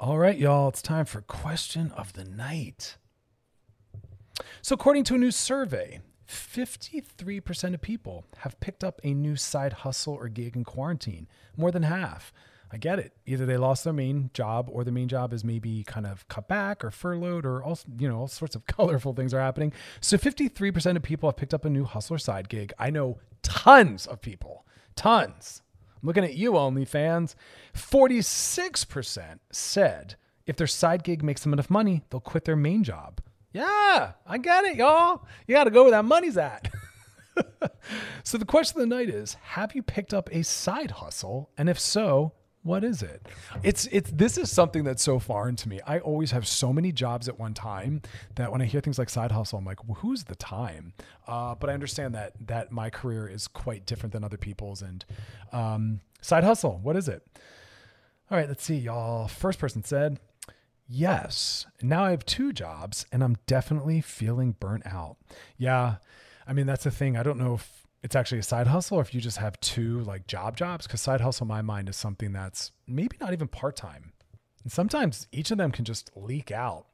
All 0.00 0.18
right, 0.18 0.38
y'all, 0.38 0.70
it's 0.70 0.80
time 0.80 1.04
for 1.04 1.20
question 1.20 1.92
of 1.92 2.14
the 2.14 2.24
night. 2.24 2.96
So, 4.62 4.74
according 4.74 5.04
to 5.04 5.16
a 5.16 5.18
new 5.18 5.30
survey, 5.30 6.00
53% 6.26 7.74
of 7.74 7.82
people 7.82 8.24
have 8.38 8.58
picked 8.60 8.82
up 8.82 9.02
a 9.04 9.12
new 9.12 9.36
side 9.36 9.74
hustle 9.74 10.14
or 10.14 10.28
gig 10.28 10.56
in 10.56 10.64
quarantine, 10.64 11.28
more 11.58 11.70
than 11.70 11.82
half. 11.82 12.32
I 12.72 12.76
get 12.76 12.98
it. 12.98 13.12
Either 13.26 13.46
they 13.46 13.56
lost 13.56 13.84
their 13.84 13.92
main 13.92 14.30
job 14.32 14.68
or 14.70 14.84
the 14.84 14.92
main 14.92 15.08
job 15.08 15.32
is 15.32 15.44
maybe 15.44 15.82
kind 15.84 16.06
of 16.06 16.26
cut 16.28 16.46
back 16.46 16.84
or 16.84 16.90
furloughed 16.90 17.44
or 17.44 17.62
all, 17.62 17.78
you 17.98 18.08
know, 18.08 18.18
all 18.18 18.28
sorts 18.28 18.54
of 18.54 18.66
colorful 18.66 19.12
things 19.12 19.34
are 19.34 19.40
happening. 19.40 19.72
So 20.00 20.16
53% 20.16 20.96
of 20.96 21.02
people 21.02 21.28
have 21.28 21.36
picked 21.36 21.54
up 21.54 21.64
a 21.64 21.70
new 21.70 21.84
hustler 21.84 22.18
side 22.18 22.48
gig. 22.48 22.72
I 22.78 22.90
know 22.90 23.18
tons 23.42 24.06
of 24.06 24.20
people, 24.20 24.66
tons. 24.94 25.62
I'm 26.00 26.06
looking 26.06 26.24
at 26.24 26.34
you, 26.34 26.52
OnlyFans. 26.52 27.34
46% 27.74 29.38
said 29.50 30.14
if 30.46 30.56
their 30.56 30.66
side 30.66 31.02
gig 31.02 31.22
makes 31.22 31.42
them 31.42 31.52
enough 31.52 31.70
money, 31.70 32.02
they'll 32.10 32.20
quit 32.20 32.44
their 32.44 32.56
main 32.56 32.84
job. 32.84 33.20
Yeah, 33.52 34.12
I 34.26 34.38
get 34.38 34.64
it, 34.64 34.76
y'all. 34.76 35.26
You 35.46 35.56
got 35.56 35.64
to 35.64 35.70
go 35.70 35.82
where 35.82 35.90
that 35.90 36.04
money's 36.04 36.36
at. 36.36 36.72
so 38.22 38.38
the 38.38 38.44
question 38.44 38.80
of 38.80 38.88
the 38.88 38.94
night 38.94 39.08
is 39.08 39.34
have 39.42 39.74
you 39.74 39.82
picked 39.82 40.14
up 40.14 40.28
a 40.32 40.42
side 40.42 40.90
hustle 40.90 41.50
and 41.56 41.68
if 41.68 41.78
so 41.78 42.32
what 42.62 42.84
is 42.84 43.02
it? 43.02 43.26
It's 43.62 43.86
it's 43.86 44.10
this 44.10 44.36
is 44.36 44.50
something 44.50 44.84
that's 44.84 45.02
so 45.02 45.18
foreign 45.18 45.56
to 45.56 45.68
me. 45.68 45.80
I 45.86 45.98
always 45.98 46.30
have 46.32 46.46
so 46.46 46.72
many 46.72 46.92
jobs 46.92 47.28
at 47.28 47.38
one 47.38 47.54
time 47.54 48.02
that 48.34 48.52
when 48.52 48.60
I 48.60 48.66
hear 48.66 48.80
things 48.80 48.98
like 48.98 49.08
side 49.08 49.32
hustle, 49.32 49.58
I'm 49.58 49.64
like, 49.64 49.86
well, 49.88 49.98
who's 50.00 50.24
the 50.24 50.34
time? 50.34 50.92
Uh, 51.26 51.54
but 51.54 51.70
I 51.70 51.74
understand 51.74 52.14
that 52.14 52.32
that 52.46 52.70
my 52.70 52.90
career 52.90 53.26
is 53.26 53.48
quite 53.48 53.86
different 53.86 54.12
than 54.12 54.24
other 54.24 54.36
people's. 54.36 54.82
And 54.82 55.04
um, 55.52 56.00
side 56.20 56.44
hustle, 56.44 56.80
what 56.82 56.96
is 56.96 57.08
it? 57.08 57.22
All 58.30 58.36
right, 58.36 58.48
let's 58.48 58.62
see, 58.62 58.76
y'all. 58.76 59.26
First 59.26 59.58
person 59.58 59.82
said, 59.82 60.20
yes. 60.86 61.66
Now 61.82 62.04
I 62.04 62.10
have 62.10 62.24
two 62.26 62.52
jobs, 62.52 63.06
and 63.10 63.24
I'm 63.24 63.36
definitely 63.46 64.00
feeling 64.02 64.54
burnt 64.60 64.86
out. 64.86 65.16
Yeah, 65.56 65.96
I 66.46 66.52
mean 66.52 66.66
that's 66.66 66.84
the 66.84 66.90
thing. 66.90 67.16
I 67.16 67.22
don't 67.22 67.38
know 67.38 67.54
if 67.54 67.86
it's 68.02 68.16
actually 68.16 68.38
a 68.38 68.42
side 68.42 68.66
hustle 68.66 68.98
or 68.98 69.02
if 69.02 69.14
you 69.14 69.20
just 69.20 69.38
have 69.38 69.58
two 69.60 70.00
like 70.00 70.26
job 70.26 70.56
jobs 70.56 70.86
because 70.86 71.00
side 71.00 71.20
hustle 71.20 71.44
in 71.44 71.48
my 71.48 71.62
mind 71.62 71.88
is 71.88 71.96
something 71.96 72.32
that's 72.32 72.72
maybe 72.86 73.16
not 73.20 73.32
even 73.32 73.48
part-time. 73.48 74.12
And 74.62 74.72
sometimes 74.72 75.26
each 75.32 75.50
of 75.50 75.58
them 75.58 75.72
can 75.72 75.84
just 75.84 76.10
leak 76.16 76.50
out 76.50 76.86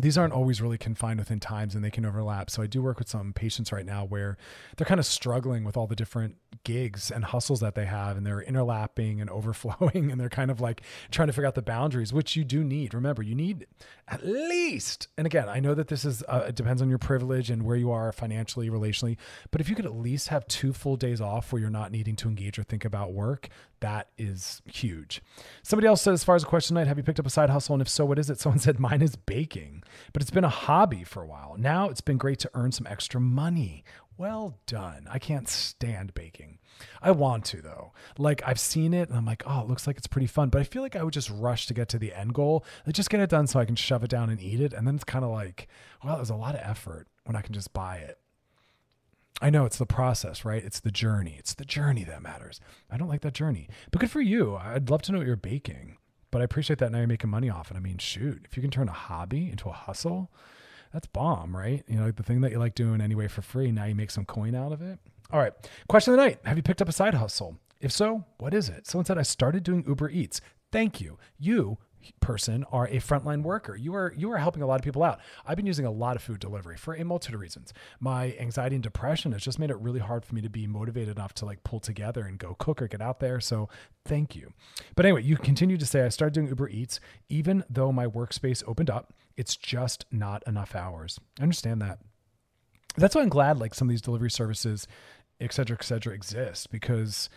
these 0.00 0.18
aren't 0.18 0.32
always 0.32 0.60
really 0.60 0.78
confined 0.78 1.18
within 1.18 1.40
times 1.40 1.74
and 1.74 1.84
they 1.84 1.90
can 1.90 2.04
overlap. 2.04 2.50
So 2.50 2.62
I 2.62 2.66
do 2.66 2.82
work 2.82 2.98
with 2.98 3.08
some 3.08 3.32
patients 3.32 3.72
right 3.72 3.86
now 3.86 4.04
where 4.04 4.36
they're 4.76 4.86
kind 4.86 5.00
of 5.00 5.06
struggling 5.06 5.64
with 5.64 5.76
all 5.76 5.86
the 5.86 5.96
different 5.96 6.36
gigs 6.64 7.10
and 7.10 7.24
hustles 7.24 7.60
that 7.60 7.74
they 7.74 7.86
have 7.86 8.16
and 8.16 8.26
they're 8.26 8.44
interlapping 8.46 9.20
and 9.20 9.30
overflowing 9.38 10.10
and 10.10 10.20
they're 10.20 10.28
kind 10.28 10.50
of 10.50 10.60
like 10.60 10.82
trying 11.10 11.28
to 11.28 11.32
figure 11.32 11.46
out 11.46 11.54
the 11.54 11.62
boundaries, 11.62 12.12
which 12.12 12.36
you 12.36 12.44
do 12.44 12.62
need. 12.62 12.94
Remember, 12.94 13.22
you 13.22 13.34
need 13.34 13.66
at 14.06 14.24
least, 14.24 15.08
and 15.16 15.26
again, 15.26 15.48
I 15.48 15.60
know 15.60 15.74
that 15.74 15.88
this 15.88 16.04
is, 16.04 16.22
uh, 16.28 16.46
it 16.48 16.54
depends 16.54 16.80
on 16.80 16.88
your 16.88 16.98
privilege 16.98 17.50
and 17.50 17.62
where 17.62 17.76
you 17.76 17.90
are 17.90 18.12
financially, 18.12 18.70
relationally, 18.70 19.16
but 19.50 19.60
if 19.60 19.68
you 19.68 19.76
could 19.76 19.86
at 19.86 19.94
least 19.94 20.28
have 20.28 20.46
two 20.48 20.72
full 20.72 20.96
days 20.96 21.20
off 21.20 21.52
where 21.52 21.60
you're 21.60 21.70
not 21.70 21.92
needing 21.92 22.16
to 22.16 22.28
engage 22.28 22.58
or 22.58 22.62
think 22.62 22.84
about 22.84 23.12
work, 23.12 23.48
that 23.80 24.08
is 24.18 24.62
huge. 24.66 25.22
Somebody 25.62 25.86
else 25.86 26.02
said, 26.02 26.14
as 26.14 26.24
far 26.24 26.36
as 26.36 26.42
a 26.42 26.46
question 26.46 26.74
tonight, 26.74 26.88
have 26.88 26.96
you 26.96 27.04
picked 27.04 27.20
up 27.20 27.26
a 27.26 27.30
side 27.30 27.50
hustle? 27.50 27.74
And 27.74 27.82
if 27.82 27.88
so, 27.88 28.04
what 28.04 28.18
is 28.18 28.30
it? 28.30 28.40
Someone 28.48 28.58
said, 28.58 28.78
mine 28.78 29.02
is 29.02 29.16
baking, 29.16 29.82
but 30.12 30.22
it's 30.22 30.30
been 30.30 30.44
a 30.44 30.48
hobby 30.48 31.04
for 31.04 31.22
a 31.22 31.26
while. 31.26 31.56
Now 31.58 31.88
it's 31.88 32.00
been 32.00 32.18
great 32.18 32.38
to 32.40 32.50
earn 32.54 32.72
some 32.72 32.86
extra 32.86 33.20
money. 33.20 33.84
Well 34.16 34.58
done. 34.66 35.06
I 35.08 35.18
can't 35.18 35.48
stand 35.48 36.12
baking. 36.14 36.58
I 37.00 37.12
want 37.12 37.44
to 37.46 37.62
though. 37.62 37.92
Like 38.18 38.42
I've 38.44 38.58
seen 38.58 38.92
it 38.92 39.08
and 39.08 39.16
I'm 39.16 39.24
like, 39.24 39.44
oh, 39.46 39.60
it 39.60 39.68
looks 39.68 39.86
like 39.86 39.96
it's 39.96 40.08
pretty 40.08 40.26
fun. 40.26 40.48
But 40.48 40.60
I 40.60 40.64
feel 40.64 40.82
like 40.82 40.96
I 40.96 41.04
would 41.04 41.14
just 41.14 41.30
rush 41.30 41.66
to 41.66 41.74
get 41.74 41.88
to 41.90 41.98
the 41.98 42.12
end 42.12 42.34
goal. 42.34 42.64
Like 42.84 42.96
just 42.96 43.10
get 43.10 43.20
it 43.20 43.30
done 43.30 43.46
so 43.46 43.60
I 43.60 43.64
can 43.64 43.76
shove 43.76 44.02
it 44.02 44.10
down 44.10 44.28
and 44.28 44.40
eat 44.40 44.60
it. 44.60 44.72
And 44.72 44.86
then 44.86 44.96
it's 44.96 45.04
kind 45.04 45.24
of 45.24 45.30
like, 45.30 45.68
well, 46.02 46.16
it 46.16 46.20
was 46.20 46.30
a 46.30 46.36
lot 46.36 46.54
of 46.56 46.60
effort 46.62 47.06
when 47.24 47.36
I 47.36 47.42
can 47.42 47.54
just 47.54 47.72
buy 47.72 47.98
it. 47.98 48.18
I 49.40 49.50
know 49.50 49.64
it's 49.64 49.78
the 49.78 49.86
process, 49.86 50.44
right? 50.44 50.64
It's 50.64 50.80
the 50.80 50.90
journey. 50.90 51.36
It's 51.38 51.54
the 51.54 51.64
journey 51.64 52.02
that 52.04 52.22
matters. 52.22 52.60
I 52.90 52.96
don't 52.96 53.08
like 53.08 53.20
that 53.20 53.34
journey. 53.34 53.68
But 53.92 54.00
good 54.00 54.10
for 54.10 54.20
you. 54.20 54.56
I'd 54.56 54.90
love 54.90 55.02
to 55.02 55.12
know 55.12 55.18
what 55.18 55.28
you're 55.28 55.36
baking. 55.36 55.96
But 56.30 56.40
I 56.40 56.44
appreciate 56.44 56.78
that 56.80 56.92
now 56.92 56.98
you're 56.98 57.06
making 57.06 57.30
money 57.30 57.48
off 57.48 57.70
it. 57.70 57.76
I 57.76 57.80
mean, 57.80 57.98
shoot, 57.98 58.42
if 58.44 58.56
you 58.56 58.60
can 58.60 58.70
turn 58.70 58.88
a 58.88 58.92
hobby 58.92 59.50
into 59.50 59.68
a 59.68 59.72
hustle, 59.72 60.30
that's 60.92 61.06
bomb, 61.06 61.56
right? 61.56 61.84
You 61.88 61.96
know, 61.98 62.06
like 62.06 62.16
the 62.16 62.22
thing 62.22 62.40
that 62.42 62.52
you 62.52 62.58
like 62.58 62.74
doing 62.74 63.00
anyway 63.00 63.28
for 63.28 63.42
free, 63.42 63.72
now 63.72 63.84
you 63.84 63.94
make 63.94 64.10
some 64.10 64.24
coin 64.24 64.54
out 64.54 64.72
of 64.72 64.82
it. 64.82 64.98
All 65.30 65.40
right. 65.40 65.52
Question 65.88 66.14
of 66.14 66.18
the 66.18 66.24
night 66.24 66.40
Have 66.44 66.56
you 66.56 66.62
picked 66.62 66.82
up 66.82 66.88
a 66.88 66.92
side 66.92 67.14
hustle? 67.14 67.56
If 67.80 67.92
so, 67.92 68.24
what 68.38 68.54
is 68.54 68.68
it? 68.68 68.86
Someone 68.86 69.04
said, 69.04 69.18
I 69.18 69.22
started 69.22 69.62
doing 69.62 69.84
Uber 69.86 70.10
Eats. 70.10 70.40
Thank 70.72 71.00
you. 71.00 71.18
You 71.38 71.78
person 72.20 72.64
are 72.70 72.86
a 72.86 72.96
frontline 72.96 73.42
worker. 73.42 73.76
You 73.76 73.94
are 73.94 74.12
you 74.16 74.30
are 74.32 74.38
helping 74.38 74.62
a 74.62 74.66
lot 74.66 74.80
of 74.80 74.84
people 74.84 75.02
out. 75.02 75.20
I've 75.46 75.56
been 75.56 75.66
using 75.66 75.86
a 75.86 75.90
lot 75.90 76.16
of 76.16 76.22
food 76.22 76.40
delivery 76.40 76.76
for 76.76 76.94
a 76.94 77.04
multitude 77.04 77.34
of 77.34 77.40
reasons. 77.40 77.72
My 78.00 78.36
anxiety 78.38 78.76
and 78.76 78.82
depression 78.82 79.32
has 79.32 79.42
just 79.42 79.58
made 79.58 79.70
it 79.70 79.78
really 79.78 80.00
hard 80.00 80.24
for 80.24 80.34
me 80.34 80.40
to 80.42 80.50
be 80.50 80.66
motivated 80.66 81.16
enough 81.16 81.34
to 81.34 81.44
like 81.44 81.64
pull 81.64 81.80
together 81.80 82.22
and 82.22 82.38
go 82.38 82.54
cook 82.58 82.80
or 82.80 82.88
get 82.88 83.00
out 83.00 83.20
there. 83.20 83.40
So 83.40 83.68
thank 84.04 84.34
you. 84.36 84.52
But 84.94 85.06
anyway, 85.06 85.22
you 85.22 85.36
continue 85.36 85.76
to 85.76 85.86
say 85.86 86.02
I 86.02 86.08
started 86.08 86.34
doing 86.34 86.48
Uber 86.48 86.68
Eats 86.68 87.00
even 87.28 87.64
though 87.68 87.92
my 87.92 88.06
workspace 88.06 88.62
opened 88.66 88.90
up. 88.90 89.12
It's 89.36 89.56
just 89.56 90.04
not 90.10 90.42
enough 90.46 90.74
hours. 90.74 91.18
I 91.38 91.42
understand 91.42 91.80
that. 91.82 91.98
That's 92.96 93.14
why 93.14 93.22
I'm 93.22 93.28
glad 93.28 93.58
like 93.58 93.74
some 93.74 93.88
of 93.88 93.90
these 93.90 94.02
delivery 94.02 94.30
services, 94.30 94.88
et 95.40 95.52
cetera, 95.52 95.76
et 95.78 95.84
cetera, 95.84 96.12
exist 96.12 96.70
because 96.70 97.28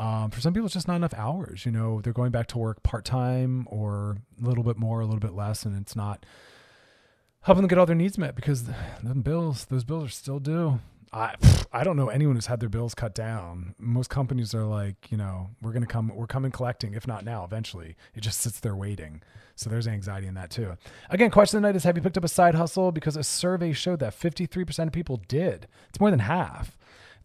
um, 0.00 0.30
for 0.30 0.40
some 0.40 0.54
people, 0.54 0.64
it's 0.64 0.72
just 0.72 0.88
not 0.88 0.96
enough 0.96 1.12
hours. 1.12 1.66
You 1.66 1.72
know, 1.72 2.00
they're 2.00 2.14
going 2.14 2.32
back 2.32 2.46
to 2.48 2.58
work 2.58 2.82
part 2.82 3.04
time 3.04 3.66
or 3.70 4.16
a 4.42 4.48
little 4.48 4.64
bit 4.64 4.78
more, 4.78 5.00
a 5.00 5.04
little 5.04 5.20
bit 5.20 5.34
less, 5.34 5.66
and 5.66 5.78
it's 5.78 5.94
not 5.94 6.24
helping 7.42 7.60
them 7.60 7.68
get 7.68 7.76
all 7.76 7.84
their 7.84 7.94
needs 7.94 8.16
met 8.16 8.34
because 8.34 8.64
the 8.64 9.14
bills, 9.14 9.66
those 9.66 9.84
bills 9.84 10.04
are 10.06 10.08
still 10.08 10.38
due. 10.38 10.80
I 11.12 11.34
I 11.70 11.84
don't 11.84 11.96
know 11.96 12.08
anyone 12.08 12.36
who's 12.36 12.46
had 12.46 12.60
their 12.60 12.70
bills 12.70 12.94
cut 12.94 13.14
down. 13.14 13.74
Most 13.78 14.08
companies 14.08 14.54
are 14.54 14.64
like, 14.64 15.10
you 15.10 15.18
know, 15.18 15.50
we're 15.60 15.72
gonna 15.72 15.86
come, 15.86 16.10
we're 16.14 16.26
coming 16.26 16.50
collecting, 16.50 16.94
if 16.94 17.06
not 17.06 17.22
now, 17.22 17.44
eventually. 17.44 17.96
It 18.14 18.20
just 18.20 18.40
sits 18.40 18.60
there 18.60 18.76
waiting. 18.76 19.20
So 19.54 19.68
there's 19.68 19.88
anxiety 19.88 20.28
in 20.28 20.34
that 20.34 20.50
too. 20.50 20.78
Again, 21.10 21.30
question 21.30 21.58
of 21.58 21.62
the 21.62 21.68
night 21.68 21.76
is: 21.76 21.84
Have 21.84 21.96
you 21.96 22.02
picked 22.02 22.16
up 22.16 22.24
a 22.24 22.28
side 22.28 22.54
hustle? 22.54 22.90
Because 22.90 23.16
a 23.16 23.24
survey 23.24 23.72
showed 23.72 23.98
that 23.98 24.18
53% 24.18 24.86
of 24.86 24.92
people 24.92 25.20
did. 25.28 25.66
It's 25.90 26.00
more 26.00 26.10
than 26.10 26.20
half 26.20 26.78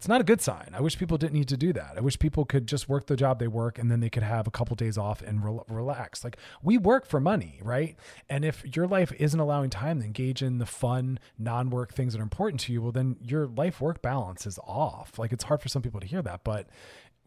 it's 0.06 0.10
not 0.10 0.22
a 0.22 0.24
good 0.24 0.40
sign. 0.40 0.70
I 0.72 0.82
wish 0.82 1.00
people 1.00 1.18
didn't 1.18 1.34
need 1.34 1.48
to 1.48 1.58
do 1.58 1.74
that. 1.74 1.94
I 1.98 2.00
wish 2.00 2.20
people 2.20 2.46
could 2.46 2.68
just 2.68 2.88
work 2.88 3.08
the 3.08 3.16
job 3.16 3.40
they 3.40 3.48
work 3.48 3.80
and 3.80 3.90
then 3.90 4.02
they 4.02 4.10
could 4.12 4.22
have 4.22 4.46
a 4.46 4.52
couple 4.52 4.76
days 4.76 5.00
off 5.00 5.24
and 5.24 5.44
re- 5.44 5.64
relax. 5.68 6.24
Like 6.24 6.38
we 6.62 6.78
work 6.78 7.08
for 7.08 7.20
money, 7.20 7.60
right? 7.64 7.96
And 8.30 8.46
if 8.46 8.64
your 8.76 8.86
life 8.86 9.12
isn't 9.18 9.40
allowing 9.40 9.72
time 9.72 10.02
to 10.02 10.06
engage 10.06 10.44
in 10.44 10.60
the 10.60 10.68
fun, 10.68 11.18
non 11.40 11.72
work 11.72 11.92
things 11.92 12.14
that 12.14 12.20
are 12.20 12.22
important 12.22 12.60
to 12.62 12.72
you, 12.72 12.84
well, 12.84 12.92
then 12.92 13.16
your 13.20 13.48
life 13.48 13.82
work 13.82 14.04
balance 14.04 14.46
is 14.46 14.60
off. 14.60 15.18
Like 15.18 15.34
it's 15.34 15.46
hard 15.46 15.60
for 15.60 15.70
some 15.70 15.82
people 15.82 16.00
to 16.00 16.06
hear 16.06 16.22
that, 16.22 16.44
but 16.44 16.68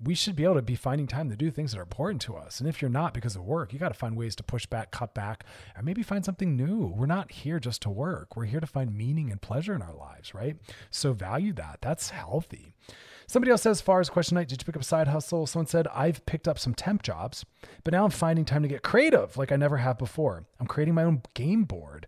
we 0.02 0.14
should 0.14 0.36
be 0.36 0.44
able 0.44 0.54
to 0.54 0.62
be 0.62 0.76
finding 0.76 1.06
time 1.06 1.28
to 1.28 1.36
do 1.36 1.50
things 1.50 1.72
that 1.72 1.78
are 1.78 1.82
important 1.82 2.22
to 2.22 2.36
us. 2.36 2.60
And 2.60 2.68
if 2.68 2.80
you're 2.80 2.90
not 2.90 3.14
because 3.14 3.34
of 3.34 3.42
work, 3.42 3.72
you 3.72 3.78
got 3.78 3.88
to 3.88 3.98
find 3.98 4.16
ways 4.16 4.36
to 4.36 4.42
push 4.42 4.64
back, 4.64 4.90
cut 4.90 5.14
back, 5.14 5.44
and 5.74 5.84
maybe 5.84 6.02
find 6.02 6.24
something 6.24 6.56
new. 6.56 6.86
We're 6.86 7.06
not 7.06 7.32
here 7.32 7.58
just 7.58 7.82
to 7.82 7.90
work. 7.90 8.36
We're 8.36 8.44
here 8.44 8.60
to 8.60 8.66
find 8.66 8.96
meaning 8.96 9.30
and 9.30 9.42
pleasure 9.42 9.74
in 9.74 9.82
our 9.82 9.94
lives, 9.94 10.34
right? 10.34 10.56
So 10.90 11.12
value 11.12 11.52
that. 11.54 11.78
That's 11.80 12.10
healthy. 12.10 12.74
Somebody 13.26 13.50
else 13.50 13.62
says, 13.62 13.80
far 13.80 14.00
as 14.00 14.08
question 14.08 14.36
night, 14.36 14.48
did 14.48 14.62
you 14.62 14.64
pick 14.64 14.76
up 14.76 14.82
a 14.82 14.84
side 14.84 15.08
hustle? 15.08 15.46
Someone 15.46 15.66
said, 15.66 15.86
I've 15.88 16.24
picked 16.24 16.48
up 16.48 16.58
some 16.58 16.74
temp 16.74 17.02
jobs, 17.02 17.44
but 17.84 17.92
now 17.92 18.04
I'm 18.04 18.10
finding 18.10 18.46
time 18.46 18.62
to 18.62 18.68
get 18.68 18.82
creative 18.82 19.36
like 19.36 19.52
I 19.52 19.56
never 19.56 19.76
have 19.76 19.98
before. 19.98 20.46
I'm 20.58 20.66
creating 20.66 20.94
my 20.94 21.04
own 21.04 21.22
game 21.34 21.64
board. 21.64 22.06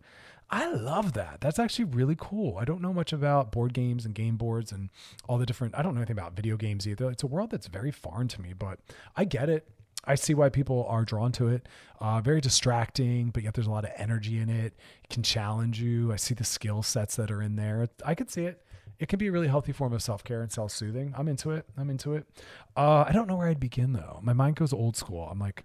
I 0.52 0.68
love 0.72 1.12
that. 1.12 1.40
That's 1.40 1.60
actually 1.60 1.84
really 1.84 2.16
cool. 2.18 2.58
I 2.58 2.64
don't 2.64 2.82
know 2.82 2.92
much 2.92 3.12
about 3.12 3.52
board 3.52 3.72
games 3.72 4.04
and 4.04 4.14
game 4.14 4.36
boards 4.36 4.72
and 4.72 4.90
all 5.28 5.38
the 5.38 5.46
different, 5.46 5.76
I 5.76 5.82
don't 5.82 5.94
know 5.94 6.00
anything 6.00 6.18
about 6.18 6.34
video 6.34 6.56
games 6.56 6.88
either. 6.88 7.08
It's 7.08 7.22
a 7.22 7.28
world 7.28 7.50
that's 7.50 7.68
very 7.68 7.92
foreign 7.92 8.26
to 8.28 8.40
me, 8.40 8.52
but 8.52 8.80
I 9.16 9.24
get 9.24 9.48
it. 9.48 9.68
I 10.04 10.16
see 10.16 10.34
why 10.34 10.48
people 10.48 10.86
are 10.88 11.04
drawn 11.04 11.30
to 11.32 11.48
it. 11.48 11.68
Uh, 12.00 12.20
very 12.20 12.40
distracting, 12.40 13.30
but 13.30 13.42
yet 13.44 13.54
there's 13.54 13.66
a 13.66 13.70
lot 13.70 13.84
of 13.84 13.90
energy 13.96 14.38
in 14.38 14.48
it. 14.48 14.74
It 15.04 15.10
can 15.10 15.22
challenge 15.22 15.80
you. 15.80 16.12
I 16.12 16.16
see 16.16 16.34
the 16.34 16.44
skill 16.44 16.82
sets 16.82 17.16
that 17.16 17.30
are 17.30 17.42
in 17.42 17.54
there. 17.54 17.88
I 18.04 18.14
could 18.14 18.30
see 18.30 18.44
it. 18.44 18.64
It 18.98 19.08
can 19.08 19.18
be 19.18 19.28
a 19.28 19.32
really 19.32 19.48
healthy 19.48 19.72
form 19.72 19.92
of 19.92 20.02
self 20.02 20.24
care 20.24 20.42
and 20.42 20.50
self 20.50 20.72
soothing. 20.72 21.14
I'm 21.16 21.28
into 21.28 21.50
it. 21.50 21.64
I'm 21.76 21.90
into 21.90 22.14
it. 22.14 22.26
Uh, 22.76 23.04
I 23.06 23.12
don't 23.12 23.28
know 23.28 23.36
where 23.36 23.48
I'd 23.48 23.60
begin 23.60 23.92
though. 23.92 24.18
My 24.22 24.32
mind 24.32 24.56
goes 24.56 24.72
old 24.72 24.96
school. 24.96 25.28
I'm 25.30 25.38
like, 25.38 25.64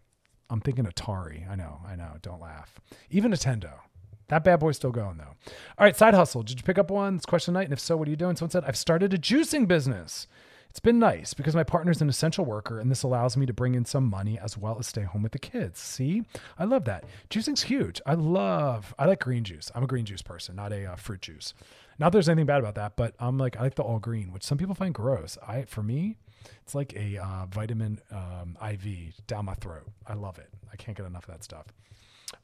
I'm 0.49 0.61
thinking 0.61 0.85
Atari. 0.85 1.49
I 1.49 1.55
know. 1.55 1.81
I 1.87 1.95
know. 1.95 2.13
Don't 2.21 2.41
laugh. 2.41 2.79
Even 3.09 3.31
Nintendo. 3.31 3.79
That 4.27 4.43
bad 4.43 4.59
boy's 4.59 4.77
still 4.77 4.91
going 4.91 5.17
though. 5.17 5.35
All 5.77 5.85
right, 5.85 5.95
side 5.95 6.13
hustle. 6.13 6.43
Did 6.43 6.59
you 6.59 6.63
pick 6.63 6.77
up 6.77 6.89
one? 6.89 7.15
It's 7.15 7.25
question 7.25 7.53
night. 7.53 7.65
And 7.65 7.73
if 7.73 7.79
so, 7.79 7.95
what 7.95 8.07
are 8.07 8.11
you 8.11 8.17
doing? 8.17 8.35
Someone 8.35 8.51
said, 8.51 8.63
I've 8.65 8.77
started 8.77 9.13
a 9.13 9.17
juicing 9.17 9.67
business. 9.67 10.27
It's 10.69 10.79
been 10.81 10.99
nice 10.99 11.33
because 11.33 11.55
my 11.55 11.63
partner's 11.63 12.01
an 12.01 12.09
essential 12.09 12.43
worker 12.43 12.81
and 12.81 12.91
this 12.91 13.03
allows 13.03 13.37
me 13.37 13.45
to 13.45 13.53
bring 13.53 13.75
in 13.75 13.85
some 13.85 14.09
money 14.09 14.37
as 14.37 14.57
well 14.57 14.75
as 14.77 14.87
stay 14.87 15.03
home 15.03 15.23
with 15.23 15.31
the 15.31 15.39
kids. 15.39 15.79
See, 15.79 16.23
I 16.59 16.65
love 16.65 16.83
that. 16.83 17.05
Juicing's 17.29 17.63
huge. 17.63 18.01
I 18.05 18.15
love, 18.15 18.93
I 18.99 19.05
like 19.05 19.21
green 19.21 19.45
juice. 19.45 19.71
I'm 19.73 19.83
a 19.83 19.87
green 19.87 20.03
juice 20.03 20.21
person, 20.21 20.57
not 20.57 20.73
a 20.73 20.85
uh, 20.91 20.95
fruit 20.97 21.21
juice. 21.21 21.53
Not 21.97 22.11
there's 22.11 22.27
anything 22.27 22.47
bad 22.47 22.59
about 22.59 22.75
that, 22.75 22.97
but 22.97 23.15
I'm 23.19 23.37
like, 23.37 23.55
I 23.55 23.61
like 23.61 23.75
the 23.75 23.83
all 23.83 23.99
green, 23.99 24.33
which 24.33 24.43
some 24.43 24.57
people 24.57 24.75
find 24.75 24.93
gross. 24.93 25.37
I, 25.47 25.63
for 25.63 25.81
me, 25.81 26.17
it's 26.61 26.75
like 26.75 26.93
a 26.93 27.19
uh, 27.19 27.45
vitamin 27.45 27.99
um, 28.11 28.57
IV 28.61 29.13
down 29.27 29.45
my 29.45 29.53
throat. 29.55 29.87
I 30.05 30.13
love 30.15 30.37
it. 30.39 30.49
I 30.71 30.75
can't 30.75 30.97
get 30.97 31.05
enough 31.05 31.27
of 31.29 31.35
that 31.35 31.43
stuff. 31.45 31.67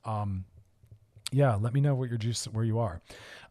Um, 0.05 0.45
yeah, 1.31 1.55
let 1.55 1.73
me 1.73 1.81
know 1.81 1.95
what 1.95 2.09
your 2.09 2.17
juice 2.17 2.45
where 2.45 2.65
you 2.65 2.79
are. 2.79 3.01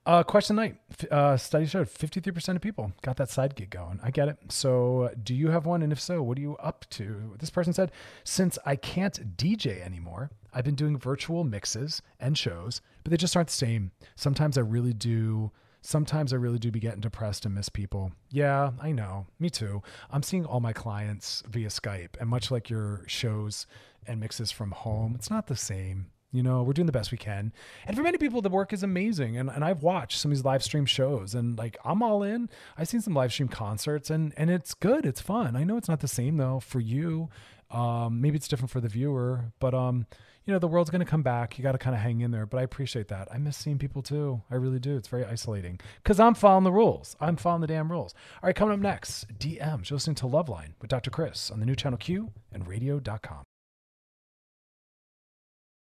Uh, 0.06 0.22
question 0.22 0.56
night. 0.56 0.76
Uh, 1.10 1.36
study 1.36 1.66
showed 1.66 1.86
53% 1.86 2.56
of 2.56 2.62
people 2.62 2.92
got 3.02 3.16
that 3.18 3.28
side 3.28 3.54
gig 3.54 3.70
going. 3.70 4.00
I 4.02 4.10
get 4.10 4.28
it. 4.28 4.38
So, 4.48 5.10
do 5.22 5.34
you 5.34 5.48
have 5.48 5.66
one? 5.66 5.82
And 5.82 5.92
if 5.92 6.00
so, 6.00 6.22
what 6.22 6.38
are 6.38 6.40
you 6.40 6.56
up 6.56 6.86
to? 6.90 7.34
This 7.38 7.50
person 7.50 7.72
said, 7.72 7.92
since 8.24 8.58
I 8.64 8.76
can't 8.76 9.36
DJ 9.36 9.84
anymore, 9.84 10.30
I've 10.54 10.64
been 10.64 10.74
doing 10.74 10.98
virtual 10.98 11.44
mixes 11.44 12.00
and 12.18 12.36
shows, 12.36 12.80
but 13.04 13.10
they 13.10 13.18
just 13.18 13.36
aren't 13.36 13.48
the 13.48 13.54
same. 13.54 13.92
Sometimes 14.16 14.56
I 14.56 14.62
really 14.62 14.94
do. 14.94 15.50
Sometimes 15.82 16.32
I 16.32 16.36
really 16.36 16.58
do 16.58 16.70
be 16.70 16.80
getting 16.80 17.00
depressed 17.00 17.46
and 17.46 17.54
miss 17.54 17.68
people. 17.68 18.12
Yeah, 18.30 18.72
I 18.80 18.92
know. 18.92 19.26
Me 19.38 19.48
too. 19.48 19.82
I'm 20.10 20.22
seeing 20.22 20.44
all 20.44 20.60
my 20.60 20.72
clients 20.72 21.42
via 21.48 21.68
Skype, 21.68 22.20
and 22.20 22.28
much 22.28 22.50
like 22.50 22.68
your 22.68 23.04
shows 23.06 23.66
and 24.06 24.20
mixes 24.20 24.50
from 24.50 24.72
home, 24.72 25.14
it's 25.14 25.30
not 25.30 25.46
the 25.46 25.56
same. 25.56 26.06
You 26.32 26.44
know, 26.44 26.62
we're 26.62 26.74
doing 26.74 26.86
the 26.86 26.92
best 26.92 27.10
we 27.10 27.18
can. 27.18 27.52
And 27.86 27.96
for 27.96 28.02
many 28.02 28.16
people, 28.16 28.40
the 28.40 28.48
work 28.48 28.72
is 28.72 28.82
amazing. 28.82 29.36
And, 29.36 29.50
and 29.50 29.64
I've 29.64 29.82
watched 29.82 30.18
some 30.18 30.30
of 30.30 30.36
these 30.36 30.44
live 30.44 30.62
stream 30.62 30.86
shows 30.86 31.34
and 31.34 31.58
like 31.58 31.76
I'm 31.84 32.02
all 32.02 32.22
in. 32.22 32.48
I've 32.78 32.88
seen 32.88 33.00
some 33.00 33.14
live 33.14 33.32
stream 33.32 33.48
concerts 33.48 34.10
and 34.10 34.32
and 34.36 34.48
it's 34.50 34.74
good. 34.74 35.06
It's 35.06 35.20
fun. 35.20 35.56
I 35.56 35.64
know 35.64 35.76
it's 35.76 35.88
not 35.88 36.00
the 36.00 36.08
same 36.08 36.36
though 36.36 36.60
for 36.60 36.80
you. 36.80 37.28
Um, 37.70 38.20
maybe 38.20 38.36
it's 38.36 38.48
different 38.48 38.70
for 38.70 38.80
the 38.80 38.88
viewer, 38.88 39.52
but 39.60 39.74
um, 39.74 40.06
you 40.44 40.52
know, 40.52 40.58
the 40.58 40.68
world's 40.68 40.90
gonna 40.90 41.04
come 41.04 41.22
back. 41.22 41.58
You 41.58 41.62
gotta 41.62 41.78
kind 41.78 41.94
of 41.94 42.02
hang 42.02 42.20
in 42.20 42.30
there. 42.30 42.46
But 42.46 42.58
I 42.58 42.62
appreciate 42.62 43.08
that. 43.08 43.28
I 43.32 43.38
miss 43.38 43.56
seeing 43.56 43.78
people 43.78 44.02
too. 44.02 44.40
I 44.50 44.54
really 44.54 44.78
do. 44.78 44.96
It's 44.96 45.08
very 45.08 45.24
isolating. 45.24 45.80
Cause 46.04 46.20
I'm 46.20 46.34
following 46.34 46.64
the 46.64 46.72
rules. 46.72 47.16
I'm 47.20 47.36
following 47.36 47.60
the 47.60 47.66
damn 47.66 47.90
rules. 47.90 48.14
All 48.42 48.46
right, 48.46 48.56
coming 48.56 48.74
up 48.74 48.80
next, 48.80 49.26
DMs. 49.38 49.90
You're 49.90 49.96
listening 49.96 50.16
to 50.16 50.26
Loveline 50.26 50.74
with 50.80 50.90
Dr. 50.90 51.10
Chris 51.10 51.50
on 51.50 51.58
the 51.58 51.66
new 51.66 51.76
channel 51.76 51.98
Q 51.98 52.30
and 52.52 52.66
radio.com. 52.68 53.49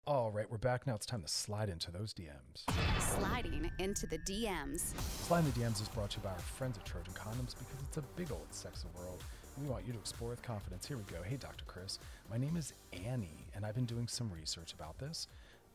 All 0.07 0.31
right, 0.31 0.49
we're 0.49 0.57
back 0.57 0.87
now. 0.87 0.95
It's 0.95 1.05
time 1.05 1.21
to 1.21 1.27
slide 1.27 1.67
into 1.67 1.91
those 1.91 2.13
DMs. 2.13 2.63
Sliding 2.97 3.69
into 3.77 4.07
the 4.07 4.17
DMs. 4.19 4.97
Sliding 5.25 5.51
the 5.51 5.59
DMs 5.59 5.81
is 5.81 5.89
brought 5.89 6.11
to 6.11 6.19
you 6.19 6.23
by 6.23 6.29
our 6.29 6.39
friends 6.39 6.77
at 6.77 6.85
Trojan 6.85 7.13
Condoms 7.13 7.55
because 7.59 7.83
it's 7.85 7.97
a 7.97 8.01
big 8.15 8.31
old 8.31 8.47
sexy 8.49 8.87
world. 8.97 9.21
We 9.61 9.67
want 9.67 9.85
you 9.85 9.91
to 9.91 9.99
explore 9.99 10.29
with 10.29 10.41
confidence. 10.41 10.87
Here 10.87 10.95
we 10.95 11.03
go. 11.11 11.21
Hey, 11.23 11.35
Dr. 11.35 11.65
Chris. 11.67 11.99
My 12.31 12.37
name 12.37 12.55
is 12.55 12.71
Annie, 12.93 13.49
and 13.53 13.65
I've 13.65 13.75
been 13.75 13.83
doing 13.83 14.07
some 14.07 14.31
research 14.31 14.71
about 14.71 14.97
this. 14.97 15.27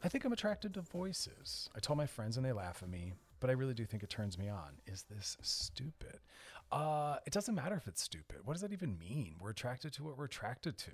I 0.03 0.09
think 0.09 0.25
I'm 0.25 0.33
attracted 0.33 0.73
to 0.75 0.81
voices. 0.81 1.69
I 1.77 1.81
told 1.81 1.99
my 1.99 2.07
friends 2.07 2.39
and 2.39 2.47
they 2.47 2.53
laugh 2.53 2.83
at 2.83 2.89
me, 2.89 3.13
but 3.39 3.51
I 3.51 3.53
really 3.53 3.75
do 3.75 3.85
think 3.85 4.03
it 4.03 4.09
turns 4.09 4.39
me 4.39 4.49
on. 4.49 4.71
Is 4.87 5.05
this 5.11 5.37
stupid? 5.43 6.21
Uh, 6.73 7.17
it 7.27 7.35
doesn't 7.35 7.55
matter 7.55 7.75
if 7.75 7.87
it's 7.87 8.01
stupid. 8.03 8.39
What 8.47 8.55
does 8.55 8.63
that 8.63 8.73
even 8.73 8.99
mean? 8.99 9.35
We're 9.39 9.51
attracted 9.51 9.93
to 9.93 10.05
what 10.05 10.17
we're 10.17 10.25
attracted 10.25 10.79
to. 10.79 10.91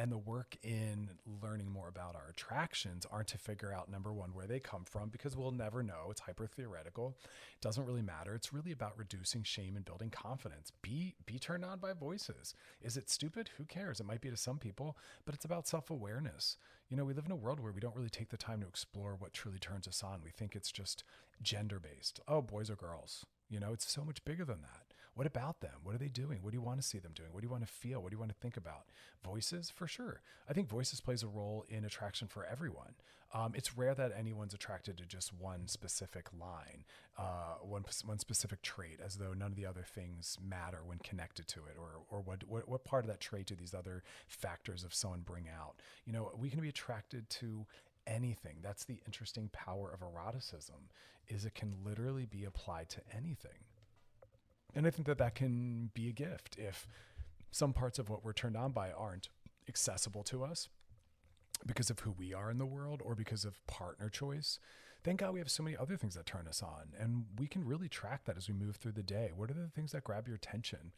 And 0.00 0.10
the 0.10 0.16
work 0.16 0.56
in 0.62 1.10
learning 1.42 1.70
more 1.70 1.86
about 1.88 2.16
our 2.16 2.28
attractions 2.30 3.06
aren't 3.10 3.28
to 3.28 3.38
figure 3.38 3.70
out 3.70 3.90
number 3.90 4.14
one, 4.14 4.30
where 4.32 4.46
they 4.46 4.58
come 4.58 4.84
from, 4.84 5.10
because 5.10 5.36
we'll 5.36 5.50
never 5.50 5.82
know. 5.82 6.06
It's 6.08 6.22
hyper 6.22 6.46
theoretical. 6.46 7.18
It 7.20 7.60
doesn't 7.60 7.84
really 7.84 8.00
matter. 8.00 8.34
It's 8.34 8.50
really 8.50 8.72
about 8.72 8.96
reducing 8.96 9.42
shame 9.42 9.76
and 9.76 9.84
building 9.84 10.08
confidence. 10.08 10.72
Be 10.80 11.16
be 11.26 11.38
turned 11.38 11.66
on 11.66 11.80
by 11.80 11.92
voices. 11.92 12.54
Is 12.80 12.96
it 12.96 13.10
stupid? 13.10 13.50
Who 13.58 13.64
cares? 13.64 14.00
It 14.00 14.06
might 14.06 14.22
be 14.22 14.30
to 14.30 14.38
some 14.38 14.56
people, 14.56 14.96
but 15.26 15.34
it's 15.34 15.44
about 15.44 15.68
self-awareness. 15.68 16.56
You 16.88 16.96
know, 16.96 17.04
we 17.04 17.12
live 17.12 17.26
in 17.26 17.32
a 17.32 17.36
world 17.36 17.60
where 17.60 17.72
we 17.72 17.80
don't 17.80 17.94
really 17.94 18.08
take 18.08 18.30
the 18.30 18.38
time 18.38 18.62
to 18.62 18.68
explore 18.68 19.16
what 19.18 19.34
truly 19.34 19.58
turns 19.58 19.86
us 19.86 20.02
on. 20.02 20.22
We 20.24 20.30
think 20.30 20.56
it's 20.56 20.72
just 20.72 21.04
gender 21.42 21.78
based. 21.78 22.20
Oh, 22.26 22.40
boys 22.40 22.70
or 22.70 22.74
girls. 22.74 23.26
You 23.50 23.60
know, 23.60 23.74
it's 23.74 23.92
so 23.92 24.02
much 24.02 24.24
bigger 24.24 24.46
than 24.46 24.62
that. 24.62 24.89
What 25.14 25.26
about 25.26 25.60
them? 25.60 25.74
What 25.82 25.94
are 25.94 25.98
they 25.98 26.08
doing? 26.08 26.38
What 26.40 26.50
do 26.50 26.56
you 26.56 26.62
want 26.62 26.80
to 26.80 26.86
see 26.86 26.98
them 26.98 27.12
doing? 27.14 27.30
What 27.32 27.40
do 27.40 27.46
you 27.46 27.50
want 27.50 27.66
to 27.66 27.72
feel? 27.72 28.00
What 28.00 28.10
do 28.10 28.14
you 28.14 28.18
want 28.18 28.30
to 28.30 28.38
think 28.40 28.56
about? 28.56 28.84
Voices, 29.24 29.68
for 29.68 29.86
sure. 29.86 30.22
I 30.48 30.52
think 30.52 30.68
voices 30.68 31.00
plays 31.00 31.22
a 31.22 31.26
role 31.26 31.64
in 31.68 31.84
attraction 31.84 32.28
for 32.28 32.44
everyone. 32.44 32.94
Um, 33.32 33.52
it's 33.54 33.76
rare 33.76 33.94
that 33.94 34.12
anyone's 34.18 34.54
attracted 34.54 34.98
to 34.98 35.04
just 35.04 35.32
one 35.32 35.68
specific 35.68 36.26
line, 36.38 36.84
uh, 37.16 37.58
one 37.62 37.84
one 38.04 38.18
specific 38.18 38.60
trait, 38.62 38.98
as 39.04 39.16
though 39.16 39.32
none 39.32 39.52
of 39.52 39.56
the 39.56 39.66
other 39.66 39.84
things 39.84 40.36
matter 40.42 40.78
when 40.84 40.98
connected 40.98 41.46
to 41.48 41.60
it, 41.60 41.76
or 41.78 42.00
or 42.10 42.22
what 42.22 42.42
what, 42.48 42.68
what 42.68 42.84
part 42.84 43.04
of 43.04 43.08
that 43.08 43.20
trait 43.20 43.46
do 43.46 43.54
these 43.54 43.74
other 43.74 44.02
factors 44.26 44.82
of 44.82 44.92
someone 44.92 45.20
bring 45.20 45.46
out? 45.48 45.74
You 46.06 46.12
know, 46.12 46.32
we 46.36 46.50
can 46.50 46.60
be 46.60 46.68
attracted 46.68 47.30
to 47.30 47.66
anything. 48.06 48.56
That's 48.62 48.84
the 48.84 49.00
interesting 49.06 49.48
power 49.52 49.90
of 49.92 50.02
eroticism 50.02 50.88
is 51.28 51.44
it 51.44 51.54
can 51.54 51.72
literally 51.84 52.26
be 52.26 52.44
applied 52.44 52.88
to 52.90 53.00
anything. 53.16 53.64
And 54.74 54.86
I 54.86 54.90
think 54.90 55.06
that 55.06 55.18
that 55.18 55.34
can 55.34 55.90
be 55.94 56.08
a 56.08 56.12
gift 56.12 56.56
if 56.58 56.86
some 57.50 57.72
parts 57.72 57.98
of 57.98 58.08
what 58.08 58.24
we're 58.24 58.32
turned 58.32 58.56
on 58.56 58.72
by 58.72 58.90
aren't 58.92 59.28
accessible 59.68 60.22
to 60.24 60.44
us 60.44 60.68
because 61.66 61.90
of 61.90 62.00
who 62.00 62.12
we 62.12 62.32
are 62.32 62.50
in 62.50 62.58
the 62.58 62.66
world 62.66 63.02
or 63.04 63.14
because 63.14 63.44
of 63.44 63.64
partner 63.66 64.08
choice. 64.08 64.58
Thank 65.02 65.20
God 65.20 65.32
we 65.32 65.40
have 65.40 65.50
so 65.50 65.62
many 65.62 65.76
other 65.76 65.96
things 65.96 66.14
that 66.14 66.26
turn 66.26 66.46
us 66.46 66.62
on 66.62 66.92
and 66.98 67.24
we 67.38 67.46
can 67.46 67.64
really 67.64 67.88
track 67.88 68.24
that 68.24 68.36
as 68.36 68.48
we 68.48 68.54
move 68.54 68.76
through 68.76 68.92
the 68.92 69.02
day. 69.02 69.30
What 69.34 69.50
are 69.50 69.54
the 69.54 69.68
things 69.68 69.92
that 69.92 70.04
grab 70.04 70.26
your 70.26 70.36
attention? 70.36 70.92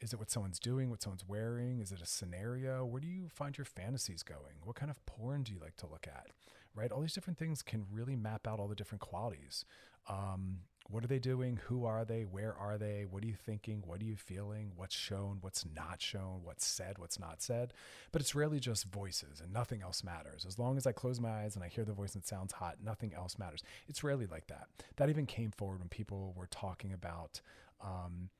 Is 0.00 0.12
it 0.12 0.18
what 0.18 0.30
someone's 0.30 0.58
doing, 0.58 0.90
what 0.90 1.02
someone's 1.02 1.26
wearing? 1.26 1.80
Is 1.80 1.90
it 1.90 2.02
a 2.02 2.06
scenario? 2.06 2.84
Where 2.84 3.00
do 3.00 3.06
you 3.06 3.28
find 3.28 3.56
your 3.56 3.64
fantasies 3.64 4.22
going? 4.22 4.56
What 4.62 4.76
kind 4.76 4.90
of 4.90 5.04
porn 5.06 5.42
do 5.42 5.52
you 5.52 5.58
like 5.58 5.76
to 5.76 5.86
look 5.86 6.06
at? 6.06 6.26
Right? 6.74 6.92
All 6.92 7.00
these 7.00 7.14
different 7.14 7.38
things 7.38 7.62
can 7.62 7.86
really 7.90 8.14
map 8.14 8.46
out 8.46 8.60
all 8.60 8.68
the 8.68 8.74
different 8.74 9.00
qualities. 9.00 9.64
Um, 10.08 10.58
what 10.88 11.02
are 11.02 11.08
they 11.08 11.18
doing? 11.18 11.58
Who 11.66 11.84
are 11.84 12.04
they? 12.04 12.22
Where 12.22 12.54
are 12.54 12.78
they? 12.78 13.06
What 13.08 13.22
are 13.24 13.26
you 13.26 13.34
thinking? 13.34 13.82
What 13.84 14.00
are 14.00 14.04
you 14.04 14.16
feeling? 14.16 14.72
What's 14.76 14.94
shown? 14.94 15.38
What's 15.40 15.64
not 15.74 16.00
shown? 16.00 16.40
What's 16.44 16.64
said? 16.64 16.98
What's 16.98 17.18
not 17.18 17.42
said? 17.42 17.72
But 18.12 18.22
it's 18.22 18.34
really 18.34 18.60
just 18.60 18.84
voices 18.84 19.40
and 19.40 19.52
nothing 19.52 19.82
else 19.82 20.04
matters. 20.04 20.44
As 20.46 20.58
long 20.58 20.76
as 20.76 20.86
I 20.86 20.92
close 20.92 21.20
my 21.20 21.42
eyes 21.42 21.56
and 21.56 21.64
I 21.64 21.68
hear 21.68 21.84
the 21.84 21.92
voice 21.92 22.14
and 22.14 22.22
it 22.22 22.28
sounds 22.28 22.52
hot, 22.52 22.76
nothing 22.82 23.12
else 23.14 23.38
matters. 23.38 23.62
It's 23.88 24.04
rarely 24.04 24.26
like 24.26 24.46
that. 24.46 24.68
That 24.96 25.10
even 25.10 25.26
came 25.26 25.50
forward 25.50 25.80
when 25.80 25.88
people 25.88 26.32
were 26.36 26.48
talking 26.48 26.92
about, 26.92 27.40
um, 27.82 28.30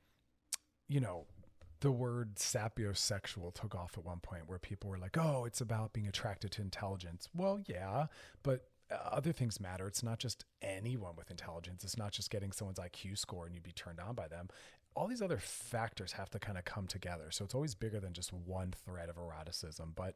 you 0.87 0.99
know, 0.99 1.25
the 1.81 1.91
word 1.91 2.35
sapiosexual 2.35 3.53
took 3.53 3.75
off 3.75 3.97
at 3.97 4.05
one 4.05 4.19
point 4.19 4.47
where 4.47 4.57
people 4.57 4.89
were 4.89 4.97
like, 4.97 5.17
oh, 5.17 5.45
it's 5.45 5.61
about 5.61 5.93
being 5.93 6.07
attracted 6.07 6.51
to 6.51 6.61
intelligence. 6.61 7.29
Well, 7.35 7.59
yeah, 7.67 8.07
but 8.41 8.65
other 8.91 9.31
things 9.31 9.59
matter. 9.59 9.87
It's 9.87 10.03
not 10.03 10.19
just 10.19 10.45
anyone 10.61 11.15
with 11.15 11.31
intelligence. 11.31 11.83
It's 11.83 11.97
not 11.97 12.11
just 12.11 12.29
getting 12.29 12.51
someone's 12.51 12.79
IQ 12.79 13.17
score 13.17 13.45
and 13.45 13.53
you'd 13.53 13.63
be 13.63 13.71
turned 13.71 13.99
on 13.99 14.15
by 14.15 14.27
them. 14.27 14.49
All 14.95 15.07
these 15.07 15.21
other 15.21 15.37
factors 15.37 16.13
have 16.13 16.29
to 16.31 16.39
kind 16.39 16.57
of 16.57 16.65
come 16.65 16.87
together. 16.87 17.29
So 17.29 17.45
it's 17.45 17.53
always 17.53 17.75
bigger 17.75 17.99
than 17.99 18.13
just 18.13 18.33
one 18.33 18.73
thread 18.85 19.09
of 19.09 19.17
eroticism. 19.17 19.93
But 19.95 20.15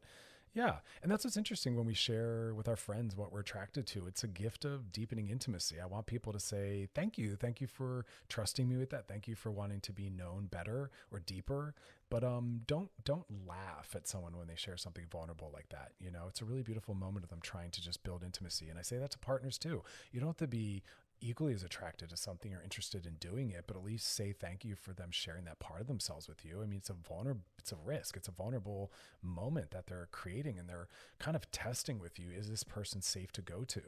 yeah, 0.54 0.76
and 1.02 1.10
that's 1.10 1.24
what's 1.24 1.38
interesting 1.38 1.76
when 1.76 1.86
we 1.86 1.94
share 1.94 2.52
with 2.54 2.68
our 2.68 2.76
friends 2.76 3.16
what 3.16 3.32
we're 3.32 3.40
attracted 3.40 3.86
to. 3.88 4.06
It's 4.06 4.22
a 4.22 4.28
gift 4.28 4.66
of 4.66 4.92
deepening 4.92 5.28
intimacy. 5.28 5.76
I 5.80 5.86
want 5.86 6.06
people 6.06 6.32
to 6.32 6.40
say, 6.40 6.88
thank 6.94 7.16
you. 7.16 7.36
Thank 7.36 7.62
you 7.62 7.66
for 7.66 8.04
trusting 8.28 8.68
me 8.68 8.76
with 8.76 8.90
that. 8.90 9.08
Thank 9.08 9.26
you 9.26 9.34
for 9.34 9.50
wanting 9.50 9.80
to 9.80 9.92
be 9.92 10.10
known 10.10 10.48
better 10.50 10.90
or 11.10 11.20
deeper. 11.20 11.74
But 12.12 12.24
um, 12.24 12.60
don't 12.66 12.90
don't 13.04 13.24
laugh 13.48 13.94
at 13.96 14.06
someone 14.06 14.36
when 14.36 14.46
they 14.46 14.54
share 14.54 14.76
something 14.76 15.06
vulnerable 15.10 15.50
like 15.50 15.70
that. 15.70 15.92
You 15.98 16.10
know, 16.10 16.26
it's 16.28 16.42
a 16.42 16.44
really 16.44 16.62
beautiful 16.62 16.94
moment 16.94 17.24
of 17.24 17.30
them 17.30 17.40
trying 17.42 17.70
to 17.70 17.80
just 17.80 18.04
build 18.04 18.22
intimacy. 18.22 18.68
And 18.68 18.78
I 18.78 18.82
say 18.82 18.98
that 18.98 19.12
to 19.12 19.18
partners 19.18 19.56
too. 19.56 19.82
You 20.12 20.20
don't 20.20 20.28
have 20.28 20.36
to 20.36 20.46
be 20.46 20.82
equally 21.22 21.54
as 21.54 21.62
attracted 21.62 22.10
to 22.10 22.16
something 22.18 22.52
or 22.52 22.62
interested 22.62 23.06
in 23.06 23.14
doing 23.14 23.48
it, 23.50 23.64
but 23.66 23.76
at 23.76 23.84
least 23.84 24.14
say 24.14 24.32
thank 24.32 24.62
you 24.62 24.74
for 24.74 24.92
them 24.92 25.08
sharing 25.10 25.44
that 25.44 25.58
part 25.58 25.80
of 25.80 25.86
themselves 25.86 26.28
with 26.28 26.44
you. 26.44 26.60
I 26.60 26.66
mean, 26.66 26.80
it's 26.80 26.90
a 26.90 26.94
vulnerable, 27.08 27.44
it's 27.58 27.72
a 27.72 27.76
risk. 27.82 28.16
It's 28.18 28.28
a 28.28 28.32
vulnerable 28.32 28.92
moment 29.22 29.70
that 29.70 29.86
they're 29.86 30.08
creating 30.12 30.58
and 30.58 30.68
they're 30.68 30.88
kind 31.18 31.36
of 31.36 31.50
testing 31.50 31.98
with 31.98 32.18
you. 32.18 32.26
Is 32.36 32.50
this 32.50 32.64
person 32.64 33.00
safe 33.00 33.32
to 33.32 33.40
go 33.40 33.64
to? 33.64 33.82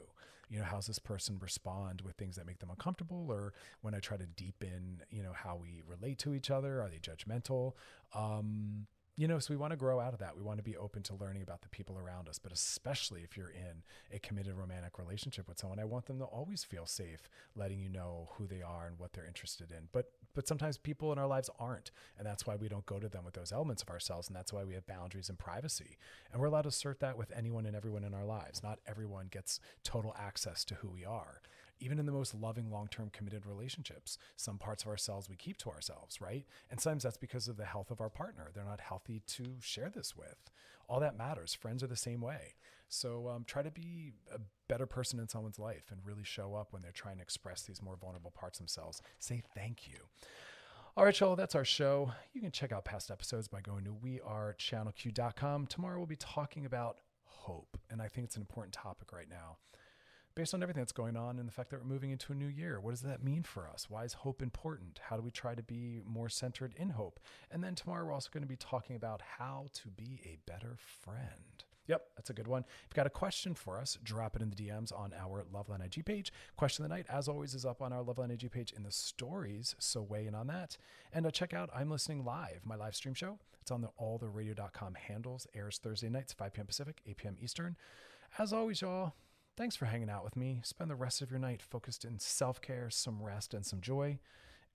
You 0.48 0.58
know, 0.58 0.64
how's 0.64 0.86
this 0.86 0.98
person 0.98 1.38
respond 1.40 2.02
with 2.02 2.16
things 2.16 2.36
that 2.36 2.46
make 2.46 2.58
them 2.58 2.70
uncomfortable? 2.70 3.26
Or 3.28 3.52
when 3.82 3.94
I 3.94 3.98
try 3.98 4.16
to 4.16 4.26
deepen, 4.26 5.02
you 5.10 5.22
know, 5.22 5.32
how 5.32 5.56
we 5.56 5.82
relate 5.86 6.18
to 6.20 6.34
each 6.34 6.50
other, 6.50 6.80
are 6.80 6.88
they 6.88 6.98
judgmental? 6.98 7.72
Um, 8.14 8.86
you 9.16 9.28
know, 9.28 9.38
so 9.38 9.54
we 9.54 9.56
want 9.56 9.70
to 9.70 9.76
grow 9.76 10.00
out 10.00 10.12
of 10.12 10.18
that. 10.18 10.36
We 10.36 10.42
want 10.42 10.58
to 10.58 10.64
be 10.64 10.76
open 10.76 11.02
to 11.04 11.14
learning 11.14 11.42
about 11.42 11.62
the 11.62 11.68
people 11.68 11.98
around 11.98 12.28
us, 12.28 12.38
but 12.40 12.52
especially 12.52 13.22
if 13.22 13.36
you're 13.36 13.50
in 13.50 13.82
a 14.12 14.18
committed 14.18 14.54
romantic 14.54 14.98
relationship 14.98 15.46
with 15.46 15.58
someone, 15.58 15.78
I 15.78 15.84
want 15.84 16.06
them 16.06 16.18
to 16.18 16.24
always 16.24 16.64
feel 16.64 16.86
safe 16.86 17.28
letting 17.54 17.78
you 17.78 17.88
know 17.88 18.30
who 18.36 18.46
they 18.48 18.60
are 18.60 18.88
and 18.88 18.98
what 18.98 19.12
they're 19.12 19.26
interested 19.26 19.70
in. 19.70 19.88
But 19.92 20.10
but 20.34 20.46
sometimes 20.48 20.76
people 20.76 21.12
in 21.12 21.18
our 21.18 21.26
lives 21.26 21.50
aren't, 21.58 21.90
and 22.18 22.26
that's 22.26 22.46
why 22.46 22.56
we 22.56 22.68
don't 22.68 22.86
go 22.86 22.98
to 22.98 23.08
them 23.08 23.24
with 23.24 23.34
those 23.34 23.52
elements 23.52 23.82
of 23.82 23.90
ourselves, 23.90 24.28
and 24.28 24.36
that's 24.36 24.52
why 24.52 24.64
we 24.64 24.74
have 24.74 24.86
boundaries 24.86 25.28
and 25.28 25.38
privacy. 25.38 25.96
And 26.32 26.40
we're 26.40 26.48
allowed 26.48 26.62
to 26.62 26.68
assert 26.68 27.00
that 27.00 27.16
with 27.16 27.32
anyone 27.36 27.66
and 27.66 27.76
everyone 27.76 28.04
in 28.04 28.14
our 28.14 28.24
lives. 28.24 28.62
Not 28.62 28.80
everyone 28.86 29.28
gets 29.30 29.60
total 29.82 30.14
access 30.18 30.64
to 30.66 30.74
who 30.76 30.88
we 30.88 31.04
are. 31.04 31.40
Even 31.80 31.98
in 31.98 32.06
the 32.06 32.12
most 32.12 32.34
loving, 32.34 32.70
long-term 32.70 33.10
committed 33.10 33.46
relationships, 33.46 34.16
some 34.36 34.58
parts 34.58 34.84
of 34.84 34.88
ourselves 34.88 35.28
we 35.28 35.36
keep 35.36 35.56
to 35.58 35.70
ourselves, 35.70 36.20
right? 36.20 36.46
And 36.70 36.80
sometimes 36.80 37.02
that's 37.02 37.16
because 37.16 37.48
of 37.48 37.56
the 37.56 37.64
health 37.64 37.90
of 37.90 38.00
our 38.00 38.10
partner. 38.10 38.50
They're 38.54 38.64
not 38.64 38.80
healthy 38.80 39.22
to 39.26 39.44
share 39.60 39.90
this 39.90 40.16
with. 40.16 40.50
All 40.88 41.00
that 41.00 41.18
matters. 41.18 41.54
Friends 41.54 41.82
are 41.82 41.88
the 41.88 41.96
same 41.96 42.20
way. 42.20 42.54
So 42.88 43.28
um, 43.28 43.44
try 43.44 43.62
to 43.62 43.70
be 43.70 44.12
a 44.32 44.38
better 44.68 44.86
person 44.86 45.18
in 45.18 45.28
someone's 45.28 45.58
life 45.58 45.84
and 45.90 46.00
really 46.04 46.24
show 46.24 46.54
up 46.54 46.72
when 46.72 46.82
they're 46.82 46.92
trying 46.92 47.16
to 47.16 47.22
express 47.22 47.62
these 47.62 47.82
more 47.82 47.96
vulnerable 47.96 48.30
parts 48.30 48.58
themselves. 48.58 49.02
Say 49.18 49.42
thank 49.54 49.88
you. 49.88 49.98
All 50.96 51.04
right, 51.04 51.18
y'all, 51.18 51.34
that's 51.34 51.56
our 51.56 51.64
show. 51.64 52.12
You 52.32 52.40
can 52.40 52.52
check 52.52 52.70
out 52.70 52.84
past 52.84 53.10
episodes 53.10 53.48
by 53.48 53.60
going 53.60 53.84
to 53.84 53.92
wearechannelq.com. 53.92 55.66
Tomorrow 55.66 55.96
we'll 55.96 56.06
be 56.06 56.16
talking 56.16 56.66
about 56.66 56.98
hope, 57.24 57.76
and 57.90 58.00
I 58.00 58.06
think 58.06 58.26
it's 58.26 58.36
an 58.36 58.42
important 58.42 58.74
topic 58.74 59.12
right 59.12 59.28
now 59.28 59.58
based 60.34 60.54
on 60.54 60.62
everything 60.62 60.80
that's 60.80 60.92
going 60.92 61.16
on 61.16 61.38
and 61.38 61.46
the 61.46 61.52
fact 61.52 61.70
that 61.70 61.80
we're 61.80 61.86
moving 61.86 62.10
into 62.10 62.32
a 62.32 62.36
new 62.36 62.48
year. 62.48 62.80
What 62.80 62.90
does 62.90 63.02
that 63.02 63.22
mean 63.22 63.42
for 63.42 63.68
us? 63.68 63.88
Why 63.88 64.04
is 64.04 64.12
hope 64.14 64.42
important? 64.42 65.00
How 65.08 65.16
do 65.16 65.22
we 65.22 65.30
try 65.30 65.54
to 65.54 65.62
be 65.62 66.00
more 66.04 66.28
centered 66.28 66.74
in 66.76 66.90
hope? 66.90 67.20
And 67.50 67.62
then 67.62 67.74
tomorrow, 67.74 68.04
we're 68.04 68.12
also 68.12 68.30
going 68.32 68.42
to 68.42 68.48
be 68.48 68.56
talking 68.56 68.96
about 68.96 69.22
how 69.38 69.68
to 69.74 69.88
be 69.90 70.20
a 70.24 70.38
better 70.50 70.76
friend. 70.76 71.63
Yep, 71.86 72.06
that's 72.16 72.30
a 72.30 72.34
good 72.34 72.46
one. 72.46 72.62
If 72.62 72.86
you've 72.90 72.96
got 72.96 73.06
a 73.06 73.10
question 73.10 73.54
for 73.54 73.78
us, 73.78 73.98
drop 74.02 74.36
it 74.36 74.42
in 74.42 74.50
the 74.50 74.56
DMs 74.56 74.92
on 74.98 75.12
our 75.18 75.44
Loveline 75.52 75.84
IG 75.84 76.04
page. 76.04 76.32
Question 76.56 76.84
of 76.84 76.90
the 76.90 76.94
night, 76.96 77.06
as 77.10 77.28
always, 77.28 77.54
is 77.54 77.66
up 77.66 77.82
on 77.82 77.92
our 77.92 78.02
Loveline 78.02 78.32
IG 78.32 78.50
page 78.50 78.72
in 78.72 78.82
the 78.82 78.90
stories. 78.90 79.74
So 79.78 80.02
weigh 80.02 80.26
in 80.26 80.34
on 80.34 80.46
that. 80.46 80.78
And 81.12 81.26
uh, 81.26 81.30
check 81.30 81.52
out 81.52 81.70
I'm 81.74 81.90
Listening 81.90 82.24
Live, 82.24 82.60
my 82.64 82.76
live 82.76 82.94
stream 82.94 83.14
show. 83.14 83.38
It's 83.60 83.70
on 83.70 83.82
the 83.82 83.90
alltheradio.com 84.00 84.94
handles, 84.94 85.46
airs 85.54 85.78
Thursday 85.78 86.08
nights, 86.08 86.32
5 86.32 86.52
p.m. 86.52 86.66
Pacific, 86.66 87.00
8 87.06 87.16
p.m. 87.16 87.36
Eastern. 87.40 87.76
As 88.38 88.52
always, 88.52 88.80
y'all, 88.80 89.14
Thanks 89.56 89.76
for 89.76 89.84
hanging 89.84 90.10
out 90.10 90.24
with 90.24 90.34
me. 90.34 90.60
Spend 90.64 90.90
the 90.90 90.96
rest 90.96 91.22
of 91.22 91.30
your 91.30 91.38
night 91.38 91.62
focused 91.62 92.04
in 92.04 92.18
self 92.18 92.60
care, 92.60 92.90
some 92.90 93.22
rest, 93.22 93.54
and 93.54 93.64
some 93.64 93.80
joy. 93.80 94.18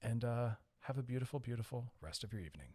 And 0.02 0.24
uh, 0.24 0.52
have 0.82 0.98
a 0.98 1.04
beautiful, 1.04 1.40
beautiful 1.40 1.92
rest 2.02 2.24
of 2.24 2.32
your 2.32 2.42
evening. 2.42 2.70